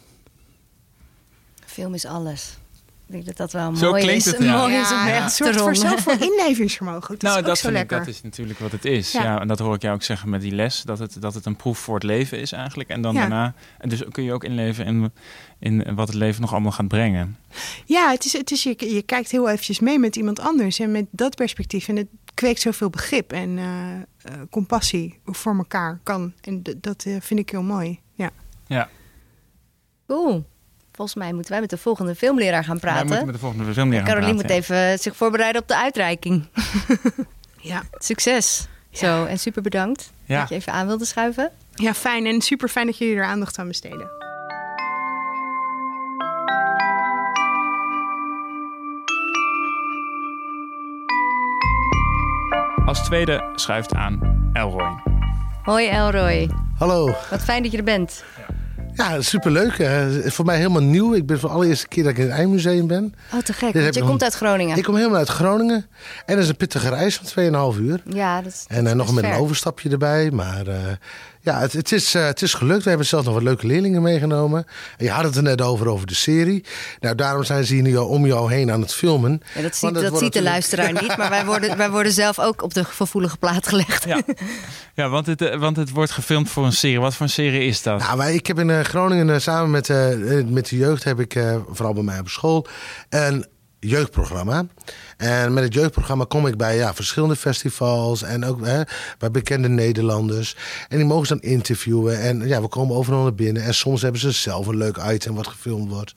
Film 1.64 1.94
is 1.94 2.04
alles. 2.04 2.58
Ik 3.06 3.12
denk 3.12 3.26
dat 3.26 3.36
dat 3.36 3.52
wel 3.52 3.76
Zo 3.76 3.90
mooi 3.90 4.02
klinkt 4.02 4.26
is. 4.26 4.32
het, 4.32 4.42
ja. 4.42 4.56
mooi 4.56 4.72
ja, 4.72 4.80
is 4.80 4.90
om 4.90 5.06
ja, 5.06 5.26
te 5.26 5.34
zorgt 5.34 5.60
voor 5.60 5.76
zoveel 5.76 6.30
inlevingsvermogen. 6.30 7.14
Dat 7.18 7.22
nou, 7.22 7.34
is 7.34 7.40
ook 7.40 7.46
dat, 7.46 7.58
zo 7.58 7.68
ik, 7.68 7.88
dat 7.88 8.06
is 8.06 8.22
natuurlijk 8.22 8.58
wat 8.58 8.72
het 8.72 8.84
is. 8.84 9.12
Ja. 9.12 9.22
Ja. 9.22 9.40
en 9.40 9.48
dat 9.48 9.58
hoor 9.58 9.74
ik 9.74 9.82
jou 9.82 9.94
ook 9.94 10.02
zeggen 10.02 10.28
met 10.28 10.40
die 10.40 10.52
les. 10.52 10.82
Dat 10.82 10.98
het, 10.98 11.20
dat 11.20 11.34
het 11.34 11.46
een 11.46 11.56
proef 11.56 11.78
voor 11.78 11.94
het 11.94 12.02
leven 12.02 12.40
is 12.40 12.52
eigenlijk. 12.52 12.88
En 12.88 13.00
dan 13.00 13.14
Ja. 13.14 13.20
daarna... 13.20 13.54
En 13.78 13.88
dus 13.88 14.02
kun 14.10 14.24
je 14.24 14.32
ook 14.32 14.44
inleven 14.44 14.86
in, 14.86 15.12
in 15.58 15.94
wat 15.94 16.08
het 16.08 16.16
leven 16.16 16.40
nog 16.40 16.52
allemaal 16.52 16.72
gaat 16.72 16.88
brengen. 16.88 17.36
Ja, 17.84 18.10
het 18.10 18.24
is, 18.24 18.32
het 18.32 18.50
is, 18.50 18.62
je, 18.62 18.74
je 18.94 19.02
kijkt 19.02 19.30
heel 19.30 19.48
eventjes 19.48 19.80
mee 19.80 19.98
met 19.98 20.16
iemand 20.16 20.40
anders 20.40 20.78
en 20.78 20.92
met 20.92 21.06
dat 21.10 21.34
perspectief. 21.34 21.88
En 21.88 21.96
het 21.96 22.08
kweekt 22.34 22.60
zoveel 22.60 22.90
begrip 22.90 23.32
en 23.32 23.58
eh, 23.58 23.94
eh, 23.94 24.40
compassie 24.50 25.20
voor 25.24 25.56
elkaar 25.56 26.00
kan. 26.02 26.32
En 26.40 26.62
dat 26.80 27.04
eh, 27.04 27.16
vind 27.20 27.40
ik 27.40 27.50
heel 27.50 27.62
mooi. 27.62 28.00
Ja. 28.14 28.30
Ja, 28.66 28.88
Cool. 30.06 30.44
Volgens 30.96 31.16
mij 31.16 31.32
moeten 31.32 31.50
wij 31.52 31.60
met 31.60 31.70
de 31.70 31.78
volgende 31.78 32.14
filmleraar 32.14 32.64
gaan 32.64 32.78
wij 32.80 32.90
moeten 32.92 33.06
praten. 33.08 33.26
met 33.26 33.34
de 33.34 33.40
volgende 33.40 33.72
filmleraar 33.72 34.06
gaan 34.06 34.14
Caroline 34.14 34.42
moet 34.42 34.50
even 34.50 34.98
zich 34.98 35.16
voorbereiden 35.16 35.62
op 35.62 35.68
de 35.68 35.76
uitreiking. 35.76 36.44
Ja. 37.60 37.82
Succes. 37.98 38.66
Zo, 38.92 39.24
en 39.24 39.38
super 39.38 39.62
bedankt 39.62 40.12
Ja. 40.24 40.40
dat 40.40 40.48
je 40.48 40.54
even 40.54 40.72
aan 40.72 40.86
wilde 40.86 41.04
schuiven. 41.04 41.50
ja, 41.74 41.94
fijn 41.94 42.26
en 42.26 42.40
super 42.40 42.68
fijn 42.68 42.86
dat 42.86 42.98
jullie 42.98 43.16
er 43.16 43.24
aandacht 43.24 43.58
aan 43.58 43.66
besteden. 43.68 44.10
Als 52.84 53.04
tweede 53.04 53.44
schuift 53.54 53.94
aan 53.94 54.20
Elroy. 54.52 54.96
Hoi 55.62 55.88
Elroy, 55.88 56.50
Hallo. 56.78 57.06
wat 57.30 57.44
fijn 57.44 57.62
dat 57.62 57.72
je 57.72 57.78
er 57.78 57.84
bent. 57.84 58.24
Ja, 58.96 59.20
superleuk. 59.22 59.78
Eh, 59.78 60.06
voor 60.24 60.44
mij 60.44 60.56
helemaal 60.56 60.82
nieuw. 60.82 61.14
Ik 61.14 61.26
ben 61.26 61.38
voor 61.40 61.48
de 61.48 61.54
allereerste 61.54 61.88
keer 61.88 62.02
dat 62.02 62.12
ik 62.12 62.18
in 62.18 62.24
het 62.24 62.32
Eindmuseum 62.32 62.86
ben. 62.86 63.14
Oh, 63.34 63.40
te 63.40 63.52
gek, 63.52 63.72
want 63.74 63.94
je 63.94 64.04
komt 64.04 64.22
uit 64.22 64.34
Groningen. 64.34 64.76
Ik 64.76 64.82
kom 64.84 64.96
helemaal 64.96 65.18
uit 65.18 65.28
Groningen. 65.28 65.86
En 66.26 66.34
dat 66.34 66.44
is 66.44 66.48
een 66.48 66.56
pittige 66.56 66.88
reis 66.88 67.16
van 67.16 67.26
2,5 67.74 67.78
uur. 67.80 68.02
Ja, 68.08 68.42
dat 68.42 68.52
is 68.52 68.64
dat 68.68 68.76
En 68.78 68.86
is 68.86 68.92
nog 68.94 69.14
met 69.14 69.24
een 69.24 69.30
ver. 69.30 69.38
overstapje 69.40 69.90
erbij. 69.90 70.30
Maar 70.30 70.66
eh, 70.66 70.76
ja, 71.46 71.60
het, 71.60 71.72
het, 71.72 71.92
is, 71.92 72.14
eh, 72.14 72.24
het 72.24 72.42
is 72.42 72.54
gelukt. 72.54 72.82
We 72.82 72.88
hebben 72.88 73.06
zelfs 73.06 73.24
nog 73.24 73.34
wat 73.34 73.42
leuke 73.42 73.66
leerlingen 73.66 74.02
meegenomen. 74.02 74.66
En 74.96 75.04
je 75.04 75.10
had 75.10 75.24
het 75.24 75.36
er 75.36 75.42
net 75.42 75.60
over, 75.60 75.88
over 75.88 76.06
de 76.06 76.14
serie. 76.14 76.64
Nou, 77.00 77.14
daarom 77.14 77.44
zijn 77.44 77.64
ze 77.64 77.74
hier 77.74 77.82
nu 77.82 77.96
al 77.96 78.06
om 78.06 78.26
jou 78.26 78.52
heen 78.52 78.70
aan 78.70 78.80
het 78.80 78.94
filmen. 78.94 79.42
Ja, 79.54 79.62
dat 79.62 79.76
ziet, 79.76 79.94
dat 79.94 80.18
ziet 80.18 80.32
de 80.32 80.42
luisteraar 80.42 80.92
niet, 80.92 81.16
maar 81.16 81.30
wij 81.30 81.44
worden, 81.44 81.76
wij 81.76 81.90
worden 81.90 82.12
zelf 82.12 82.38
ook 82.38 82.62
op 82.62 82.74
de 82.74 82.84
gevoelige 82.84 83.36
plaat 83.36 83.68
gelegd. 83.68 84.04
Ja, 84.04 84.20
ja 84.94 85.08
want, 85.08 85.26
het, 85.26 85.42
eh, 85.42 85.58
want 85.58 85.76
het 85.76 85.90
wordt 85.90 86.10
gefilmd 86.10 86.48
voor 86.48 86.64
een 86.64 86.72
serie. 86.72 87.00
Wat 87.00 87.14
voor 87.14 87.26
een 87.26 87.32
serie 87.32 87.66
is 87.66 87.82
dat? 87.82 87.98
Nou, 87.98 88.18
wij, 88.18 88.34
ik 88.34 88.46
heb 88.46 88.58
in 88.58 88.70
eh, 88.70 88.80
Groningen 88.80 89.42
samen 89.42 89.70
met, 89.70 89.88
met 90.50 90.68
de 90.68 90.76
jeugd, 90.76 91.04
heb 91.04 91.20
ik, 91.20 91.34
eh, 91.34 91.56
vooral 91.70 91.94
bij 91.94 92.02
mij 92.02 92.18
op 92.18 92.28
school, 92.28 92.66
een 93.08 93.46
jeugdprogramma. 93.78 94.66
En 95.16 95.54
met 95.54 95.64
het 95.64 95.74
jeugdprogramma 95.74 96.24
kom 96.24 96.46
ik 96.46 96.56
bij 96.56 96.76
ja, 96.76 96.94
verschillende 96.94 97.36
festivals 97.36 98.22
en 98.22 98.44
ook 98.44 98.64
hè, 98.66 98.82
bij 99.18 99.30
bekende 99.30 99.68
Nederlanders. 99.68 100.56
En 100.88 100.96
die 100.96 101.06
mogen 101.06 101.26
ze 101.26 101.38
dan 101.38 101.50
interviewen. 101.50 102.20
En 102.20 102.48
ja, 102.48 102.60
we 102.60 102.68
komen 102.68 102.96
overal 102.96 103.22
naar 103.22 103.34
binnen. 103.34 103.62
En 103.62 103.74
soms 103.74 104.02
hebben 104.02 104.20
ze 104.20 104.30
zelf 104.30 104.66
een 104.66 104.76
leuk 104.76 104.96
item 104.96 105.34
wat 105.34 105.46
gefilmd 105.46 105.90
wordt. 105.90 106.14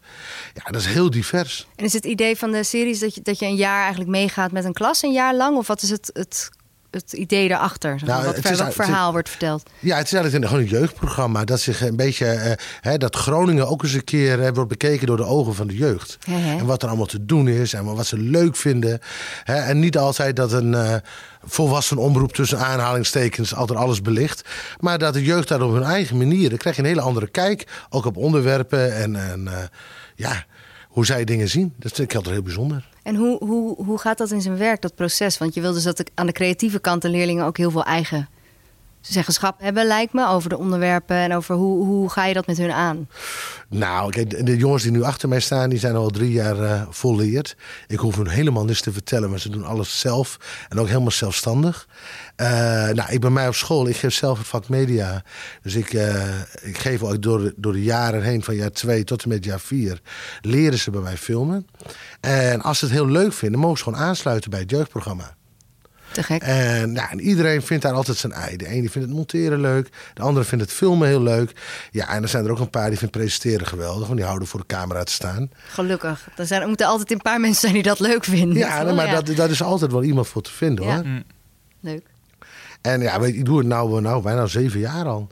Ja, 0.53 0.71
dat 0.71 0.81
is 0.81 0.87
heel 0.87 1.09
divers. 1.09 1.67
En 1.75 1.85
is 1.85 1.93
het 1.93 2.05
idee 2.05 2.37
van 2.37 2.51
de 2.51 2.63
series 2.63 2.99
dat 2.99 3.15
je, 3.15 3.21
dat 3.21 3.39
je 3.39 3.45
een 3.45 3.55
jaar 3.55 3.81
eigenlijk 3.81 4.09
meegaat 4.09 4.51
met 4.51 4.65
een 4.65 4.73
klas, 4.73 5.03
een 5.03 5.13
jaar 5.13 5.35
lang? 5.35 5.57
Of 5.57 5.67
wat 5.67 5.81
is 5.81 5.89
het, 5.89 6.09
het, 6.13 6.49
het 6.91 7.13
idee 7.13 7.47
daarachter? 7.47 8.01
Nou, 8.05 8.25
wat 8.25 8.37
is- 8.37 8.49
is- 8.59 8.73
verhaal 8.73 9.11
wordt 9.11 9.29
verteld? 9.29 9.69
Ja, 9.79 9.97
het 9.97 10.05
is 10.05 10.13
eigenlijk 10.13 10.43
een, 10.43 10.49
gewoon 10.49 10.63
een 10.65 10.79
jeugdprogramma. 10.79 11.43
Dat 11.43 11.59
zich 11.59 11.81
een 11.81 11.95
beetje, 11.95 12.25
eh, 12.25 12.51
hè, 12.81 12.97
dat 12.97 13.15
Groningen 13.15 13.67
ook 13.67 13.83
eens 13.83 13.93
een 13.93 14.03
keer 14.03 14.43
eh, 14.43 14.49
wordt 14.53 14.69
bekeken 14.69 15.07
door 15.07 15.17
de 15.17 15.23
ogen 15.25 15.55
van 15.55 15.67
de 15.67 15.75
jeugd. 15.75 16.17
En 16.27 16.65
wat 16.65 16.81
er 16.81 16.87
allemaal 16.87 17.05
te 17.05 17.25
doen 17.25 17.47
is 17.47 17.73
en 17.73 17.83
wat 17.95 18.05
ze 18.05 18.17
leuk 18.17 18.55
vinden. 18.55 18.99
Hè, 19.43 19.55
en 19.55 19.79
niet 19.79 19.97
altijd 19.97 20.35
dat 20.35 20.51
een 20.51 20.73
eh, 20.73 20.95
volwassen 21.45 21.97
omroep 21.97 22.33
tussen 22.33 22.59
aanhalingstekens 22.59 23.55
altijd 23.55 23.79
alles 23.79 24.01
belicht. 24.01 24.49
Maar 24.79 24.97
dat 24.97 25.13
de 25.13 25.23
jeugd 25.23 25.47
daar 25.47 25.61
op 25.61 25.73
hun 25.73 25.83
eigen 25.83 26.17
manier, 26.17 26.49
dan 26.49 26.57
krijg 26.57 26.75
je 26.75 26.81
een 26.81 26.87
hele 26.87 27.01
andere 27.01 27.27
kijk. 27.27 27.67
Ook 27.89 28.05
op 28.05 28.17
onderwerpen 28.17 28.95
en, 28.95 29.15
en 29.15 29.47
eh, 29.47 29.57
ja, 30.15 30.45
hoe 30.89 31.05
zij 31.05 31.23
dingen 31.23 31.47
zien. 31.49 31.73
Dat 31.77 31.91
vind 31.91 32.09
ik 32.09 32.15
altijd 32.15 32.33
heel 32.33 32.43
bijzonder. 32.43 32.89
En 33.03 33.15
hoe, 33.15 33.37
hoe, 33.45 33.75
hoe 33.85 33.97
gaat 33.99 34.17
dat 34.17 34.31
in 34.31 34.41
zijn 34.41 34.57
werk, 34.57 34.81
dat 34.81 34.95
proces? 34.95 35.37
Want 35.37 35.53
je 35.53 35.61
wil 35.61 35.73
dus 35.73 35.83
dat 35.83 35.97
de- 35.97 36.05
aan 36.15 36.25
de 36.25 36.31
creatieve 36.31 36.79
kant 36.79 37.01
de 37.01 37.09
leerlingen 37.09 37.45
ook 37.45 37.57
heel 37.57 37.71
veel 37.71 37.83
eigen 37.85 38.29
zeggenschap 39.01 39.59
hebben, 39.59 39.85
lijkt 39.85 40.13
me, 40.13 40.27
over 40.27 40.49
de 40.49 40.57
onderwerpen 40.57 41.15
en 41.15 41.35
over 41.35 41.55
hoe, 41.55 41.85
hoe 41.85 42.09
ga 42.09 42.25
je 42.25 42.33
dat 42.33 42.47
met 42.47 42.57
hun 42.57 42.71
aan? 42.71 43.07
Nou, 43.69 44.25
de, 44.43 44.57
jongens 44.57 44.83
die 44.83 44.91
nu 44.91 45.03
achter 45.03 45.29
mij 45.29 45.39
staan, 45.39 45.69
die 45.69 45.79
zijn 45.79 45.95
al 45.95 46.09
drie 46.09 46.31
jaar 46.31 46.59
eh 46.59 46.81
volleerd. 46.89 47.55
Ik 47.87 47.99
hoef 47.99 48.15
hun 48.15 48.27
helemaal 48.27 48.65
niks 48.65 48.81
te 48.81 48.91
vertellen, 48.91 49.29
maar 49.29 49.39
ze 49.39 49.49
doen 49.49 49.65
alles 49.65 49.99
zelf. 49.99 50.37
En 50.69 50.79
ook 50.79 50.87
helemaal 50.87 51.11
zelfstandig. 51.11 51.87
Eh, 52.35 52.47
nou, 52.89 53.11
ik 53.11 53.19
ben 53.19 53.33
mij 53.33 53.47
op 53.47 53.55
school, 53.55 53.87
ik 53.87 53.95
geef 53.95 54.13
zelf 54.13 54.37
het 54.37 54.47
vak 54.47 54.69
media. 54.69 55.23
Dus 55.61 55.75
ik, 55.75 55.93
eh, 55.93 56.39
ik 56.61 56.77
geef 56.77 57.03
ook 57.03 57.21
door 57.21 57.53
door 57.55 57.73
de 57.73 57.83
jaren 57.83 58.21
heen, 58.21 58.43
van 58.43 58.55
jaar 58.55 58.71
twee 58.71 59.03
tot 59.03 59.23
en 59.23 59.29
met 59.29 59.45
jaar 59.45 59.59
vier, 59.59 60.01
leren 60.41 60.79
ze 60.79 60.91
bij 60.91 61.01
mij 61.01 61.17
filmen. 61.17 61.67
En 62.19 62.61
als 62.61 62.79
ze 62.79 62.85
het 62.85 62.93
heel 62.93 63.07
leuk 63.07 63.33
vinden, 63.33 63.59
mogen 63.59 63.77
ze 63.77 63.83
gewoon 63.83 63.99
aansluiten 63.99 64.49
bij 64.49 64.59
het 64.59 64.69
jeugdprogramma. 64.69 65.37
Te 66.11 66.23
gek. 66.23 66.41
En, 66.41 66.93
ja, 66.93 67.11
en 67.11 67.19
iedereen 67.19 67.61
vindt 67.61 67.83
daar 67.83 67.93
altijd 67.93 68.17
zijn 68.17 68.33
ei. 68.33 68.57
De 68.57 68.67
ene 68.67 68.81
die 68.81 68.91
vindt 68.91 69.07
het 69.07 69.17
monteren 69.17 69.61
leuk. 69.61 69.89
De 70.13 70.21
andere 70.21 70.45
vindt 70.45 70.63
het 70.63 70.73
filmen 70.73 71.07
heel 71.07 71.21
leuk. 71.21 71.51
Ja, 71.91 72.09
en 72.09 72.21
er 72.23 72.29
zijn 72.29 72.45
er 72.45 72.51
ook 72.51 72.59
een 72.59 72.69
paar 72.69 72.89
die 72.89 72.97
vinden 72.97 73.19
presenteren 73.21 73.67
geweldig. 73.67 74.05
Want 74.05 74.17
die 74.17 74.25
houden 74.25 74.47
voor 74.47 74.59
de 74.59 74.65
camera 74.65 75.03
te 75.03 75.11
staan. 75.11 75.49
Gelukkig. 75.67 76.27
Er, 76.35 76.45
zijn, 76.45 76.61
er 76.61 76.67
moeten 76.67 76.87
altijd 76.87 77.11
een 77.11 77.21
paar 77.21 77.39
mensen 77.39 77.59
zijn 77.61 77.73
die 77.73 77.83
dat 77.83 77.99
leuk 77.99 78.23
vinden. 78.23 78.57
Ja, 78.57 78.93
maar 78.93 79.09
Dat, 79.11 79.35
dat 79.35 79.49
is 79.49 79.61
altijd 79.61 79.91
wel 79.91 80.03
iemand 80.03 80.27
voor 80.27 80.41
te 80.41 80.51
vinden 80.51 80.85
Ja. 80.85 80.95
hoor. 80.95 81.05
Mm. 81.05 81.23
Leuk. 81.79 82.03
En 82.81 83.01
ja, 83.01 83.19
weet, 83.19 83.33
je, 83.33 83.39
ik 83.39 83.45
doe 83.45 83.57
het 83.57 83.67
nou, 83.67 84.01
nou 84.01 84.21
bijna 84.23 84.45
zeven 84.45 84.79
jaar 84.79 85.05
al. 85.05 85.27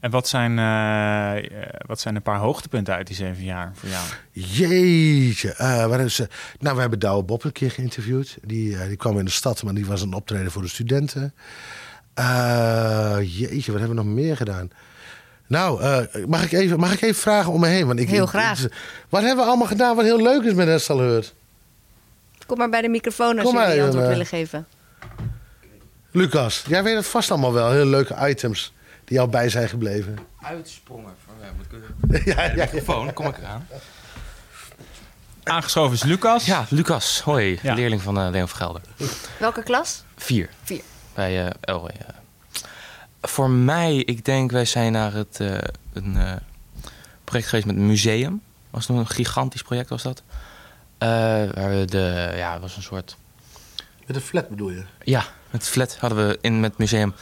En 0.00 0.10
wat 0.10 0.28
zijn, 0.28 0.58
eh, 0.58 1.36
eh, 1.36 1.44
wat 1.86 2.00
zijn 2.00 2.16
een 2.16 2.22
paar 2.22 2.38
hoogtepunten 2.38 2.94
uit 2.94 3.06
die 3.06 3.16
zeven 3.16 3.44
jaar 3.44 3.72
voor 3.74 3.88
jou? 3.88 4.04
Jeetje. 4.32 5.52
eh, 5.54 5.86
waar 5.86 6.00
is, 6.00 6.14
ze? 6.14 6.28
nou, 6.58 6.74
we 6.74 6.80
hebben 6.80 6.98
Douwe 6.98 7.22
Bob 7.22 7.44
een 7.44 7.52
keer 7.52 7.70
geïnterviewd. 7.70 8.36
Die, 8.42 8.76
eh, 8.78 8.86
die 8.86 8.96
kwam 8.96 9.18
in 9.18 9.24
de 9.24 9.30
stad, 9.30 9.62
maar 9.62 9.74
die 9.74 9.86
was 9.86 10.02
een 10.02 10.12
optreden 10.14 10.50
voor 10.52 10.62
de 10.62 10.68
studenten. 10.68 11.34
Eh, 12.14 13.16
jeetje, 13.20 13.72
wat 13.72 13.80
hebben 13.80 13.96
we 13.98 14.02
nog 14.04 14.14
meer 14.14 14.36
gedaan? 14.36 14.70
Nou, 15.46 15.82
eh, 15.82 16.24
mag, 16.26 16.42
ik 16.44 16.52
even, 16.52 16.78
mag 16.80 16.92
ik 16.92 17.00
even 17.02 17.20
vragen 17.20 17.52
om 17.52 17.60
me 17.60 17.66
heen? 17.66 17.86
Want 17.86 17.98
ik, 18.00 18.08
Heel 18.08 18.22
ik- 18.22 18.28
graag. 18.28 18.66
wat 19.08 19.22
hebben 19.22 19.44
we 19.44 19.48
allemaal 19.50 19.66
gedaan 19.66 19.96
wat 19.96 20.04
heel 20.04 20.22
leuk 20.22 20.42
is 20.42 20.52
met 20.54 20.68
Estelheurt? 20.68 21.34
Kom 22.46 22.58
maar 22.58 22.68
bij 22.70 22.82
de 22.82 22.88
microfoon 22.88 23.38
als 23.38 23.50
jullie 23.52 23.82
antwoord 23.82 24.04
eh. 24.04 24.10
willen 24.10 24.26
geven. 24.26 24.66
Lucas, 26.10 26.64
jij 26.68 26.82
weet 26.82 26.96
het 26.96 27.06
vast 27.06 27.30
allemaal 27.30 27.52
wel. 27.52 27.70
Heel 27.70 27.86
leuke 27.86 28.28
items 28.28 28.72
die 29.10 29.18
jou 29.18 29.30
bij 29.30 29.48
zijn 29.48 29.68
gebleven. 29.68 30.18
Uitsprongen. 30.42 31.14
Van, 31.26 31.34
ja, 31.46 31.50
moet 31.56 31.66
ik, 32.16 32.24
ja, 32.34 32.42
ja, 32.44 32.54
ja. 32.54 32.64
microfoon, 32.64 33.12
kom 33.12 33.26
ik 33.26 33.38
eraan. 33.38 33.66
Aangeschoven 35.42 35.92
is 35.94 36.02
Lucas. 36.02 36.44
Ja, 36.46 36.66
Lucas, 36.68 37.20
hoi, 37.20 37.58
Ja. 37.62 37.74
leerling 37.74 38.02
van 38.02 38.18
eh 38.18 38.30
Leon 38.30 38.48
van 38.48 38.56
Gelder. 38.58 38.82
Welke 39.38 39.62
klas? 39.62 40.04
Vier. 40.16 40.48
Vier. 40.62 40.80
Bij 41.14 41.44
eh 41.46 41.50
Elway. 41.60 41.94
eh. 41.98 42.14
Voor 43.22 43.50
mij, 43.50 43.96
ik 43.96 44.24
denk, 44.24 44.50
wij 44.50 44.64
zijn 44.64 44.92
naar 44.92 45.12
het, 45.12 45.40
eh, 45.40 45.58
een 45.92 46.16
eh, 46.16 46.32
project 47.24 47.48
geweest 47.48 47.66
met 47.66 47.76
een 47.76 47.86
museum. 47.86 48.42
Was 48.70 48.86
nog 48.86 48.98
een 48.98 49.08
gigantisch 49.08 49.62
project, 49.62 49.88
was 49.88 50.02
dat. 50.02 50.22
Eh, 50.98 51.08
waar 51.54 51.70
we 51.70 51.84
de, 51.84 52.32
ja, 52.36 52.52
het 52.52 52.60
was 52.60 52.76
een 52.76 52.82
soort 52.82 53.16
Met 54.06 54.16
een 54.16 54.22
flat 54.22 54.48
bedoel 54.48 54.70
je? 54.70 54.84
Ja, 55.04 55.24
met 55.50 55.68
flat 55.68 55.96
hadden 56.00 56.26
we 56.28 56.38
in 56.40 56.60
met 56.60 56.70
het 56.70 56.78
museum 56.78 57.14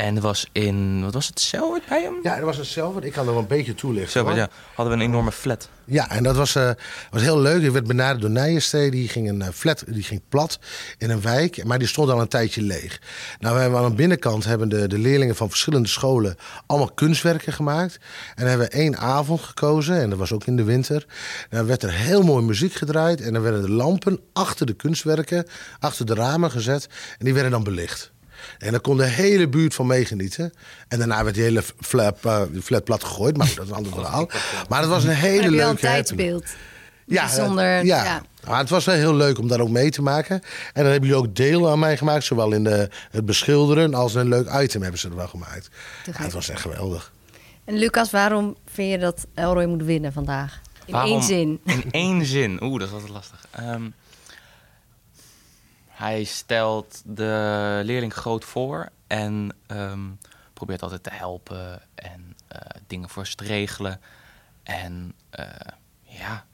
En 0.00 0.16
er 0.16 0.22
was 0.22 0.46
in, 0.52 1.02
wat 1.02 1.14
was 1.14 1.26
het, 1.26 1.40
Selwert 1.40 1.86
bij 1.88 2.02
hem? 2.02 2.14
Ja, 2.22 2.36
er 2.36 2.44
was 2.44 2.58
een 2.58 2.64
Selwert. 2.64 3.04
Ik 3.04 3.12
kan 3.12 3.26
er 3.26 3.32
wel 3.32 3.40
een 3.40 3.46
beetje 3.46 3.74
toelichten. 3.74 4.34
Ja. 4.34 4.48
Hadden 4.74 4.96
we 4.96 5.02
een 5.04 5.10
enorme 5.10 5.32
flat. 5.32 5.68
Ja, 5.84 6.10
en 6.10 6.22
dat 6.22 6.36
was, 6.36 6.54
eh, 6.54 6.70
was 7.10 7.22
heel 7.22 7.40
leuk. 7.40 7.62
Ik 7.62 7.70
werd 7.70 7.86
benaderd 7.86 8.20
door 8.20 8.30
Nijenstee. 8.30 8.90
Die 8.90 9.08
ging 9.08 9.28
een 9.28 9.42
eh, 9.42 9.48
flat, 9.48 9.84
die 9.86 10.02
ging 10.02 10.20
plat 10.28 10.58
in 10.98 11.10
een 11.10 11.20
wijk. 11.20 11.64
Maar 11.64 11.78
die 11.78 11.88
stond 11.88 12.10
al 12.10 12.20
een 12.20 12.28
tijdje 12.28 12.62
leeg. 12.62 13.00
Nou, 13.38 13.54
we 13.54 13.60
hebben 13.60 13.78
aan 13.78 13.88
de 13.88 13.94
binnenkant 13.94 14.44
hebben 14.44 14.68
de, 14.68 14.88
de 14.88 14.98
leerlingen 14.98 15.36
van 15.36 15.48
verschillende 15.48 15.88
scholen 15.88 16.36
allemaal 16.66 16.90
kunstwerken 16.94 17.52
gemaakt. 17.52 17.98
En 18.34 18.46
hebben 18.46 18.66
we 18.66 18.72
één 18.72 18.96
avond 18.96 19.40
gekozen. 19.40 20.00
En 20.00 20.10
dat 20.10 20.18
was 20.18 20.32
ook 20.32 20.44
in 20.44 20.56
de 20.56 20.64
winter. 20.64 21.06
Dan 21.48 21.66
werd 21.66 21.82
er 21.82 21.92
heel 21.92 22.22
mooi 22.22 22.44
muziek 22.44 22.72
gedraaid. 22.72 23.20
En 23.20 23.32
dan 23.32 23.42
werden 23.42 23.62
de 23.62 23.70
lampen 23.70 24.20
achter 24.32 24.66
de 24.66 24.74
kunstwerken, 24.74 25.46
achter 25.78 26.06
de 26.06 26.14
ramen 26.14 26.50
gezet. 26.50 26.88
En 27.18 27.24
die 27.24 27.34
werden 27.34 27.52
dan 27.52 27.64
belicht. 27.64 28.12
En 28.58 28.70
daar 28.70 28.80
kon 28.80 28.96
de 28.96 29.04
hele 29.06 29.48
buurt 29.48 29.74
van 29.74 29.86
meegenieten. 29.86 30.52
En 30.88 30.98
daarna 30.98 31.22
werd 31.22 31.34
die 31.34 31.44
hele 31.44 31.62
flat, 31.80 32.18
eh, 32.22 32.40
flat 32.62 32.84
plat 32.84 33.04
gegooid. 33.04 33.36
Maar 33.36 33.52
dat 33.54 33.64
is 33.64 33.70
een 33.70 33.76
ander 33.76 33.92
verhaal. 33.92 34.28
Maar 34.68 34.80
het 34.80 34.88
was 34.90 35.04
een 35.04 35.10
hele 35.10 35.34
Heb 35.34 35.44
je 35.44 35.50
leuke 35.50 35.70
een 35.70 35.76
tijdsbeeld? 35.76 36.44
Ja, 37.06 37.24
Bijzonder, 37.26 37.64
eh, 37.78 37.84
ja. 37.84 38.04
ja. 38.04 38.22
Maar 38.46 38.58
het 38.58 38.70
was 38.70 38.84
wel 38.84 38.94
heel 38.94 39.14
leuk 39.14 39.38
om 39.38 39.48
daar 39.48 39.60
ook 39.60 39.68
mee 39.68 39.90
te 39.90 40.02
maken. 40.02 40.34
En 40.72 40.82
dan 40.82 40.90
hebben 40.92 41.08
jullie 41.08 41.24
ook 41.24 41.34
deel 41.34 41.70
aan 41.70 41.78
mij 41.78 41.96
gemaakt. 41.96 42.24
Zowel 42.24 42.52
in 42.52 42.64
de, 42.64 42.88
het 43.10 43.24
beschilderen 43.26 43.94
als 43.94 44.14
een 44.14 44.28
leuk 44.28 44.48
item 44.62 44.82
hebben 44.82 45.00
ze 45.00 45.08
er 45.08 45.16
wel 45.16 45.28
gemaakt. 45.28 45.68
Ja, 46.06 46.12
gek. 46.12 46.22
het 46.24 46.32
was 46.32 46.48
echt 46.48 46.60
geweldig. 46.60 47.12
En 47.64 47.74
Lucas, 47.78 48.10
waarom 48.10 48.56
vind 48.72 48.90
je 48.90 48.98
dat 48.98 49.26
Elroy 49.34 49.64
moet 49.64 49.82
winnen 49.82 50.12
vandaag? 50.12 50.60
In 50.84 50.92
Waarom- 50.92 51.10
één 51.12 51.22
zin. 51.22 51.60
In 51.64 51.84
één 51.90 52.24
zin. 52.36 52.62
Oeh, 52.62 52.78
dat 52.78 52.88
is 52.88 52.94
altijd 52.94 53.12
lastig. 53.12 53.46
Ehm, 53.50 53.82
hij 56.00 56.24
stelt 56.24 57.02
de 57.04 57.80
leerling 57.84 58.14
groot 58.14 58.44
voor 58.44 58.88
en 59.06 59.56
ehm, 59.66 60.08
probeert 60.52 60.82
altijd 60.82 61.02
te 61.02 61.10
helpen 61.12 61.82
en 61.94 62.36
eh, 62.48 62.60
dingen 62.86 63.08
voor 63.08 63.26
ze 63.26 63.34
te 63.34 63.44
regelen. 63.44 64.00
En 64.62 65.14
eh, 65.30 65.46
ja, 66.02 66.44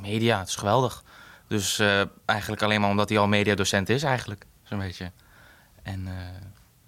media, 0.00 0.38
het 0.38 0.48
is 0.48 0.56
geweldig. 0.56 1.04
Dus 1.46 1.78
eh, 1.78 2.02
eigenlijk 2.24 2.62
alleen 2.62 2.80
maar 2.80 2.90
omdat 2.90 3.08
hij 3.08 3.18
al 3.18 3.28
mediadocent 3.28 3.88
is, 3.88 4.02
eigenlijk, 4.02 4.46
zo'n 4.62 4.78
beetje. 4.78 5.12
En 5.82 6.04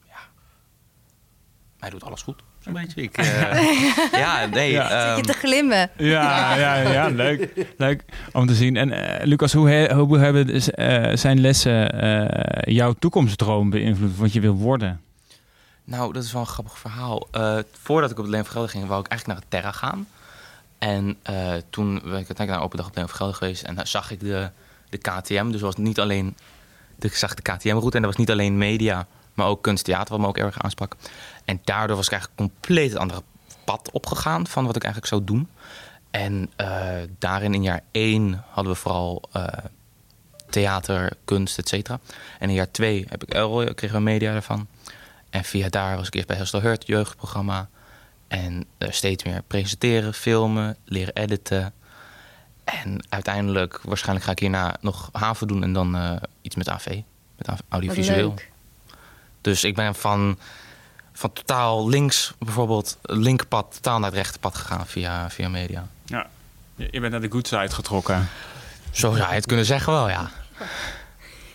ja, 0.06 0.18
hij 1.78 1.90
doet 1.90 2.04
alles 2.04 2.22
goed, 2.22 2.42
zo'n 2.66 2.72
beetje. 2.72 3.02
Ik, 3.02 3.16
eh, 3.16 3.92
ja, 4.24 4.46
nee. 4.46 4.70
Ja. 4.72 4.82
Zit 4.82 4.90
je 4.90 5.14
ehm, 5.14 5.22
te 5.22 5.32
glimmen? 5.32 5.90
Ja, 5.96 6.54
ja, 6.56 6.76
ja, 6.76 7.08
leuk. 7.08 7.66
Leuk 7.76 8.04
om 8.32 8.46
te 8.46 8.54
zien. 8.54 8.76
En 8.76 8.90
eh, 9.18 9.26
Lucas, 9.26 9.52
hoe, 9.52 9.68
he- 9.70 9.94
hoe 9.94 10.18
hebben 10.18 10.46
dus, 10.46 10.70
eh, 10.70 11.10
zijn 11.16 11.40
lessen 11.40 12.00
eh, 12.00 12.74
jouw 12.74 12.92
toekomstdroom 12.92 13.70
beïnvloed? 13.70 14.16
Wat 14.16 14.32
je 14.32 14.40
wil 14.40 14.54
worden? 14.54 15.00
Nou, 15.84 16.12
dat 16.12 16.24
is 16.24 16.32
wel 16.32 16.40
een 16.40 16.46
grappig 16.46 16.78
verhaal. 16.78 17.28
Eh, 17.30 17.58
voordat 17.82 18.10
ik 18.10 18.16
op 18.18 18.22
het 18.24 18.32
Leen 18.32 18.42
van 18.44 18.52
Gelder 18.52 18.70
ging, 18.70 18.86
wou 18.86 19.00
ik 19.00 19.06
eigenlijk 19.08 19.40
naar 19.40 19.48
het 19.50 19.60
Terra 19.62 19.78
gaan. 19.88 20.06
En 20.78 21.16
eh, 21.22 21.34
toen 21.70 21.86
ben 21.94 21.98
ik 22.02 22.02
uiteindelijk 22.12 22.48
naar 22.48 22.56
een 22.56 22.62
open 22.64 22.76
dag 22.76 22.86
op 22.86 22.94
het 22.94 22.96
Leen 22.98 23.08
van 23.08 23.16
Gelder 23.16 23.34
geweest. 23.34 23.62
En 23.62 23.74
daar 23.74 23.86
zag 23.86 24.10
ik 24.10 24.20
de, 24.20 24.50
de 24.88 24.98
KTM. 24.98 25.50
Dus 25.50 25.60
was 25.60 25.76
niet 25.76 26.00
alleen... 26.00 26.36
Ik 27.00 27.14
zag 27.14 27.34
de 27.34 27.42
KTM-route 27.42 27.96
en 27.96 28.02
dat 28.02 28.10
was 28.10 28.16
niet 28.20 28.30
alleen 28.30 28.58
media, 28.58 29.06
maar 29.34 29.46
ook 29.46 29.62
kunsttheater, 29.62 30.10
wat 30.10 30.20
me 30.20 30.26
ook 30.26 30.38
erg 30.38 30.62
aansprak. 30.62 30.96
En 31.46 31.60
daardoor 31.64 31.96
was 31.96 32.06
ik 32.06 32.12
eigenlijk 32.12 32.40
compleet 32.40 32.90
het 32.90 32.98
andere 32.98 33.22
pad 33.64 33.90
opgegaan 33.92 34.46
van 34.46 34.66
wat 34.66 34.76
ik 34.76 34.84
eigenlijk 34.84 35.12
zou 35.12 35.24
doen. 35.24 35.48
En 36.10 36.50
eh, 36.56 36.88
daarin 37.18 37.54
in 37.54 37.62
jaar 37.62 37.82
één 37.90 38.44
hadden 38.50 38.72
we 38.72 38.78
vooral 38.78 39.22
eh, 39.32 39.46
theater, 40.50 41.12
kunst, 41.24 41.58
et 41.58 41.68
cetera. 41.68 42.00
En 42.38 42.48
in 42.48 42.54
jaar 42.54 42.70
twee 42.70 43.06
heb 43.08 43.22
ik 43.22 43.34
Elroy, 43.34 43.74
kregen 43.74 43.96
we 43.96 44.02
media 44.02 44.34
ervan. 44.34 44.66
En 45.30 45.44
via 45.44 45.68
daar 45.68 45.96
was 45.96 46.06
ik 46.06 46.14
eerst 46.14 46.26
bij 46.26 46.36
Hestel 46.36 46.60
Hurt, 46.60 46.86
jeugdprogramma. 46.86 47.68
En 48.28 48.64
eh, 48.78 48.90
steeds 48.90 49.24
meer 49.24 49.42
presenteren, 49.46 50.14
filmen, 50.14 50.76
leren 50.84 51.14
editen. 51.14 51.72
En 52.64 53.04
uiteindelijk, 53.08 53.80
waarschijnlijk 53.82 54.26
ga 54.26 54.32
ik 54.32 54.38
hierna 54.38 54.76
nog 54.80 55.08
haven 55.12 55.48
doen 55.48 55.62
en 55.62 55.72
dan 55.72 56.20
iets 56.42 56.56
met 56.56 56.68
AV, 56.68 57.00
met 57.36 57.48
audiovisueel. 57.68 58.34
Dus 59.40 59.64
ik 59.64 59.74
ben 59.74 59.94
van, 59.94 60.38
van 61.16 61.32
totaal 61.32 61.88
links, 61.88 62.34
bijvoorbeeld, 62.38 62.98
linkerpad, 63.02 63.74
totaal 63.74 63.98
naar 63.98 64.08
het 64.10 64.18
rechterpad 64.18 64.54
gegaan 64.54 64.86
via, 64.86 65.30
via 65.30 65.48
media. 65.48 65.88
Ja. 66.04 66.26
Je 66.74 67.00
bent 67.00 67.12
naar 67.12 67.20
de 67.20 67.30
good 67.30 67.46
side 67.46 67.70
getrokken. 67.70 68.28
Zo 68.90 69.14
zou 69.14 69.28
je 69.28 69.34
het 69.34 69.46
kunnen 69.46 69.64
zeggen 69.64 69.92
wel, 69.92 70.08
ja. 70.08 70.30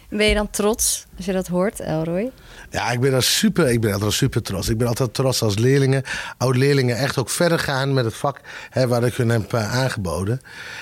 Ben 0.09 0.27
je 0.27 0.35
dan 0.35 0.49
trots 0.49 1.05
als 1.17 1.25
je 1.25 1.33
dat 1.33 1.47
hoort, 1.47 1.79
Elroy? 1.79 2.31
Ja, 2.71 2.91
ik 2.91 2.99
ben 2.99 3.13
er 3.13 3.23
super, 3.23 3.69
ik 3.69 3.81
ben 3.81 3.93
altijd 3.93 4.13
super 4.13 4.41
trots. 4.41 4.69
Ik 4.69 4.77
ben 4.77 4.87
altijd 4.87 5.13
trots 5.13 5.41
als 5.41 5.57
leerlingen, 5.57 6.03
oud-leerlingen 6.37 6.97
echt 6.97 7.17
ook 7.17 7.29
verder 7.29 7.59
gaan 7.59 7.93
met 7.93 8.05
het 8.05 8.13
vak 8.13 8.41
hè, 8.69 8.87
waar 8.87 9.03
ik 9.03 9.13
hun 9.13 9.29
heb 9.29 9.53
eh, 9.53 9.79
aangeboden. 9.79 10.41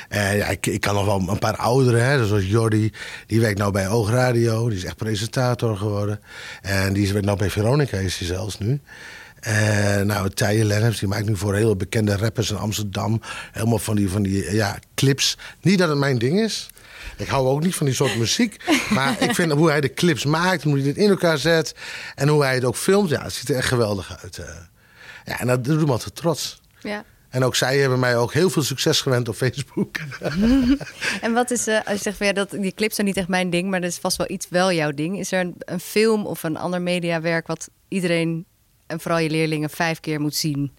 En 0.09 0.37
ja, 0.37 0.47
ik, 0.47 0.65
ik 0.65 0.81
kan 0.81 0.93
nog 0.93 1.05
wel 1.05 1.29
een 1.29 1.39
paar 1.39 1.57
ouderen, 1.57 2.05
hè, 2.05 2.25
zoals 2.25 2.45
Jordi, 2.45 2.91
die 3.27 3.41
werkt 3.41 3.57
nou 3.57 3.71
bij 3.71 3.89
Oogradio, 3.89 4.69
die 4.69 4.77
is 4.77 4.83
echt 4.83 4.95
presentator 4.95 5.77
geworden. 5.77 6.19
En 6.61 6.93
die 6.93 7.11
werkt 7.11 7.25
nou 7.25 7.37
bij 7.37 7.49
Veronica, 7.49 7.97
is 7.97 8.17
hij 8.17 8.27
zelfs 8.27 8.57
nu. 8.57 8.81
En 9.39 10.07
nou, 10.07 10.29
Tije 10.29 10.65
Lenneps, 10.65 10.99
die 10.99 11.07
maakt 11.07 11.25
nu 11.25 11.35
voor 11.35 11.55
heel 11.55 11.75
bekende 11.75 12.17
rappers 12.17 12.49
in 12.49 12.57
Amsterdam 12.57 13.21
helemaal 13.51 13.79
van 13.79 13.95
die, 13.95 14.09
van 14.09 14.23
die 14.23 14.53
ja, 14.53 14.79
clips. 14.95 15.37
Niet 15.61 15.77
dat 15.77 15.89
het 15.89 15.97
mijn 15.97 16.17
ding 16.17 16.39
is. 16.39 16.69
Ik 17.17 17.27
hou 17.27 17.47
ook 17.47 17.63
niet 17.63 17.75
van 17.75 17.85
die 17.85 17.95
soort 17.95 18.15
muziek. 18.17 18.63
Maar 18.89 19.21
ik 19.21 19.35
vind 19.35 19.51
hoe 19.51 19.69
hij 19.69 19.81
de 19.81 19.93
clips 19.93 20.25
maakt, 20.25 20.63
hoe 20.63 20.77
hij 20.77 20.87
het 20.87 20.97
in 20.97 21.09
elkaar 21.09 21.37
zet. 21.37 21.75
En 22.15 22.27
hoe 22.27 22.43
hij 22.43 22.55
het 22.55 22.65
ook 22.65 22.75
filmt. 22.75 23.09
Ja, 23.09 23.23
het 23.23 23.33
ziet 23.33 23.49
er 23.49 23.55
echt 23.55 23.67
geweldig 23.67 24.17
uit. 24.21 24.37
eh. 24.37 24.45
Ja, 25.25 25.39
en 25.39 25.47
dat 25.47 25.63
doet 25.63 25.85
me 25.85 25.91
altijd 25.91 26.15
trots. 26.15 26.61
Ja. 26.81 27.03
En 27.29 27.43
ook 27.43 27.55
zij 27.55 27.77
hebben 27.77 27.99
mij 27.99 28.17
ook 28.17 28.33
heel 28.33 28.49
veel 28.49 28.63
succes 28.63 29.01
gewend 29.01 29.29
op 29.29 29.35
Facebook. 29.35 29.97
En 31.21 31.33
wat 31.33 31.51
is, 31.51 31.67
eh, 31.67 31.75
als 31.85 31.95
je 31.95 32.01
zegt 32.03 32.17
van 32.17 32.25
ja, 32.27 32.33
dat, 32.33 32.49
die 32.51 32.73
clips 32.73 32.95
zijn 32.95 33.07
niet 33.07 33.17
echt 33.17 33.27
mijn 33.27 33.49
ding, 33.49 33.69
maar 33.69 33.81
dat 33.81 33.89
is 33.89 33.97
vast 33.97 34.17
wel 34.17 34.29
iets 34.29 34.47
wel 34.49 34.71
jouw 34.71 34.91
ding. 34.91 35.19
Is 35.19 35.31
er 35.31 35.39
een, 35.39 35.53
een 35.57 35.79
film 35.79 36.25
of 36.25 36.43
een 36.43 36.57
ander 36.57 36.81
mediawerk 36.81 37.47
wat 37.47 37.69
iedereen 37.87 38.45
en 38.87 38.99
vooral 38.99 39.19
je 39.19 39.29
leerlingen 39.29 39.69
vijf 39.69 39.99
keer 39.99 40.21
moet 40.21 40.35
zien 40.35 40.71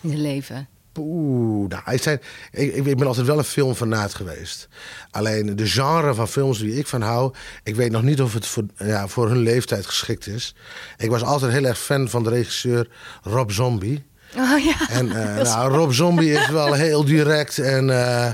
in 0.00 0.10
hun 0.10 0.20
leven? 0.22 0.68
Oeh, 0.98 1.68
nou, 1.68 1.82
ik, 1.90 2.02
zijn, 2.02 2.20
ik, 2.52 2.74
ik 2.74 2.96
ben 2.96 3.06
altijd 3.06 3.26
wel 3.26 3.38
een 3.38 3.44
filmfanaat 3.44 4.14
geweest. 4.14 4.68
Alleen 5.10 5.56
de 5.56 5.66
genre 5.66 6.14
van 6.14 6.28
films 6.28 6.58
die 6.58 6.78
ik 6.78 6.86
van 6.86 7.02
hou... 7.02 7.32
ik 7.64 7.74
weet 7.76 7.90
nog 7.90 8.02
niet 8.02 8.20
of 8.22 8.32
het 8.34 8.46
voor, 8.46 8.64
ja, 8.76 9.08
voor 9.08 9.28
hun 9.28 9.38
leeftijd 9.38 9.86
geschikt 9.86 10.26
is. 10.26 10.54
Ik 10.96 11.10
was 11.10 11.22
altijd 11.22 11.52
heel 11.52 11.64
erg 11.64 11.78
fan 11.78 12.08
van 12.08 12.22
de 12.24 12.30
regisseur 12.30 12.88
Rob 13.22 13.50
Zombie. 13.50 14.04
Oh 14.36 14.58
ja. 14.64 14.88
En 14.88 15.10
eh, 15.36 15.42
nou, 15.52 15.72
Rob 15.72 15.92
Zombie 15.92 16.32
is 16.32 16.48
wel 16.48 16.72
heel 16.72 17.04
direct 17.04 17.58
en... 17.58 17.90
eh, 17.90 18.30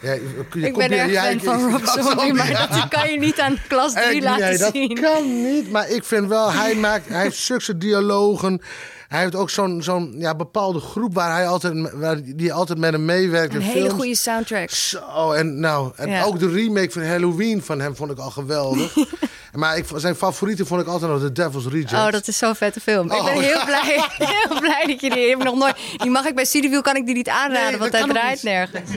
ja, 0.00 0.12
ik 0.54 0.76
ben 0.76 0.90
erg 0.92 1.10
ja, 1.10 1.22
fan 1.22 1.40
van 1.40 1.70
Rob 1.72 1.86
Zombie, 1.86 2.32
maar 2.34 2.50
ja. 2.50 2.66
dat 2.66 2.88
kan 2.88 3.12
je 3.12 3.18
niet 3.18 3.40
aan 3.40 3.56
klas 3.68 3.92
3 3.92 4.14
Ik- 4.16 4.22
laten 4.22 4.48
nee, 4.48 4.58
dat 4.58 4.72
zien. 4.72 4.94
kan 5.00 5.42
niet. 5.42 5.70
Maar 5.70 5.88
ik 5.90 6.04
vind 6.04 6.26
wel, 6.28 6.52
hij, 6.52 6.74
maakt, 6.74 7.08
hij 7.08 7.22
heeft 7.22 7.36
zulke 7.36 7.76
dialogen. 7.78 8.60
Hij 9.08 9.20
heeft 9.20 9.34
ook 9.34 9.50
zo'n 9.50 9.82
zo'n 9.82 10.14
ja, 10.18 10.34
bepaalde 10.34 10.80
groep 10.80 11.14
waar 11.14 11.32
hij 11.32 11.46
altijd, 11.48 11.92
waar 11.92 12.18
die 12.22 12.52
altijd 12.52 12.78
met 12.78 12.92
hem 12.92 13.04
meewerkt. 13.04 13.54
Een 13.54 13.60
hele 13.60 13.78
films. 13.80 13.92
goede 13.94 14.14
soundtrack. 14.16 14.70
Zo, 14.70 15.32
en, 15.32 15.60
nou, 15.60 15.92
en 15.96 16.08
Ja. 16.08 16.22
ook 16.24 16.38
de 16.38 16.48
remake 16.48 16.90
van 16.90 17.02
Halloween 17.06 17.62
van 17.62 17.80
hem 17.80 17.96
vond 17.96 18.10
ik 18.10 18.18
al 18.18 18.30
geweldig. 18.30 18.94
maar 19.52 19.76
ik, 19.76 19.84
zijn 19.96 20.14
favoriete 20.14 20.66
vond 20.66 20.80
ik 20.80 20.86
altijd 20.86 21.10
nog 21.10 21.20
The 21.20 21.32
Devil's 21.32 21.66
Reject. 21.66 21.92
Oh, 21.92 22.10
dat 22.10 22.28
is 22.28 22.38
zo'n 22.38 22.54
vette 22.54 22.80
film. 22.80 23.02
ik 23.04 23.08
ben 23.08 23.18
Oh, 23.20 23.26
heel 23.28 23.40
ja. 23.58 23.64
blij, 23.64 23.82
heel 24.48 24.60
blij 24.60 24.84
dat 24.86 25.00
je 25.00 25.10
die, 25.10 25.28
heb 25.28 25.38
ik 25.38 25.44
nog 25.44 25.56
nooit. 25.56 25.76
Die 25.96 26.10
mag 26.10 26.24
ik 26.26 26.34
bij 26.34 26.44
Cityville 26.44 26.82
kan 26.82 26.96
ik 26.96 27.06
die 27.06 27.14
niet 27.14 27.28
aanraden, 27.28 27.70
Nee, 27.70 27.78
want 27.78 27.92
hij 27.92 28.02
draait 28.06 28.42
nergens. 28.42 28.90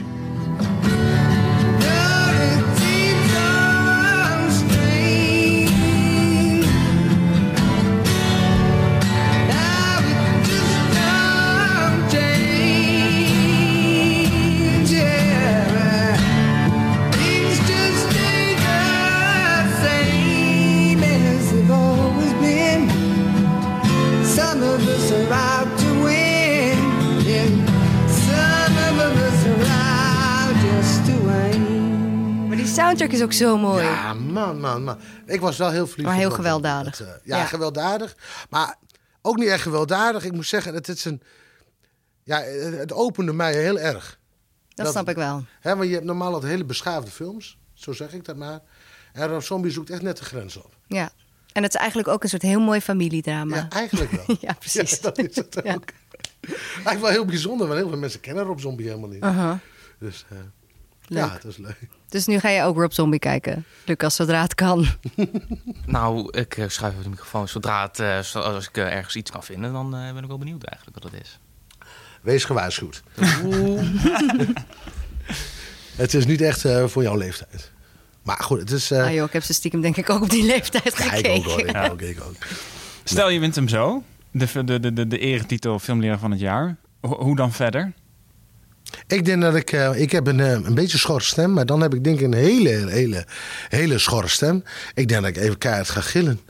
Is 33.20 33.24
ook 33.26 33.32
zo 33.48 33.58
mooi. 33.58 33.84
Ja, 33.84 34.14
man, 34.14 34.60
man, 34.60 34.84
man. 34.84 34.98
Ik 35.26 35.40
was 35.40 35.56
wel 35.56 35.70
heel 35.70 35.86
verliefd. 35.86 36.08
Maar 36.08 36.18
heel 36.18 36.30
gewelddadig. 36.30 36.96
Dat, 36.96 37.06
eh, 37.06 37.12
ja, 37.24 37.36
Ja. 37.36 37.44
gewelddadig. 37.44 38.16
Maar 38.50 38.76
ook 39.22 39.36
niet 39.36 39.48
echt 39.48 39.62
gewelddadig. 39.62 40.24
Ik 40.24 40.32
moet 40.32 40.46
zeggen, 40.46 40.74
het 40.74 40.88
is 40.88 41.04
een... 41.04 41.22
Ja, 42.22 42.40
het 42.40 42.92
opende 42.92 43.32
mij 43.32 43.54
heel 43.54 43.78
erg. 43.78 44.18
dat, 44.68 44.84
dat- 44.86 44.94
snap 44.94 45.08
ik 45.08 45.16
wel. 45.16 45.44
Hè, 45.60 45.76
want 45.76 45.88
je 45.88 45.94
hebt 45.94 46.06
normaal 46.06 46.32
altijd 46.32 46.52
hele 46.52 46.64
beschaafde 46.64 47.10
films. 47.10 47.58
Zo 47.74 47.92
zeg 47.92 48.12
ik 48.12 48.24
dat 48.24 48.36
maar. 48.36 48.60
En 49.12 49.28
Rob 49.28 49.40
Zombie 49.42 49.70
zoekt 49.72 49.90
echt 49.90 50.02
net 50.02 50.16
de 50.16 50.24
grens 50.24 50.56
op. 50.56 50.76
Ja. 50.86 51.10
En 51.52 51.62
het 51.62 51.74
is 51.74 51.80
eigenlijk 51.80 52.08
ook 52.08 52.22
een 52.22 52.28
soort 52.28 52.42
heel 52.42 52.60
mooi 52.60 52.80
familiedrama. 52.80 53.56
Ja, 53.56 53.68
eigenlijk 53.68 54.10
wel. 54.10 54.36
Ja, 54.40 54.52
precies. 54.52 54.90
Ja, 54.90 54.96
dat 55.00 55.18
is 55.18 55.36
het 55.36 55.60
Ja. 55.64 55.74
ook. 55.74 55.84
Eigenlijk 56.74 57.00
wel 57.00 57.10
heel 57.10 57.24
bijzonder, 57.24 57.66
want 57.66 57.78
heel 57.78 57.88
veel 57.88 57.98
mensen 57.98 58.20
kennen 58.20 58.44
Rob 58.44 58.58
Zombie 58.58 58.86
helemaal 58.86 59.08
niet. 59.08 59.22
Aha. 59.22 59.58
Dus 59.98 60.24
Leuk. 61.06 61.18
ja, 61.24 61.32
het 61.32 61.44
is 61.44 61.56
leuk. 61.56 61.88
Dus 62.10 62.26
nu 62.26 62.38
ga 62.38 62.48
je 62.48 62.62
ook 62.62 62.76
Rob 62.76 62.92
Zombie 62.92 63.18
kijken, 63.18 63.64
Lucas, 63.84 64.14
zodra 64.16 64.42
het 64.42 64.54
kan. 64.54 64.86
Nou, 65.86 66.38
ik 66.38 66.56
eh, 66.56 66.68
schuif 66.68 66.92
even 66.92 67.04
de 67.04 67.10
microfoon. 67.10 67.48
Zodra 67.48 67.82
het, 67.86 67.98
eh, 67.98 68.34
als 68.44 68.68
ik 68.68 68.76
eh, 68.76 68.96
ergens 68.96 69.16
iets 69.16 69.30
kan 69.30 69.42
vinden, 69.42 69.72
dan 69.72 69.90
ben 69.90 70.22
ik 70.22 70.26
wel 70.28 70.38
benieuwd 70.38 70.64
eigenlijk 70.64 71.02
wat 71.02 71.12
dat 71.12 71.20
is. 71.20 71.38
Wees 72.22 72.44
gewaarschuwd. 72.44 73.02
het 75.96 76.14
is 76.14 76.26
niet 76.26 76.40
echt 76.40 76.64
eh, 76.64 76.84
voor 76.86 77.02
jouw 77.02 77.16
leeftijd. 77.16 77.70
Maar 78.22 78.42
goed, 78.42 78.58
het 78.60 78.70
is... 78.70 78.90
eh, 78.90 79.02
Ah 79.04 79.12
joh, 79.12 79.26
ik 79.26 79.32
heb 79.32 79.42
ze 79.42 79.52
stiekem 79.52 79.80
denk 79.80 79.96
ik 79.96 80.10
ook 80.10 80.22
op 80.22 80.30
die 80.30 80.46
leeftijd 80.46 80.96
ja, 80.98 81.04
gekeken. 81.04 81.34
ik 81.34 81.38
ook 81.38 81.44
hoor. 81.44 81.66
Ik 81.66 81.76
ook, 81.90 82.00
ik 82.02 82.20
ook. 82.24 82.34
Stel 83.04 83.28
je 83.30 83.40
wint 83.40 83.54
hem 83.54 83.68
zo, 83.68 84.02
de, 84.30 84.64
de, 84.64 84.80
de, 84.80 84.92
de, 84.92 85.06
de 85.06 85.18
eretitel 85.18 85.78
filmleraar 85.78 86.18
van 86.18 86.30
het 86.30 86.40
jaar. 86.40 86.76
Ho- 87.00 87.22
hoe 87.22 87.36
dan 87.36 87.52
verder? 87.52 87.92
Ik 89.06 89.24
denk 89.24 89.42
dat 89.42 89.54
ik... 89.54 89.72
eh, 89.72 90.00
ik 90.00 90.12
heb 90.12 90.26
een, 90.26 90.40
eh, 90.40 90.50
een 90.50 90.74
beetje 90.74 90.98
schorre 90.98 91.22
stem, 91.24 91.52
maar 91.52 91.66
dan 91.66 91.80
heb 91.80 91.94
ik 91.94 92.04
denk 92.04 92.18
ik 92.18 92.24
een 92.24 92.34
hele, 92.34 92.68
hele, 92.90 93.24
hele 93.68 93.98
schorre 93.98 94.28
stem. 94.28 94.64
Ik 94.94 95.08
denk 95.08 95.22
dat 95.22 95.30
ik 95.30 95.36
even 95.36 95.58
keihard 95.58 95.88
ga 95.88 96.00
gillen. 96.00 96.40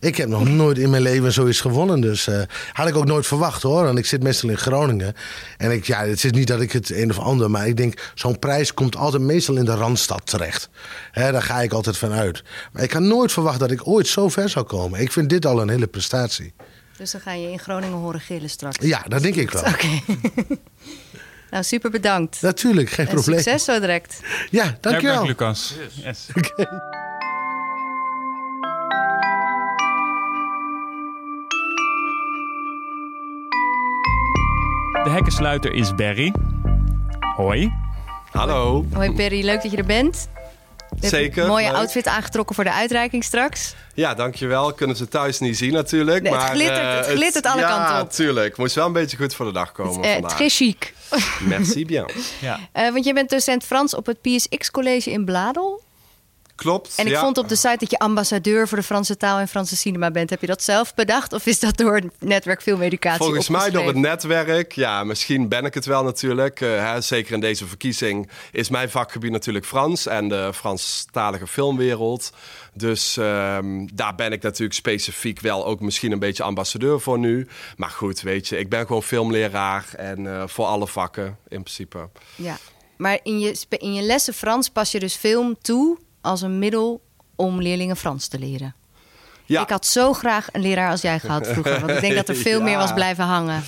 Ik 0.00 0.16
heb 0.16 0.28
nog 0.28 0.48
nooit 0.48 0.78
in 0.78 0.90
mijn 0.90 1.02
leven 1.02 1.32
zoiets 1.32 1.60
gewonnen. 1.60 2.00
Dus 2.00 2.26
eh, 2.26 2.40
had 2.72 2.88
ik 2.88 2.96
ook 2.96 3.04
nooit 3.06 3.26
verwacht 3.26 3.62
hoor. 3.62 3.84
Want 3.84 3.98
ik 3.98 4.06
zit 4.06 4.22
meestal 4.22 4.48
in 4.48 4.58
Groningen. 4.58 5.14
En 5.56 5.70
ik, 5.70 5.84
ja, 5.84 6.04
het 6.04 6.24
is 6.24 6.30
niet 6.30 6.46
dat 6.46 6.60
ik 6.60 6.72
het 6.72 6.90
een 6.90 7.10
of 7.10 7.18
ander. 7.18 7.50
Maar 7.50 7.66
ik 7.68 7.76
denk, 7.76 8.10
zo'n 8.14 8.38
prijs 8.38 8.74
komt 8.74 8.96
altijd 8.96 9.22
meestal 9.22 9.56
in 9.56 9.64
de 9.64 9.74
Randstad 9.74 10.20
terecht. 10.24 10.68
Hè, 11.12 11.32
daar 11.32 11.42
ga 11.42 11.60
ik 11.60 11.72
altijd 11.72 11.98
van 11.98 12.12
uit. 12.12 12.42
Maar 12.72 12.82
ik 12.82 12.92
had 12.92 13.02
nooit 13.02 13.32
verwacht 13.32 13.58
dat 13.58 13.70
ik 13.70 13.86
ooit 13.86 14.06
zo 14.06 14.28
ver 14.28 14.48
zou 14.48 14.66
komen. 14.66 15.00
Ik 15.00 15.12
vind 15.12 15.28
dit 15.28 15.46
al 15.46 15.60
een 15.60 15.68
hele 15.68 15.86
prestatie. 15.86 16.52
Dus 16.96 17.10
dan 17.10 17.20
ga 17.20 17.32
je 17.32 17.50
in 17.50 17.58
Groningen 17.58 17.98
horen 17.98 18.20
gillen 18.20 18.50
straks. 18.50 18.76
Ja, 18.80 19.04
dat 19.08 19.22
denk 19.22 19.34
ik 19.34 19.50
wel. 19.50 19.62
Oké. 19.62 19.88
nou, 21.56 21.68
super 21.68 21.90
bedankt. 21.90 22.42
Natuurlijk, 22.42 22.90
geen 22.90 23.06
en 23.06 23.14
probleem. 23.14 23.38
succes 23.38 23.64
zo 23.64 23.80
direct. 23.80 24.20
Ja, 24.50 24.76
dankjewel. 24.80 25.14
Dank, 25.14 25.26
Lucas. 25.26 25.74
Yes. 26.04 26.26
De 35.04 35.12
hekkensluiter 35.12 35.72
is 35.72 35.94
Barry. 35.94 36.32
Hoi. 37.36 37.72
Hallo. 38.30 38.84
Hoi 38.92 39.12
Perry, 39.12 39.44
leuk 39.44 39.62
dat 39.62 39.70
je 39.70 39.76
er 39.76 39.84
bent. 39.84 40.28
Je 40.90 40.96
hebt 41.00 41.08
Zeker, 41.14 41.42
Een 41.42 41.48
mooie 41.48 41.66
leuk. 41.66 41.74
outfit 41.76 42.06
aangetrokken 42.06 42.54
voor 42.54 42.64
de 42.64 42.72
uitreiking 42.72 43.24
straks. 43.24 43.74
Ja, 43.94 44.14
dankjewel. 44.14 44.72
Kunnen 44.72 44.96
ze 44.96 45.08
thuis 45.08 45.38
niet 45.38 45.56
zien 45.56 45.72
natuurlijk. 45.72 46.22
Nee, 46.22 46.32
het 46.32 46.40
maar, 46.40 46.50
glittert- 46.50 46.78
eh, 46.78 46.96
het 46.96 47.06
glittert 47.06 47.46
alle 47.46 47.60
ja, 47.60 47.68
kanten 47.76 48.00
op. 48.00 48.10
tuurlijk. 48.10 48.56
Moest 48.56 48.74
wel 48.74 48.86
een 48.86 48.92
beetje 48.92 49.16
goed 49.16 49.34
voor 49.34 49.46
de 49.46 49.52
dag 49.52 49.72
komen 49.72 50.04
Eh, 50.04 50.12
vandaag. 50.12 50.36
très 50.36 50.56
chic. 50.56 50.94
Merci 51.40 51.86
bien. 51.86 52.06
Ja. 52.40 52.58
Eh, 52.72 52.92
want 52.92 53.04
jij 53.04 53.14
bent 53.14 53.30
docent 53.30 53.64
Frans 53.64 53.94
op 53.94 54.06
het 54.06 54.20
PSX 54.22 54.70
College 54.70 55.10
in 55.10 55.24
Bladel. 55.24 55.82
Klopt. 56.56 56.92
En 56.96 57.06
ik 57.06 57.12
ja. 57.12 57.20
vond 57.20 57.38
op 57.38 57.48
de 57.48 57.56
site 57.56 57.76
dat 57.78 57.90
je 57.90 57.98
ambassadeur 57.98 58.68
voor 58.68 58.78
de 58.78 58.84
Franse 58.84 59.16
taal 59.16 59.38
en 59.38 59.48
Franse 59.48 59.76
cinema 59.76 60.10
bent. 60.10 60.30
Heb 60.30 60.40
je 60.40 60.46
dat 60.46 60.62
zelf 60.62 60.94
bedacht 60.94 61.32
of 61.32 61.46
is 61.46 61.60
dat 61.60 61.76
door 61.76 61.94
het 61.94 62.06
netwerk 62.18 62.62
Filmeducatie 62.62 63.24
Volgens 63.24 63.48
mij 63.48 63.70
door 63.70 63.86
het 63.86 63.96
netwerk. 63.96 64.72
Ja, 64.72 65.04
misschien 65.04 65.48
ben 65.48 65.64
ik 65.64 65.74
het 65.74 65.84
wel 65.84 66.04
natuurlijk. 66.04 66.60
Eh, 66.60 66.92
hè, 66.92 67.00
zeker 67.00 67.34
in 67.34 67.40
deze 67.40 67.66
verkiezing 67.66 68.30
is 68.52 68.68
mijn 68.68 68.90
vakgebied 68.90 69.30
natuurlijk 69.30 69.64
Frans 69.64 70.06
en 70.06 70.28
de 70.28 70.50
Franstalige 70.54 71.46
filmwereld. 71.46 72.32
Dus 72.74 73.16
ehm, 73.16 73.86
daar 73.94 74.14
ben 74.14 74.32
ik 74.32 74.42
natuurlijk 74.42 74.78
specifiek 74.78 75.40
wel 75.40 75.66
ook 75.66 75.80
misschien 75.80 76.12
een 76.12 76.18
beetje 76.18 76.42
ambassadeur 76.42 77.00
voor 77.00 77.18
nu. 77.18 77.48
Maar 77.76 77.90
goed, 77.90 78.20
weet 78.20 78.48
je, 78.48 78.58
ik 78.58 78.68
ben 78.68 78.86
gewoon 78.86 79.02
filmleraar 79.02 79.86
en 79.96 80.26
eh, 80.26 80.42
voor 80.46 80.66
alle 80.66 80.86
vakken 80.86 81.38
in 81.48 81.62
principe. 81.62 82.08
Ja, 82.34 82.58
maar 82.96 83.18
in 83.22 83.38
je, 83.38 83.56
in 83.68 83.94
je 83.94 84.02
lessen 84.02 84.34
Frans 84.34 84.68
pas 84.68 84.92
je 84.92 85.00
dus 85.00 85.14
film 85.14 85.56
toe 85.62 85.98
als 86.26 86.42
een 86.42 86.58
middel 86.58 87.00
om 87.36 87.62
leerlingen 87.62 87.96
Frans 87.96 88.28
te 88.28 88.38
leren. 88.38 88.74
Ja. 89.44 89.62
Ik 89.62 89.68
had 89.70 89.86
zo 89.86 90.12
graag 90.12 90.48
een 90.52 90.60
leraar 90.60 90.90
als 90.90 91.00
jij 91.00 91.18
gehad 91.20 91.46
vroeger. 91.46 91.80
Want 91.80 91.92
ik 91.92 92.00
denk 92.00 92.14
dat 92.14 92.28
er 92.28 92.36
veel 92.46 92.58
Ja. 92.58 92.64
meer 92.64 92.76
was 92.76 92.92
blijven 92.92 93.24
hangen. 93.24 93.62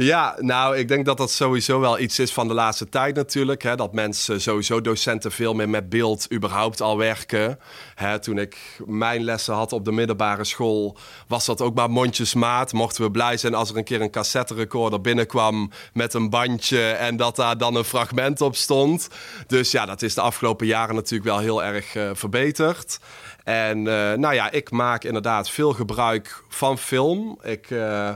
Ja, 0.00 0.34
nou, 0.38 0.76
ik 0.76 0.88
denk 0.88 1.04
dat 1.04 1.16
dat 1.16 1.30
sowieso 1.30 1.80
wel 1.80 1.98
iets 1.98 2.18
is 2.18 2.32
van 2.32 2.48
de 2.48 2.54
laatste 2.54 2.88
tijd 2.88 3.14
natuurlijk. 3.14 3.62
Hè, 3.62 3.76
dat 3.76 3.92
mensen 3.92 4.40
sowieso 4.40 4.80
docenten 4.80 5.32
veel 5.32 5.54
meer 5.54 5.68
met 5.68 5.88
beeld 5.88 6.32
überhaupt 6.32 6.80
al 6.80 6.96
werken. 6.96 7.58
Hè, 7.94 8.18
toen 8.18 8.38
ik 8.38 8.56
mijn 8.86 9.24
lessen 9.24 9.54
had 9.54 9.72
op 9.72 9.84
de 9.84 9.92
middelbare 9.92 10.44
school, 10.44 10.96
was 11.26 11.46
dat 11.46 11.60
ook 11.60 11.74
maar 11.74 11.90
mondjesmaat. 11.90 12.72
Mochten 12.72 13.04
we 13.04 13.10
blij 13.10 13.36
zijn 13.36 13.54
als 13.54 13.70
er 13.70 13.76
een 13.76 13.84
keer 13.84 14.00
een 14.00 14.10
cassette 14.10 14.54
recorder 14.54 15.00
binnenkwam 15.00 15.70
met 15.92 16.14
een 16.14 16.30
bandje 16.30 16.90
en 16.90 17.16
dat 17.16 17.36
daar 17.36 17.58
dan 17.58 17.74
een 17.74 17.84
fragment 17.84 18.40
op 18.40 18.56
stond. 18.56 19.08
Dus 19.46 19.70
ja, 19.70 19.86
dat 19.86 20.02
is 20.02 20.14
de 20.14 20.20
afgelopen 20.20 20.66
jaren 20.66 20.94
natuurlijk 20.94 21.30
wel 21.30 21.38
heel 21.38 21.64
erg 21.64 21.94
eh, 21.94 22.10
verbeterd. 22.12 22.98
En 23.44 23.78
eh, 23.78 24.18
nou 24.18 24.34
ja, 24.34 24.50
ik 24.50 24.70
maak 24.70 25.04
inderdaad 25.04 25.50
veel 25.50 25.72
gebruik 25.72 26.42
van 26.48 26.78
film. 26.78 27.38
Ik, 27.42 27.70
eh, 27.70 28.10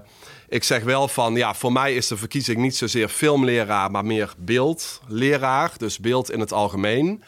ik 0.52 0.64
zeg 0.64 0.82
wel 0.82 1.08
van, 1.08 1.34
ja, 1.34 1.54
voor 1.54 1.72
mij 1.72 1.94
is 1.94 2.06
de 2.06 2.16
verkiezing 2.16 2.58
niet 2.58 2.76
zozeer 2.76 3.08
filmleraar, 3.08 3.90
maar 3.90 4.04
meer 4.04 4.32
beeldleraar. 4.36 5.72
Dus 5.76 5.98
beeld 5.98 6.30
in 6.30 6.40
het 6.40 6.52
algemeen. 6.52 7.22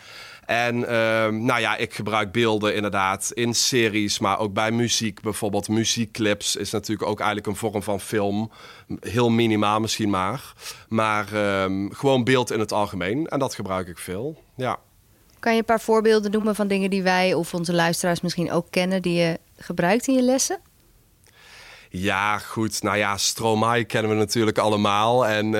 En 0.46 0.88
ehm, 0.88 1.44
nou 1.44 1.60
ja, 1.60 1.76
ik 1.76 1.94
gebruik 1.94 2.32
beelden 2.32 2.74
inderdaad 2.74 3.30
in 3.34 3.54
series, 3.54 4.18
maar 4.18 4.38
ook 4.38 4.52
bij 4.52 4.70
muziek. 4.70 5.20
Bijvoorbeeld 5.20 5.68
muziekclips 5.68 6.56
is 6.56 6.70
natuurlijk 6.70 7.08
ook 7.08 7.18
eigenlijk 7.18 7.48
een 7.48 7.56
vorm 7.56 7.82
van 7.82 8.00
film. 8.00 8.50
Heel 9.00 9.30
minimaal 9.30 9.80
misschien 9.80 10.10
maar. 10.10 10.52
Maar 10.88 11.32
ehm, 11.32 11.88
gewoon 11.90 12.24
beeld 12.24 12.50
in 12.50 12.60
het 12.60 12.72
algemeen. 12.72 13.26
En 13.26 13.38
dat 13.38 13.54
gebruik 13.54 13.88
ik 13.88 13.98
veel, 13.98 14.42
ja. 14.56 14.78
Kan 15.40 15.52
je 15.52 15.58
een 15.58 15.64
paar 15.64 15.80
voorbeelden 15.80 16.30
noemen 16.30 16.54
van 16.54 16.68
dingen 16.68 16.90
die 16.90 17.02
wij 17.02 17.34
of 17.34 17.54
onze 17.54 17.74
luisteraars 17.74 18.20
misschien 18.20 18.52
ook 18.52 18.66
kennen... 18.70 19.02
die 19.02 19.14
je 19.14 19.38
gebruikt 19.56 20.06
in 20.06 20.14
je 20.14 20.22
lessen? 20.22 20.58
Ja, 21.96 22.38
goed. 22.38 22.83
Nou 22.83 22.96
ja, 22.96 23.16
Stromae 23.16 23.85
kennen 23.85 24.11
we 24.11 24.16
natuurlijk 24.16 24.59
allemaal. 24.59 25.26
En 25.26 25.46
eh, 25.46 25.52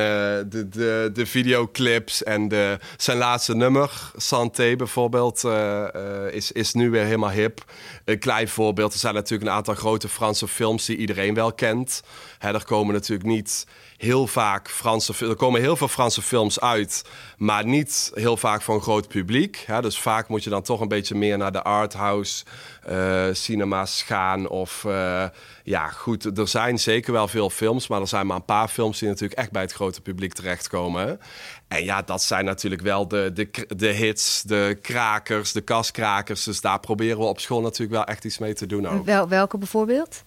de, 0.47 0.69
de, 0.69 1.11
de 1.13 1.27
videoclips 1.27 2.23
en 2.23 2.49
de, 2.49 2.79
zijn 2.97 3.19
laatste 3.19 3.55
nummer, 3.55 4.11
Santé 4.17 4.77
bijvoorbeeld, 4.77 5.45
eh, 5.45 5.95
eh, 5.95 6.35
is, 6.35 6.53
is 6.53 6.73
nu 6.73 6.91
weer 6.91 7.05
helemaal 7.05 7.31
hip. 7.31 7.65
Een 8.05 8.19
klein 8.19 8.49
voorbeeld, 8.49 8.93
er 8.93 8.99
zijn 8.99 9.15
natuurlijk 9.15 9.51
een 9.51 9.57
aantal 9.57 9.75
grote 9.75 10.09
Franse 10.09 10.49
films 10.49 10.85
die 10.85 10.97
iedereen 10.97 11.35
wel 11.35 11.53
kent. 11.53 12.03
Hè, 12.39 12.55
er 12.55 12.65
komen 12.65 12.95
natuurlijk 12.95 13.29
niet 13.29 13.67
heel 14.05 14.27
vaak 14.27 14.71
Franse 14.71 15.27
Er 15.27 15.37
komen 15.37 15.61
heel 15.61 15.77
veel 15.77 15.89
Franse 15.89 16.23
films 16.23 16.61
uit, 16.61 17.05
maar 17.37 17.67
niet 17.67 18.11
heel 18.15 18.37
vaak 18.37 18.63
voor 18.63 18.75
een 18.75 18.81
groot 18.81 19.09
publiek. 19.09 19.67
Dus 19.81 19.99
vaak 19.99 20.29
moet 20.29 20.45
je 20.45 20.51
dan 20.51 20.63
toch 20.63 20.81
een 20.81 20.89
beetje 20.89 21.15
meer 21.15 21.39
naar 21.39 21.53
de 21.53 21.63
arthouse 21.63 22.45
eh, 22.83 23.27
cinema's 23.33 24.03
gaan. 24.03 24.49
Of 24.49 24.85
eh, 24.85 25.25
ja, 25.63 25.89
goed, 25.89 26.39
er 26.39 26.49
zijn 26.49 26.79
zeker 26.79 27.13
wel 27.13 27.29
veel 27.29 27.51
films, 27.51 27.89
maar 27.89 28.01
er 28.01 28.09
zijn 28.09 28.27
maar 28.27 28.37
een 28.37 28.45
paar 28.45 28.69
films 28.69 28.99
die 28.99 29.09
natuurlijk 29.09 29.39
echt 29.41 29.51
bij 29.51 29.63
het 29.63 29.73
grote 29.73 30.01
publiek 30.01 30.33
terechtkomen. 30.33 31.21
En 31.69 31.85
ja, 31.85 32.03
dat 32.03 32.23
zijn 32.23 32.45
natuurlijk 32.45 32.83
wel 32.83 33.09
de, 33.09 33.31
de, 33.35 33.49
de 33.77 33.89
hits, 33.89 34.43
de 34.43 34.79
krakers, 34.83 35.53
de 35.53 35.61
kaskrakers. 35.61 36.45
Dus 36.45 36.61
daar 36.61 36.81
proberen 36.81 37.19
we 37.19 37.25
op 37.25 37.41
school 37.41 37.61
natuurlijk 37.61 37.93
wel 37.93 38.05
echt 38.05 38.25
iets 38.25 38.39
mee 38.39 38.55
te 38.55 38.67
doen. 38.67 39.05
Wel, 39.05 39.29
welke 39.29 39.59
bijvoorbeeld? 39.59 40.23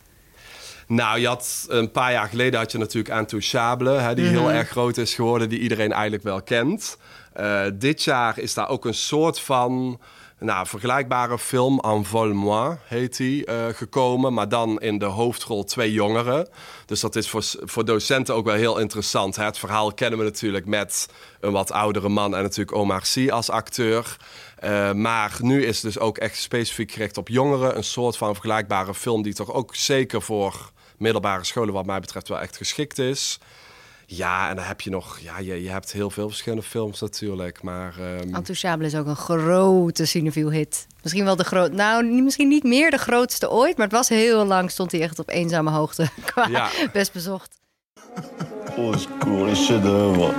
Nou, 0.87 1.19
je 1.19 1.27
had 1.27 1.65
een 1.69 1.91
paar 1.91 2.11
jaar 2.11 2.27
geleden 2.27 2.59
had 2.59 2.71
je 2.71 2.77
natuurlijk 2.77 3.29
hè, 4.01 4.15
die 4.15 4.25
heel 4.25 4.51
erg 4.51 4.69
groot 4.69 4.97
is 4.97 5.15
geworden, 5.15 5.49
die 5.49 5.59
iedereen 5.59 5.91
eigenlijk 5.91 6.23
wel 6.23 6.41
kent. 6.41 6.97
Eh, 7.33 7.65
dit 7.73 8.03
jaar 8.03 8.39
is 8.39 8.53
daar 8.53 8.69
ook 8.69 8.85
een 8.85 8.93
soort 8.93 9.39
van 9.39 9.99
nou, 10.39 10.67
vergelijkbare 10.67 11.39
film, 11.39 11.79
Envol-moi 11.79 12.77
heet 12.83 13.17
die, 13.17 13.45
eh, 13.45 13.65
gekomen. 13.73 14.33
Maar 14.33 14.49
dan 14.49 14.79
in 14.79 14.97
de 14.97 15.05
hoofdrol 15.05 15.63
twee 15.63 15.91
jongeren. 15.91 16.47
Dus 16.85 16.99
dat 16.99 17.15
is 17.15 17.29
voor, 17.29 17.43
voor 17.59 17.85
docenten 17.85 18.35
ook 18.35 18.45
wel 18.45 18.55
heel 18.55 18.79
interessant. 18.79 19.35
Hè. 19.35 19.43
Het 19.43 19.57
verhaal 19.57 19.93
kennen 19.93 20.19
we 20.19 20.25
natuurlijk 20.25 20.65
met 20.65 21.09
een 21.39 21.51
wat 21.51 21.71
oudere 21.71 22.09
man 22.09 22.35
en 22.35 22.41
natuurlijk 22.41 22.77
Omar 22.77 23.05
Sy 23.05 23.29
als 23.29 23.49
acteur. 23.49 24.17
Eh, 24.55 24.93
maar 24.93 25.37
nu 25.41 25.65
is 25.65 25.81
het 25.81 25.93
dus 25.93 25.99
ook 25.99 26.17
echt 26.17 26.37
specifiek 26.37 26.91
gericht 26.91 27.17
op 27.17 27.27
jongeren. 27.27 27.77
Een 27.77 27.83
soort 27.83 28.17
van 28.17 28.33
vergelijkbare 28.33 28.93
film 28.93 29.21
die 29.21 29.33
toch 29.33 29.53
ook 29.53 29.75
zeker 29.75 30.21
voor 30.21 30.71
middelbare 30.97 31.43
scholen 31.43 31.73
wat 31.73 31.85
mij 31.85 31.99
betreft 31.99 32.27
wel 32.27 32.39
echt 32.39 32.57
geschikt 32.57 32.99
is. 32.99 33.39
Ja, 34.09 34.49
en 34.49 34.55
dan 34.55 34.65
heb 34.65 34.81
je 34.81 34.89
nog... 34.89 35.19
Ja, 35.19 35.39
je, 35.39 35.63
je 35.63 35.69
hebt 35.69 35.91
heel 35.91 36.09
veel 36.09 36.27
verschillende 36.27 36.63
films 36.65 36.99
natuurlijk, 37.01 37.61
maar... 37.63 37.93
ehm, 37.99 38.35
Intouchable 38.35 38.85
is 38.85 38.95
ook 38.95 39.05
een 39.05 39.15
grote 39.15 40.05
cinefiel 40.05 40.51
hit. 40.51 40.87
Misschien 41.03 41.23
wel 41.25 41.35
de 41.35 41.43
groot, 41.43 41.71
nou 41.71 42.05
misschien 42.05 42.47
niet 42.47 42.63
meer 42.63 42.91
de 42.91 42.97
grootste 42.97 43.49
ooit, 43.49 43.77
maar 43.77 43.85
het 43.85 43.95
was 43.95 44.09
heel 44.09 44.45
lang 44.45 44.71
stond 44.71 44.91
hij 44.91 45.01
echt 45.01 45.19
op 45.19 45.29
eenzame 45.29 45.71
hoogte 45.71 46.07
qua 46.25 46.47
Ja. 46.47 46.69
best 46.93 47.13
bezocht. 47.13 47.55
Au 48.77 48.97
secours, 48.97 49.49
les 49.49 49.65
chefs-d'œuvre. 49.65 50.33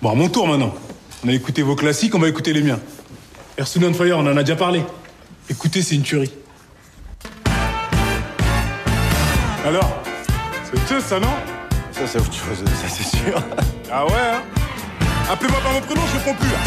Bon, 0.00 0.10
à 0.10 0.14
mon 0.14 0.30
tour 0.30 0.46
maintenant. 0.48 0.74
On 1.24 1.28
a 1.28 1.32
écouté 1.32 1.62
vos 1.62 1.76
classiques, 1.76 2.14
on 2.14 2.20
va 2.20 2.26
écouter 2.28 2.52
les 2.52 2.62
miens. 2.62 2.80
Earth, 3.56 3.96
Fire, 3.96 4.16
on 4.16 4.26
en 4.26 4.36
a 4.36 4.42
déjà 4.42 4.56
parlé. 4.56 4.84
Écoutez, 5.48 5.82
c'est 5.82 5.96
une 5.96 6.02
tuerie. 6.04 6.30
Alors 9.68 10.02
C'est 10.64 10.94
tout 10.94 11.00
ça, 11.02 11.20
non 11.20 11.36
Ça, 11.92 12.06
c'est 12.06 12.18
autre 12.18 12.32
chose, 12.32 12.64
ça, 12.80 12.88
c'est 12.88 13.16
sûr. 13.18 13.42
Ah 13.90 14.06
ouais, 14.06 14.12
hein 14.14 14.42
Appelez-moi 15.30 15.60
par 15.60 15.72
mon 15.72 15.80
prénom, 15.82 16.00
je 16.06 16.16
réponds 16.18 16.34
plus, 16.34 16.48
là. 16.48 16.58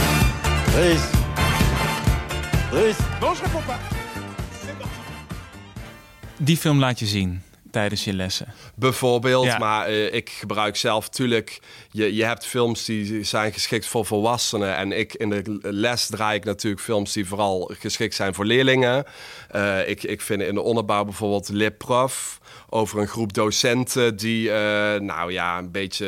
Brice 0.71 1.11
Brice 2.71 2.99
Non, 3.19 3.33
je 3.33 3.41
réponds 3.43 3.65
pas. 3.65 3.79
Die 6.37 6.57
film 6.57 6.79
laat 6.79 6.99
je 6.99 7.05
zien 7.05 7.41
tijdens 7.71 8.03
je 8.03 8.13
lessen. 8.13 8.53
Bijvoorbeeld, 8.75 9.45
Ja. 9.45 9.57
maar 9.57 9.87
eh, 9.87 10.13
ik 10.13 10.29
gebruik 10.29 10.75
zelf 10.75 11.05
natuurlijk... 11.05 11.59
Je, 11.91 12.15
je 12.15 12.23
hebt 12.23 12.45
films 12.45 12.85
die 12.85 13.23
zijn 13.23 13.53
geschikt 13.53 13.85
voor 13.87 14.05
volwassenen... 14.05 14.75
en 14.75 14.91
ik 14.91 15.13
in 15.13 15.29
de 15.29 15.59
les 15.61 16.07
draai 16.07 16.37
ik 16.37 16.45
natuurlijk 16.45 16.81
films 16.81 17.13
die 17.13 17.25
vooral 17.27 17.71
geschikt 17.79 18.15
zijn 18.15 18.33
voor 18.33 18.45
leerlingen. 18.45 19.03
Eh, 19.49 19.89
ik, 19.89 20.03
ik 20.03 20.21
vind 20.21 20.41
in 20.41 20.53
de 20.53 20.61
onderbouw 20.61 21.03
bijvoorbeeld 21.03 21.49
Le 21.49 21.71
Prof... 21.71 22.39
over 22.73 22.99
een 22.99 23.07
groep 23.07 23.33
docenten 23.33 24.15
die, 24.15 24.51
eh, 24.51 24.99
nou 24.99 25.31
ja, 25.31 25.57
een 25.57 25.71
beetje... 25.71 26.05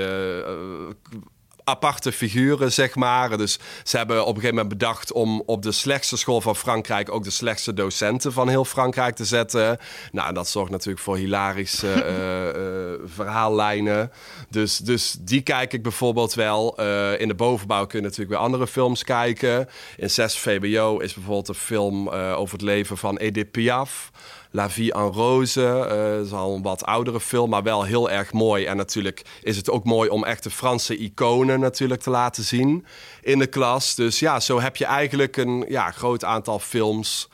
eh, 0.47 1.19
aparte 1.63 2.11
figuren, 2.11 2.71
zeg 2.71 2.95
maar. 2.95 3.37
Dus 3.37 3.59
ze 3.83 3.97
hebben 3.97 4.21
op 4.21 4.27
een 4.27 4.41
gegeven 4.41 4.55
moment 4.55 4.79
bedacht 4.79 5.11
om 5.11 5.43
op 5.45 5.61
de 5.61 5.71
slechtste 5.71 6.17
school 6.17 6.41
van 6.41 6.55
Frankrijk 6.55 7.11
ook 7.11 7.23
de 7.23 7.29
slechtste 7.29 7.73
docenten 7.73 8.33
van 8.33 8.49
heel 8.49 8.65
Frankrijk 8.65 9.15
te 9.15 9.25
zetten. 9.25 9.77
Nou, 10.11 10.33
dat 10.33 10.49
zorgt 10.49 10.71
natuurlijk 10.71 11.03
voor 11.03 11.17
hilarische 11.17 11.91
eh, 12.03 13.07
verhaallijnen. 13.15 14.11
Dus, 14.49 14.77
dus 14.77 15.15
die 15.19 15.41
kijk 15.41 15.73
ik 15.73 15.83
bijvoorbeeld 15.83 16.33
wel. 16.33 16.81
In 17.17 17.27
de 17.27 17.35
bovenbouw 17.35 17.85
kun 17.85 17.99
je 17.99 18.05
natuurlijk 18.05 18.31
weer 18.31 18.45
andere 18.45 18.67
films 18.67 19.03
kijken. 19.03 19.69
In 19.97 20.09
6 20.09 20.39
VBO 20.39 20.97
is 20.97 21.13
bijvoorbeeld 21.13 21.47
een 21.47 21.55
film 21.55 22.09
over 22.09 22.53
het 22.53 22.61
leven 22.61 22.97
van 22.97 23.17
Edith 23.17 23.51
Piaf. 23.51 24.11
La 24.55 24.69
Vie 24.69 24.93
en 24.93 25.11
Rose. 25.11 25.85
dat 26.17 26.25
is 26.25 26.31
al 26.31 26.55
een 26.55 26.61
wat 26.61 26.85
oudere 26.85 27.19
film, 27.19 27.49
maar 27.49 27.63
wel 27.63 27.83
heel 27.83 28.09
erg 28.09 28.31
mooi. 28.31 28.65
En 28.65 28.77
natuurlijk 28.77 29.21
is 29.41 29.57
het 29.57 29.69
ook 29.69 29.83
mooi 29.83 30.09
om 30.09 30.23
echt 30.23 30.43
de 30.43 30.49
Franse 30.49 30.97
iconen 30.97 31.59
natuurlijk 31.59 32.01
te 32.01 32.09
laten 32.09 32.43
zien 32.43 32.85
in 33.21 33.39
de 33.39 33.47
klas. 33.47 33.95
Dus 33.95 34.19
ja, 34.19 34.39
zo 34.39 34.61
heb 34.61 34.75
je 34.75 34.85
eigenlijk 34.85 35.37
een 35.37 35.65
ja, 35.67 35.91
groot 35.91 36.23
aantal 36.23 36.59
films 36.59 37.29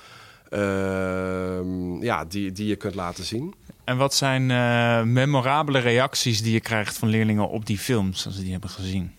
ehm, 0.50 2.04
ja, 2.04 2.26
die, 2.26 2.52
die 2.52 2.68
je 2.68 2.76
kunt 2.76 2.96
laten 2.96 3.24
zien. 3.24 3.54
En 3.84 3.98
wat 3.98 4.14
zijn 4.14 4.52
eh, 4.52 5.02
memorabele 5.04 5.80
reacties 5.80 6.42
die 6.42 6.54
je 6.54 6.60
krijgt 6.60 6.98
van 6.98 7.08
leerlingen 7.08 7.50
op 7.50 7.66
die 7.66 7.80
films, 7.80 8.26
als 8.26 8.36
ze 8.36 8.42
die 8.42 8.52
hebben 8.52 8.70
gezien? 8.70 9.16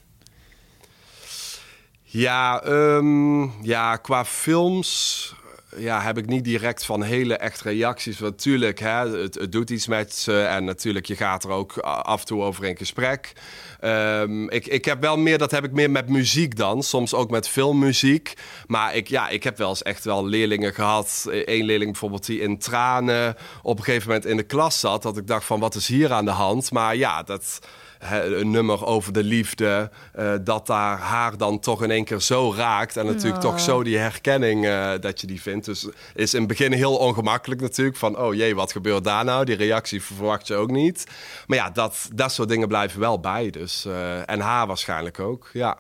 Ja, 2.02 2.62
ehm, 2.62 3.42
ja, 3.62 3.96
qua 3.96 4.24
films 4.24 5.34
ja, 5.76 6.00
heb 6.00 6.18
ik 6.18 6.26
niet 6.26 6.44
direct 6.44 6.84
van 6.84 7.02
hele 7.02 7.36
echt 7.36 7.60
reacties. 7.60 8.18
Want 8.18 8.32
natuurlijk, 8.32 8.78
het, 8.78 9.34
het 9.34 9.52
doet 9.52 9.70
iets 9.70 9.86
met 9.86 10.14
ze. 10.14 10.42
En 10.42 10.64
natuurlijk, 10.64 11.06
je 11.06 11.16
gaat 11.16 11.44
er 11.44 11.50
ook 11.50 11.78
af 11.78 12.20
en 12.20 12.26
toe 12.26 12.42
over 12.42 12.64
in 12.64 12.76
gesprek. 12.76 13.32
Ehm, 13.80 14.48
ik, 14.48 14.66
ik 14.66 14.84
heb 14.84 15.00
wel 15.00 15.16
meer, 15.16 15.38
dat 15.38 15.50
heb 15.50 15.64
ik 15.64 15.72
meer 15.72 15.90
met 15.90 16.08
muziek 16.08 16.56
dan. 16.56 16.82
Soms 16.82 17.14
ook 17.14 17.30
met 17.30 17.48
filmmuziek. 17.48 18.34
Maar 18.66 18.94
ik, 18.94 19.08
ja, 19.08 19.28
ik 19.28 19.42
heb 19.42 19.58
wel 19.58 19.68
eens 19.68 19.82
echt 19.82 20.04
wel 20.04 20.26
leerlingen 20.26 20.74
gehad. 20.74 21.26
Eén 21.30 21.64
leerling 21.64 21.90
bijvoorbeeld 21.90 22.26
die 22.26 22.40
in 22.40 22.58
tranen 22.58 23.36
op 23.62 23.78
een 23.78 23.84
gegeven 23.84 24.08
moment 24.08 24.26
in 24.26 24.36
de 24.36 24.42
klas 24.42 24.80
zat. 24.80 25.02
Dat 25.02 25.16
ik 25.16 25.26
dacht 25.26 25.44
van, 25.44 25.60
wat 25.60 25.74
is 25.74 25.88
hier 25.88 26.12
aan 26.12 26.24
de 26.24 26.30
hand? 26.30 26.70
Maar 26.70 26.96
ja, 26.96 27.22
dat 27.22 27.60
een 28.08 28.50
nummer 28.50 28.86
over 28.86 29.12
de 29.12 29.22
liefde, 29.24 29.90
eh, 30.12 30.34
dat 30.44 30.66
daar 30.66 30.98
haar 30.98 31.36
dan 31.36 31.58
toch 31.58 31.82
in 31.82 31.90
één 31.90 32.04
keer 32.04 32.20
zo 32.20 32.54
raakt. 32.56 32.96
En 32.96 33.06
natuurlijk 33.06 33.40
toch 33.40 33.60
zo 33.60 33.82
die 33.82 33.98
herkenning 33.98 34.66
eh, 34.66 34.92
dat 35.00 35.20
je 35.20 35.26
die 35.26 35.40
vindt. 35.40 35.64
Dus 35.66 35.88
is 36.14 36.34
in 36.34 36.38
het 36.38 36.48
begin 36.48 36.72
heel 36.72 36.96
ongemakkelijk 36.96 37.60
natuurlijk. 37.60 37.96
Van, 37.96 38.18
oh 38.18 38.34
jee, 38.34 38.54
wat 38.54 38.72
gebeurt 38.72 39.04
daar 39.04 39.24
nou? 39.24 39.44
Die 39.44 39.56
reactie 39.56 40.02
verwacht 40.02 40.46
je 40.46 40.54
ook 40.54 40.70
niet. 40.70 41.06
Maar 41.46 41.56
ja, 41.56 41.70
dat, 41.70 42.08
dat 42.14 42.32
soort 42.32 42.48
dingen 42.48 42.68
blijven 42.68 43.00
wel 43.00 43.20
bij. 43.20 43.50
Dus, 43.50 43.84
eh, 43.84 44.30
en 44.30 44.40
haar 44.40 44.66
waarschijnlijk 44.66 45.20
ook, 45.20 45.50
ja. 45.52 45.78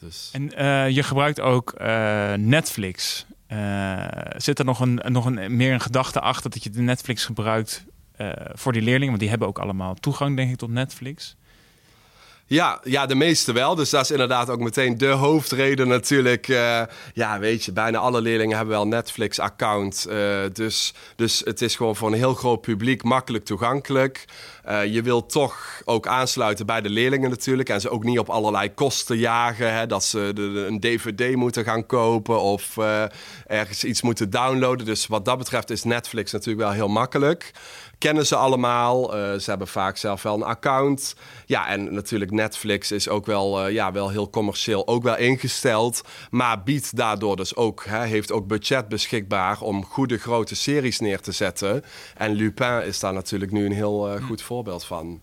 Dus. 0.00 0.30
En 0.32 0.54
eh, 0.54 0.88
je 0.88 1.02
gebruikt 1.02 1.40
ook 1.40 1.72
eh, 1.72 2.32
Netflix. 2.32 3.26
Eh, 3.46 4.06
zit 4.36 4.58
er 4.58 4.64
nog 4.64 4.80
een, 4.80 5.00
nog 5.04 5.24
een, 5.24 5.56
meer 5.56 5.72
een 5.72 5.80
gedachte 5.80 6.20
achter 6.20 6.50
dat 6.50 6.64
je 6.64 6.70
de 6.70 6.80
Netflix 6.80 7.24
gebruikt 7.24 7.84
eh, 8.16 8.30
voor 8.52 8.72
die 8.72 8.82
leerlingen? 8.82 9.08
Want 9.08 9.20
die 9.20 9.28
hebben 9.28 9.48
ook 9.48 9.58
allemaal 9.58 9.94
toegang, 9.94 10.36
denk 10.36 10.50
ik, 10.50 10.56
tot 10.56 10.70
Netflix. 10.70 11.36
Ja, 12.52 12.80
ja, 12.84 13.06
de 13.06 13.14
meeste 13.14 13.52
wel. 13.52 13.74
Dus 13.74 13.90
dat 13.90 14.02
is 14.02 14.10
inderdaad 14.10 14.50
ook 14.50 14.60
meteen 14.60 14.98
de 14.98 15.06
hoofdreden 15.06 15.88
natuurlijk. 15.88 16.48
Eh, 16.48 16.82
ja, 17.14 17.38
weet 17.38 17.64
je, 17.64 17.72
bijna 17.72 17.98
alle 17.98 18.20
leerlingen 18.20 18.56
hebben 18.56 18.74
wel 18.74 18.82
een 18.82 18.88
Netflix-account. 18.88 20.06
Eh, 20.06 20.16
dus, 20.52 20.94
dus 21.16 21.42
het 21.44 21.62
is 21.62 21.76
gewoon 21.76 21.96
voor 21.96 22.08
een 22.08 22.18
heel 22.18 22.34
groot 22.34 22.60
publiek 22.60 23.02
makkelijk 23.02 23.44
toegankelijk. 23.44 24.24
Eh, 24.64 24.84
je 24.84 25.02
wilt 25.02 25.30
toch 25.30 25.82
ook 25.84 26.06
aansluiten 26.06 26.66
bij 26.66 26.80
de 26.80 26.90
leerlingen 26.90 27.30
natuurlijk. 27.30 27.68
En 27.68 27.80
ze 27.80 27.90
ook 27.90 28.04
niet 28.04 28.18
op 28.18 28.28
allerlei 28.28 28.74
kosten 28.74 29.18
jagen. 29.18 29.74
Hè, 29.74 29.86
dat 29.86 30.04
ze 30.04 30.32
een 30.68 30.80
dvd 30.80 31.36
moeten 31.36 31.64
gaan 31.64 31.86
kopen 31.86 32.40
of 32.40 32.76
ergens 33.46 33.84
iets 33.84 34.02
moeten 34.02 34.30
downloaden. 34.30 34.86
Dus 34.86 35.06
wat 35.06 35.24
dat 35.24 35.38
betreft 35.38 35.70
is 35.70 35.84
Netflix 35.84 36.32
natuurlijk 36.32 36.64
wel 36.64 36.74
heel 36.74 36.88
makkelijk 36.88 37.52
kennen 38.02 38.26
ze 38.26 38.36
allemaal. 38.36 39.16
Eh, 39.16 39.38
ze 39.38 39.50
hebben 39.50 39.68
vaak 39.68 39.96
zelf 39.96 40.22
wel 40.22 40.34
een 40.34 40.42
account. 40.42 41.14
Ja, 41.46 41.68
en 41.68 41.94
natuurlijk 41.94 42.30
Netflix 42.30 42.92
is 42.92 43.08
ook 43.08 43.26
wel, 43.26 43.64
eh, 43.64 43.72
ja, 43.72 43.92
wel 43.92 44.10
heel 44.10 44.30
commercieel 44.30 44.86
ook 44.86 45.02
wel 45.02 45.16
ingesteld. 45.16 46.02
Maar 46.30 46.62
biedt 46.62 46.96
daardoor 46.96 47.36
dus 47.36 47.56
ook, 47.56 47.84
hè, 47.84 48.04
heeft 48.04 48.32
ook 48.32 48.46
budget 48.46 48.88
beschikbaar 48.88 49.60
om 49.60 49.84
goede 49.84 50.18
grote 50.18 50.54
series 50.54 51.00
neer 51.00 51.20
te 51.20 51.32
zetten. 51.32 51.82
En 52.16 52.32
Lupin 52.32 52.84
is 52.84 53.00
daar 53.00 53.12
natuurlijk 53.12 53.52
nu 53.52 53.66
een 53.66 53.72
heel 53.72 54.08
eh, 54.08 54.24
goed 54.24 54.42
voorbeeld 54.42 54.84
van. 54.84 55.20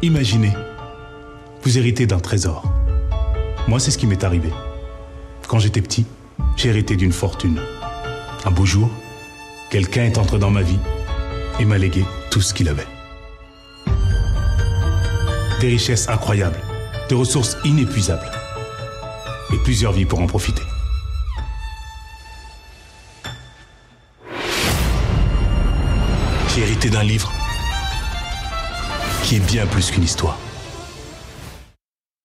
Imaginez, 0.00 0.54
vous 1.60 1.74
héritez 1.74 2.06
d'un 2.06 2.20
trésor. 2.20 2.62
Moi, 3.66 3.80
c'est 3.80 3.92
ce 3.92 3.98
qui 3.98 4.06
m'est 4.06 4.24
arrivé. 4.24 4.52
Quand 5.46 5.62
j'étais 5.62 5.82
petit, 5.82 6.06
j'ai 6.56 6.68
hérité 6.68 6.96
d'une 6.96 7.12
fortune. 7.12 7.60
Un 8.44 8.50
beau 8.50 8.66
jour, 8.66 8.88
quelqu'un 9.70 10.04
est 10.04 10.18
entré 10.18 10.38
dans 10.38 10.52
ma 10.52 10.62
vie 10.62 10.97
et 11.58 11.64
m'a 11.64 11.78
légué 11.78 12.04
tout 12.30 12.40
ce 12.40 12.54
qu'il 12.54 12.68
avait. 12.68 12.86
Des 15.60 15.68
richesses 15.68 16.08
incroyables, 16.08 16.60
des 17.08 17.14
ressources 17.14 17.56
inépuisables 17.64 18.30
et 19.52 19.56
plusieurs 19.58 19.92
vies 19.92 20.04
pour 20.04 20.20
en 20.20 20.26
profiter. 20.26 20.62
J'ai 26.54 26.62
hérité 26.62 26.90
d'un 26.90 27.02
livre 27.02 27.32
qui 29.24 29.36
est 29.36 29.46
bien 29.46 29.66
plus 29.66 29.90
qu'une 29.90 30.04
histoire. 30.04 30.38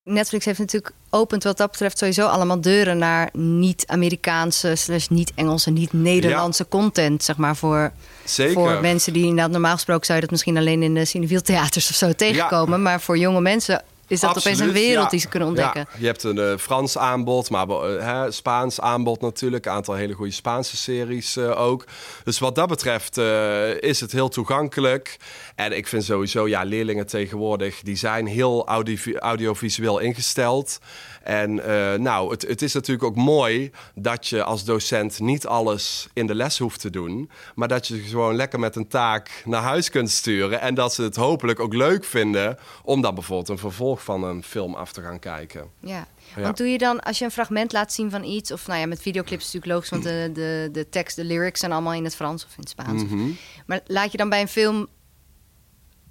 Netflix 0.04 0.46
heeft 0.46 0.60
natuurlijk 0.60 0.94
opent 1.10 1.44
wat 1.44 1.58
dat 1.58 1.72
betreft 1.72 1.98
sowieso 1.98 2.28
allemaal 2.28 2.62
deuren 2.62 2.98
naar 2.98 3.30
niet-Amerikaanse, 3.34 4.76
slash 4.76 5.08
niet-Engelse, 5.08 5.72
niet-Nederlandse 5.72 6.68
content, 6.68 7.24
zeg 7.24 7.38
maar, 7.38 7.56
voor, 7.56 7.92
Zeker. 8.24 8.54
voor 8.54 8.82
mensen 8.82 9.14
die 9.14 9.24
inderdaad 9.24 9.52
normaal 9.52 9.74
gesproken 9.74 10.06
zou 10.06 10.16
je 10.16 10.24
dat 10.24 10.32
misschien 10.32 10.58
alleen 10.58 10.84
in 10.84 10.94
de 10.94 11.06
Cineviel 11.06 11.42
theaters 11.42 11.90
of 11.90 11.96
zo 11.96 12.14
tegenkomen, 12.14 12.82
maar 12.82 13.02
voor 13.02 13.18
jonge 13.18 13.42
mensen 13.42 13.84
is 14.14 14.20
dat 14.20 14.30
opeens 14.30 14.46
een 14.46 14.52
Absoluut, 14.52 14.74
wereld 14.74 15.04
ja. 15.04 15.10
die 15.10 15.20
ze 15.20 15.28
kunnen 15.28 15.48
ontdekken. 15.48 15.88
Ja, 15.92 16.00
je 16.00 16.06
hebt 16.06 16.24
een 16.24 16.40
eh, 16.40 16.58
Frans 16.58 16.98
aanbod, 16.98 17.50
maar 17.50 17.68
hè, 17.68 18.32
Spaans 18.32 18.82
aanbod 18.82 19.22
natuurlijk. 19.22 19.66
Een 19.66 19.72
aantal 19.72 19.94
hele 19.96 20.14
goede 20.14 20.32
Spaanse 20.32 20.78
series 20.78 21.36
eh, 21.38 21.62
ook. 21.62 21.86
Dus 22.24 22.40
wat 22.40 22.56
dat 22.56 22.68
betreft 22.68 23.18
eh, 23.18 23.82
is 23.82 24.00
het 24.00 24.12
heel 24.12 24.30
toegankelijk. 24.30 25.18
En 25.56 25.78
ik 25.78 25.88
vind 25.88 26.04
sowieso, 26.04 26.48
ja, 26.48 26.64
leerlingen 26.64 27.08
tegenwoordig... 27.08 27.82
die 27.82 27.96
zijn 27.96 28.28
heel 28.28 28.68
audio- 28.68 29.18
audiovisueel 29.18 30.00
ingesteld. 30.00 30.80
En 31.24 31.66
eh, 31.66 32.00
nou, 32.00 32.32
het, 32.32 32.42
het 32.42 32.62
is 32.62 32.74
natuurlijk 32.74 33.04
ook 33.04 33.16
mooi 33.16 33.72
dat 33.96 34.28
je 34.28 34.44
als 34.44 34.64
docent 34.64 35.20
niet 35.20 35.48
alles 35.48 36.08
in 36.14 36.28
de 36.28 36.36
les 36.36 36.60
hoeft 36.60 36.80
te 36.80 36.90
doen. 36.90 37.30
Maar 37.56 37.68
dat 37.68 37.88
je 37.88 37.96
ze 37.96 38.04
gewoon 38.04 38.36
lekker 38.36 38.60
met 38.60 38.76
een 38.76 38.88
taak 38.88 39.44
naar 39.46 39.62
huis 39.62 39.90
kunt 39.90 40.12
sturen. 40.12 40.62
En 40.62 40.76
dat 40.76 40.94
ze 40.94 41.02
het 41.02 41.16
hopelijk 41.16 41.60
ook 41.60 41.74
leuk 41.74 42.06
vinden 42.06 42.58
om 42.84 43.02
dan 43.02 43.16
bijvoorbeeld 43.16 43.50
een 43.50 43.58
vervolg 43.58 44.04
van 44.04 44.24
een 44.24 44.44
film 44.44 44.76
af 44.76 44.92
te 44.92 45.02
gaan 45.02 45.20
kijken. 45.20 45.70
Ja. 45.80 46.08
Ja. 46.36 46.42
Want 46.42 46.58
doe 46.58 46.68
je 46.68 46.78
dan, 46.78 47.00
als 47.00 47.20
je 47.20 47.26
een 47.26 47.32
fragment 47.32 47.72
laat 47.72 47.94
zien 47.94 48.12
van 48.12 48.24
iets, 48.24 48.52
of 48.52 48.68
nou 48.68 48.80
ja, 48.80 48.86
met 48.86 49.02
videoclips 49.02 49.46
is 49.46 49.54
natuurlijk 49.54 49.74
logisch, 49.74 49.90
want 49.90 50.04
de, 50.04 50.30
de, 50.34 50.70
de 50.72 50.90
tekst, 50.90 51.16
de 51.16 51.24
lyrics 51.24 51.60
zijn 51.60 51.72
allemaal 51.72 51.94
in 51.94 52.04
het 52.04 52.16
Frans 52.16 52.46
of 52.46 52.50
in 52.50 52.60
het 52.60 52.70
Spaans. 52.70 53.04
Mhm. 53.04 53.30
Maar 53.66 53.82
laat 53.86 54.12
je 54.12 54.18
dan 54.18 54.30
bij 54.30 54.42
een 54.42 54.48
film 54.48 54.88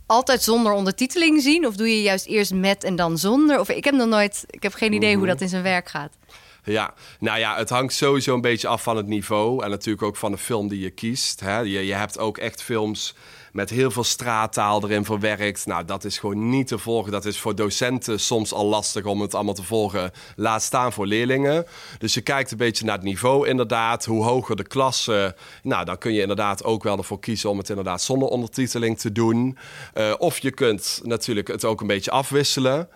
altijd 0.07 0.42
zonder 0.42 0.72
ondertiteling 0.72 1.42
zien? 1.42 1.66
Of 1.66 1.76
doe 1.76 1.96
je 1.96 2.03
juist 2.03 2.26
eerst 2.26 2.55
met 2.55 2.84
en 2.84 2.96
dan 2.96 3.18
zonder? 3.18 3.61
Of 3.61 3.68
ik 3.68 3.84
heb 3.84 3.94
nog 3.94 4.09
nooit, 4.09 4.44
ik 4.46 4.62
heb 4.62 4.74
geen 4.74 4.92
idee 4.92 5.16
hoe 5.16 5.26
dat 5.26 5.40
in 5.40 5.48
zijn 5.48 5.62
werk 5.62 5.88
gaat. 5.88 6.12
Ja, 6.64 6.94
nou 7.18 7.38
ja, 7.38 7.57
het 7.57 7.68
hangt 7.68 7.92
sowieso 7.94 8.34
een 8.34 8.40
beetje 8.40 8.68
af 8.68 8.82
van 8.82 8.96
het 8.96 9.07
niveau. 9.07 9.64
En 9.64 9.70
natuurlijk 9.70 10.03
ook 10.03 10.16
van 10.16 10.32
de 10.32 10.38
film 10.38 10.68
die 10.68 10.80
je 10.80 10.90
kiest. 10.90 11.40
Hè. 11.40 11.59
Je, 11.59 11.86
je 11.86 11.94
hebt 11.94 12.18
ook 12.18 12.38
echt 12.38 12.62
films 12.62 13.14
met 13.53 13.70
heel 13.70 13.90
veel 13.90 14.05
straattaal 14.05 14.82
erin 14.84 15.05
verwerkt. 15.05 15.66
Nou, 15.66 15.84
dat 15.84 16.05
is 16.05 16.18
gewoon 16.18 16.48
niet 16.48 16.66
te 16.66 16.78
volgen. 16.78 17.12
Dat 17.12 17.24
is 17.24 17.38
voor 17.38 17.55
docenten 17.55 18.20
soms 18.20 18.53
al 18.53 18.66
lastig 18.66 19.05
om 19.05 19.20
het 19.20 19.34
allemaal 19.34 19.55
te 19.55 19.62
volgen. 19.62 20.11
Laat 20.36 20.62
staan 20.62 20.92
voor 20.92 21.07
leerlingen. 21.07 21.66
Dus 21.98 22.14
je 22.14 22.20
kijkt 22.20 22.50
een 22.50 22.57
beetje 22.57 22.84
naar 22.84 22.94
het 22.94 23.05
niveau 23.05 23.48
inderdaad. 23.48 24.05
Hoe 24.05 24.24
hoger 24.24 24.57
de 24.57 24.66
klasse, 24.66 25.36
nou, 25.62 25.84
dan 25.84 25.98
kun 25.98 26.12
je 26.12 26.20
inderdaad 26.20 26.64
ook 26.64 26.82
wel 26.82 26.98
ervoor 26.98 27.20
kiezen 27.20 27.50
om 27.50 27.59
het 27.59 27.68
inderdaad 27.68 28.03
zonder 28.03 28.28
ondertiteling 28.28 28.98
te 28.98 29.12
doen. 29.12 29.59
Eh, 29.94 30.12
of 30.18 30.38
je 30.38 30.50
kunt 30.50 31.00
natuurlijk 31.03 31.48
het 31.48 31.64
ook 31.64 31.80
een 31.80 31.86
beetje 31.86 32.11
afwisselen. 32.11 32.88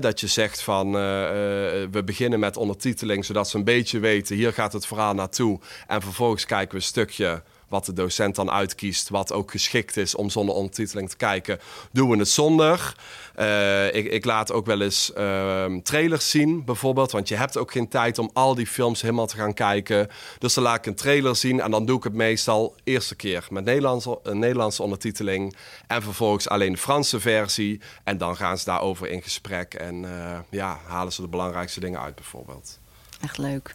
Dat 0.00 0.20
je 0.20 0.26
zegt 0.26 0.62
van 0.62 0.96
eh, 0.96 1.82
eh, 1.82 1.88
we 1.90 2.04
beginnen 2.04 2.40
met 2.40 2.56
ondertiteling, 2.56 3.24
zodat 3.24 3.48
ze 3.48 3.56
een 3.56 3.64
beetje 3.64 3.98
weten, 3.98 4.36
hier 4.36 4.52
gaat 4.52 4.72
het 4.72 4.86
verhaal 4.86 5.14
naartoe. 5.14 5.60
En 5.86 6.02
vervolgens 6.02 6.46
kijken 6.46 6.70
we 6.70 6.76
een 6.76 6.82
stukje 6.82 7.42
wat 7.72 7.84
de 7.84 7.92
docent 7.92 8.34
dan 8.34 8.50
uitkiest, 8.50 9.08
wat 9.08 9.32
ook 9.32 9.50
geschikt 9.50 9.96
is 9.96 10.14
om 10.14 10.30
zonder 10.30 10.54
ondertiteling 10.54 11.08
te 11.08 11.16
kijken, 11.16 11.60
doen 11.92 12.10
we 12.10 12.16
het 12.16 12.28
zonder. 12.28 12.94
Eh, 13.34 13.94
ik, 13.94 14.06
ik 14.06 14.24
laat 14.24 14.52
ook 14.52 14.66
wel 14.66 14.80
eens 14.80 15.12
ehm, 15.12 15.80
trailers 15.80 16.30
zien, 16.30 16.64
bijvoorbeeld, 16.64 17.10
want 17.12 17.28
je 17.28 17.34
hebt 17.34 17.56
ook 17.56 17.72
geen 17.72 17.88
tijd 17.88 18.18
om 18.18 18.30
al 18.32 18.54
die 18.54 18.66
films 18.66 19.00
helemaal 19.00 19.26
te 19.26 19.36
gaan 19.36 19.54
kijken. 19.54 20.08
Dus 20.38 20.54
dan 20.54 20.64
laat 20.64 20.76
ik 20.76 20.86
een 20.86 20.94
trailer 20.94 21.36
zien 21.36 21.60
en 21.60 21.70
dan 21.70 21.86
doe 21.86 21.96
ik 21.96 22.04
het 22.04 22.14
meestal 22.14 22.74
eerste 22.84 23.14
keer 23.14 23.46
met 23.50 23.64
Nederlandse, 23.64 24.18
een 24.22 24.38
Nederlandse 24.38 24.82
ondertiteling 24.82 25.56
en 25.86 26.02
vervolgens 26.02 26.48
alleen 26.48 26.72
de 26.72 26.78
Franse 26.78 27.20
versie. 27.20 27.80
En 28.04 28.18
dan 28.18 28.36
gaan 28.36 28.58
ze 28.58 28.64
daarover 28.64 29.08
in 29.08 29.22
gesprek 29.22 29.74
en 29.74 30.04
eh, 30.04 30.38
ja, 30.50 30.78
halen 30.86 31.12
ze 31.12 31.20
de 31.20 31.28
belangrijkste 31.28 31.80
dingen 31.80 32.00
uit, 32.00 32.14
bijvoorbeeld. 32.14 32.78
Echt 33.20 33.38
leuk. 33.38 33.74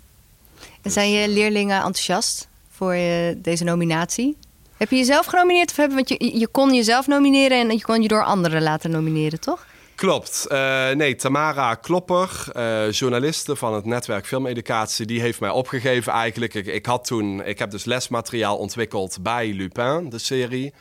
En 0.81 0.91
zijn 0.91 1.11
je 1.11 1.27
leerlingen 1.27 1.75
enthousiast 1.75 2.47
voor 2.77 2.91
eh, 2.91 3.35
deze 3.37 3.63
nominatie? 3.63 4.37
Heb 4.77 4.89
je 4.89 4.95
jezelf 4.95 5.25
genomineerd? 5.25 5.69
Of 5.69 5.75
hebben, 5.75 5.95
want 5.95 6.09
je, 6.09 6.39
je 6.39 6.47
kon 6.47 6.73
jezelf 6.73 7.07
nomineren 7.07 7.59
en 7.59 7.71
je 7.71 7.81
kon 7.81 8.01
je 8.01 8.07
door 8.07 8.23
anderen 8.23 8.61
laten 8.61 8.91
nomineren, 8.91 9.39
toch? 9.39 9.65
Klopt. 9.95 10.45
Eh, 10.47 10.89
nee, 10.89 11.15
Tamara 11.15 11.75
Klopper, 11.75 12.47
eh, 12.53 12.91
journaliste 12.91 13.55
van 13.55 13.73
het 13.73 13.85
netwerk 13.85 14.27
Filmeducatie, 14.27 15.05
die 15.05 15.21
heeft 15.21 15.39
mij 15.39 15.49
opgegeven 15.49 16.13
eigenlijk. 16.13 16.53
Ik, 16.53 16.65
ik, 16.65 16.85
had 16.85 17.05
toen, 17.05 17.43
ik 17.43 17.59
heb 17.59 17.71
dus 17.71 17.85
lesmateriaal 17.85 18.57
ontwikkeld 18.57 19.17
bij 19.21 19.53
Lupin, 19.53 20.09
de 20.09 20.17
serie. 20.17 20.73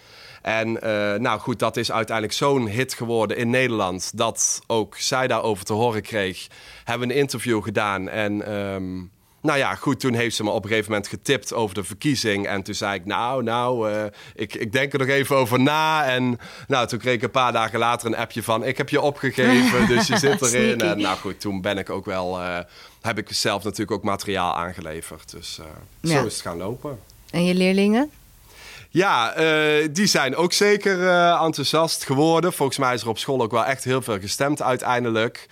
En 0.43 0.73
nou 1.23 1.41
goed, 1.41 1.59
dat 1.59 1.77
is 1.77 1.93
uiteindelijk 1.93 2.37
zo'n 2.37 2.69
hit 2.69 2.95
geworden 2.95 3.37
in 3.37 3.51
Nederland 3.51 4.11
dat 4.15 4.61
ook 4.67 4.97
zij 4.97 5.27
daarover 5.27 5.65
te 5.65 5.73
horen 5.73 6.03
kreeg. 6.03 6.47
Hebben 6.85 7.11
een 7.11 7.17
interview 7.17 7.63
gedaan 7.63 8.09
en 8.09 8.47
ehm, 8.47 9.03
nou 9.47 9.59
ja, 9.59 9.75
goed, 9.75 10.01
toen 10.01 10.15
heeft 10.15 10.37
ze 10.37 10.45
me 10.45 10.51
op 10.51 10.63
een 10.63 10.69
gegeven 10.69 10.91
moment 10.91 11.09
getipt 11.09 11.53
over 11.53 11.75
de 11.75 11.85
verkiezing. 11.85 12.47
En 12.47 12.63
toen 12.63 12.75
zei 12.75 12.95
ik, 12.95 13.05
nou, 13.07 13.43
nou, 13.43 13.93
eh, 13.93 14.05
ik, 14.35 14.55
ik 14.55 14.73
denk 14.73 14.93
er 14.93 14.99
nog 14.99 15.09
even 15.09 15.37
over 15.37 15.61
na. 15.61 16.05
En 16.05 16.39
nou, 16.69 16.87
toen 16.87 16.99
kreeg 16.99 17.15
ik 17.15 17.23
een 17.23 17.31
paar 17.31 17.53
dagen 17.53 17.79
later 17.79 18.07
een 18.07 18.17
appje 18.17 18.43
van, 18.43 18.65
ik 18.65 18.77
heb 18.77 18.89
je 18.89 19.01
opgegeven, 19.01 19.87
dus 19.97 20.07
je 20.07 20.17
zit 20.19 20.43
erin. 20.43 20.81
En 20.81 21.01
nou 21.01 21.19
goed, 21.19 21.41
toen 21.41 21.61
ben 21.61 21.79
ik 21.79 21.91
ook 21.91 22.05
wel, 22.05 22.41
eh, 22.41 22.59
heb 23.01 23.19
ik 23.19 23.27
zelf 23.33 23.63
natuurlijk 23.65 23.91
ook 23.91 24.03
materiaal 24.03 24.55
aangeleverd. 24.55 25.31
Dus 25.31 25.59
eh, 25.59 25.65
Ja. 26.01 26.19
zo 26.21 26.27
is 26.27 26.33
het 26.33 26.43
gaan 26.43 26.57
lopen. 26.57 26.99
En 27.31 27.45
je 27.45 27.55
leerlingen? 27.55 28.11
Ja, 28.91 29.35
die 29.91 30.07
zijn 30.07 30.37
ook 30.37 30.53
zeker 30.53 31.09
enthousiast 31.43 32.05
geworden. 32.05 32.53
Volgens 32.53 32.79
mij 32.79 32.95
is 32.95 33.03
er 33.03 33.09
op 33.09 33.19
school 33.19 33.43
ook 33.43 33.51
wel 33.51 33.65
echt 33.65 33.85
heel 33.85 34.03
veel 34.03 34.21
gestemd 34.21 34.63
uiteindelijk. 34.63 35.47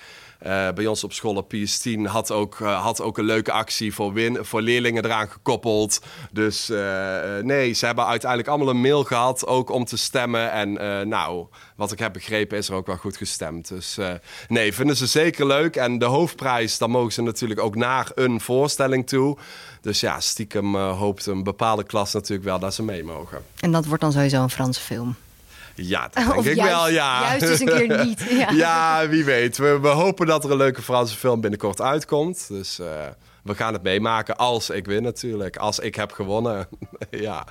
Eh, 0.45 0.69
bij 0.75 0.87
ons 0.87 1.05
op 1.05 1.13
school 1.13 1.37
op 1.37 1.55
PS10 1.55 2.07
had 2.07 2.31
ook, 2.31 2.61
eh, 2.61 2.83
had 2.83 3.01
ook 3.01 3.19
een 3.19 3.25
leuke 3.25 3.53
actie 3.53 3.95
voor, 3.95 4.13
win, 4.13 4.39
voor 4.45 4.63
leerlingen 4.63 5.05
eraan 5.05 5.29
gekoppeld. 5.29 6.01
Dus 6.33 6.71
eh, 6.71 7.39
eh, 7.39 7.45
nee, 7.45 7.73
ze 7.73 7.87
hebben 7.87 8.07
uiteindelijk 8.07 8.51
allemaal 8.51 8.69
een 8.69 8.81
mail 8.81 9.05
gehad, 9.05 9.47
ook 9.47 9.71
om 9.71 9.85
te 9.85 9.97
stemmen. 9.97 10.53
En 10.53 10.79
eh, 10.79 11.07
nou, 11.07 11.47
wat 11.77 11.93
ik 11.93 11.99
heb 11.99 12.13
begrepen 12.13 12.59
is 12.59 12.69
er 12.69 12.75
ook 12.75 12.87
wel 12.87 12.97
goed 12.97 13.17
gestemd. 13.17 13.69
Dus 13.69 13.99
eh, 13.99 14.13
nee, 14.49 14.75
vinden 14.75 14.97
ze 14.97 15.07
zeker 15.07 15.47
leuk. 15.47 15.77
En 15.77 15.99
de 15.99 16.05
hoofdprijs, 16.05 16.79
dan 16.79 16.91
mogen 16.91 17.13
ze 17.13 17.23
natuurlijk 17.23 17.61
ook 17.61 17.75
naar 17.77 18.11
een 18.15 18.41
voorstelling 18.41 19.07
toe. 19.07 19.39
Dus 19.81 20.01
ja, 20.01 20.21
stiekem 20.21 20.75
eh, 20.75 20.99
hoopt 20.99 21.27
een 21.27 21.43
bepaalde 21.43 21.85
klas 21.85 22.13
natuurlijk 22.13 22.49
wel 22.49 22.59
dat 22.59 22.75
ze 22.75 22.83
mee 22.83 23.05
mogen. 23.05 23.45
En 23.61 23.73
dat 23.73 23.87
wordt 23.87 24.03
dan 24.03 24.13
sowieso 24.13 24.43
een 24.43 24.51
Franse 24.51 24.81
film. 24.81 25.17
Ja, 25.75 26.03
dat 26.03 26.13
denk 26.15 26.37
Of 26.37 26.47
ik 26.47 26.55
juist- 26.57 26.73
wel, 26.75 26.89
ja. 26.89 27.21
juist 27.21 27.43
eens 27.43 27.61
een 27.61 27.87
keer 27.87 28.05
niet, 28.05 28.27
ja. 28.41 28.51
Ja, 28.51 29.09
wie 29.09 29.25
weet. 29.25 29.57
We, 29.57 29.79
we 29.81 29.89
hopen 29.89 30.27
dat 30.27 30.45
er 30.45 30.51
een 30.51 30.57
leuke 30.57 30.83
Franse 30.83 31.17
film 31.17 31.41
binnenkort 31.41 31.81
uitkomt. 31.81 32.49
Dus 32.49 32.79
eh, 32.79 32.87
we 33.43 33.55
gaan 33.55 33.73
het 33.73 33.83
meemaken 33.83 34.37
als 34.37 34.71
ik 34.71 34.87
win 34.87 35.03
natuurlijk. 35.03 35.57
Als 35.57 35.79
ik 35.79 35.95
heb 35.95 36.13
gewonnen, 36.13 36.69
ja. 37.11 37.47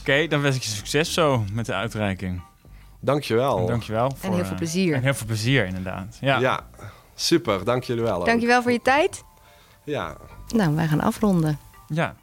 Oké, 0.00 0.26
dan 0.26 0.40
wens 0.40 0.56
ik 0.56 0.62
je 0.62 0.70
succes 0.70 1.12
zo 1.12 1.44
met 1.52 1.66
de 1.66 1.74
uitreiking. 1.74 2.42
Dankjewel. 3.00 3.58
En 3.58 3.66
dankjewel. 3.66 4.08
En 4.08 4.16
voor, 4.16 4.34
heel 4.34 4.42
veel 4.42 4.50
eh, 4.52 4.58
plezier. 4.58 4.94
En 4.94 5.02
heel 5.02 5.14
veel 5.14 5.26
plezier, 5.26 5.66
inderdaad. 5.66 6.16
Ja. 6.20 6.38
Ja, 6.38 6.60
super. 7.14 7.64
Dank 7.64 7.84
jullie 7.84 8.02
wel. 8.02 8.18
ook. 8.18 8.26
Dankjewel 8.26 8.62
voor 8.62 8.72
je 8.72 8.82
tijd. 8.82 9.24
Ja. 9.84 10.16
Nou, 10.48 10.74
wij 10.74 10.86
gaan 10.86 11.00
afronden. 11.00 11.58
Ja. 11.88 12.14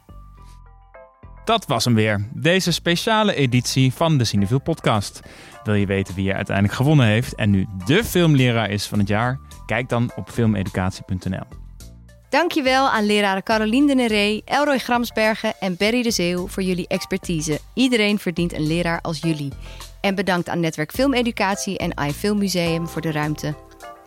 Dat 1.44 1.66
was 1.66 1.84
hem 1.84 1.94
weer. 1.94 2.28
Deze 2.34 2.72
speciale 2.72 3.34
editie 3.34 3.92
van 3.92 4.18
de 4.18 4.24
Cinefiel 4.24 4.60
podcast. 4.60 5.20
Wil 5.64 5.74
je 5.74 5.86
weten 5.86 6.14
wie 6.14 6.28
er 6.28 6.36
uiteindelijk 6.36 6.76
gewonnen 6.76 7.06
heeft 7.06 7.34
en 7.34 7.50
nu 7.50 7.66
de 7.86 8.04
filmleraar 8.04 8.70
is 8.70 8.86
van 8.86 8.98
het 8.98 9.08
jaar? 9.08 9.40
Kijk 9.66 9.88
dan 9.88 10.10
op 10.16 10.30
filmeducatie.nl. 10.30 11.44
Dankjewel 12.28 12.88
aan 12.88 13.06
leraren 13.06 13.42
Carolien 13.42 13.86
de 13.86 13.94
Neré, 13.94 14.40
Elroy 14.44 14.78
Gramsbergen 14.78 15.54
en 15.60 15.76
Berry 15.76 16.02
de 16.02 16.10
Zeeuw 16.10 16.48
voor 16.48 16.62
jullie 16.62 16.88
expertise. 16.88 17.60
Iedereen 17.74 18.18
verdient 18.18 18.52
een 18.52 18.66
leraar 18.66 19.00
als 19.00 19.18
jullie. 19.18 19.52
En 20.00 20.14
bedankt 20.14 20.48
aan 20.48 20.60
Netwerk 20.60 20.92
Filmeducatie 20.92 21.78
en 21.78 22.06
iFilm 22.06 22.38
Museum 22.38 22.88
voor 22.88 23.00
de 23.00 23.12
ruimte. 23.12 23.54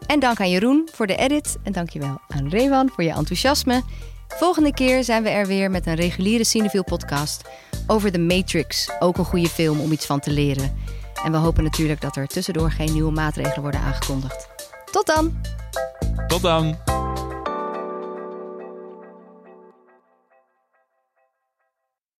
En 0.07 0.19
dank 0.19 0.39
aan 0.39 0.49
Jeroen 0.49 0.89
voor 0.91 1.07
de 1.07 1.15
edit. 1.15 1.57
En 1.63 1.71
dankjewel 1.71 2.21
aan 2.27 2.49
Rewan 2.49 2.89
voor 2.89 3.03
je 3.03 3.11
enthousiasme. 3.11 3.83
Volgende 4.27 4.73
keer 4.73 5.03
zijn 5.03 5.23
we 5.23 5.29
er 5.29 5.47
weer 5.47 5.71
met 5.71 5.85
een 5.85 5.95
reguliere 5.95 6.43
Cinefiel 6.43 6.83
podcast 6.83 7.41
over 7.87 8.11
The 8.11 8.19
Matrix. 8.19 8.89
Ook 8.99 9.17
een 9.17 9.25
goede 9.25 9.49
film 9.49 9.79
om 9.79 9.91
iets 9.91 10.05
van 10.05 10.19
te 10.19 10.31
leren. 10.31 10.77
En 11.23 11.31
we 11.31 11.37
hopen 11.37 11.63
natuurlijk 11.63 12.01
dat 12.01 12.15
er 12.15 12.27
tussendoor 12.27 12.71
geen 12.71 12.93
nieuwe 12.93 13.11
maatregelen 13.11 13.61
worden 13.61 13.79
aangekondigd. 13.79 14.47
Tot 14.91 15.05
dan! 15.05 15.41
Tot 16.27 16.41
dan! 16.41 16.77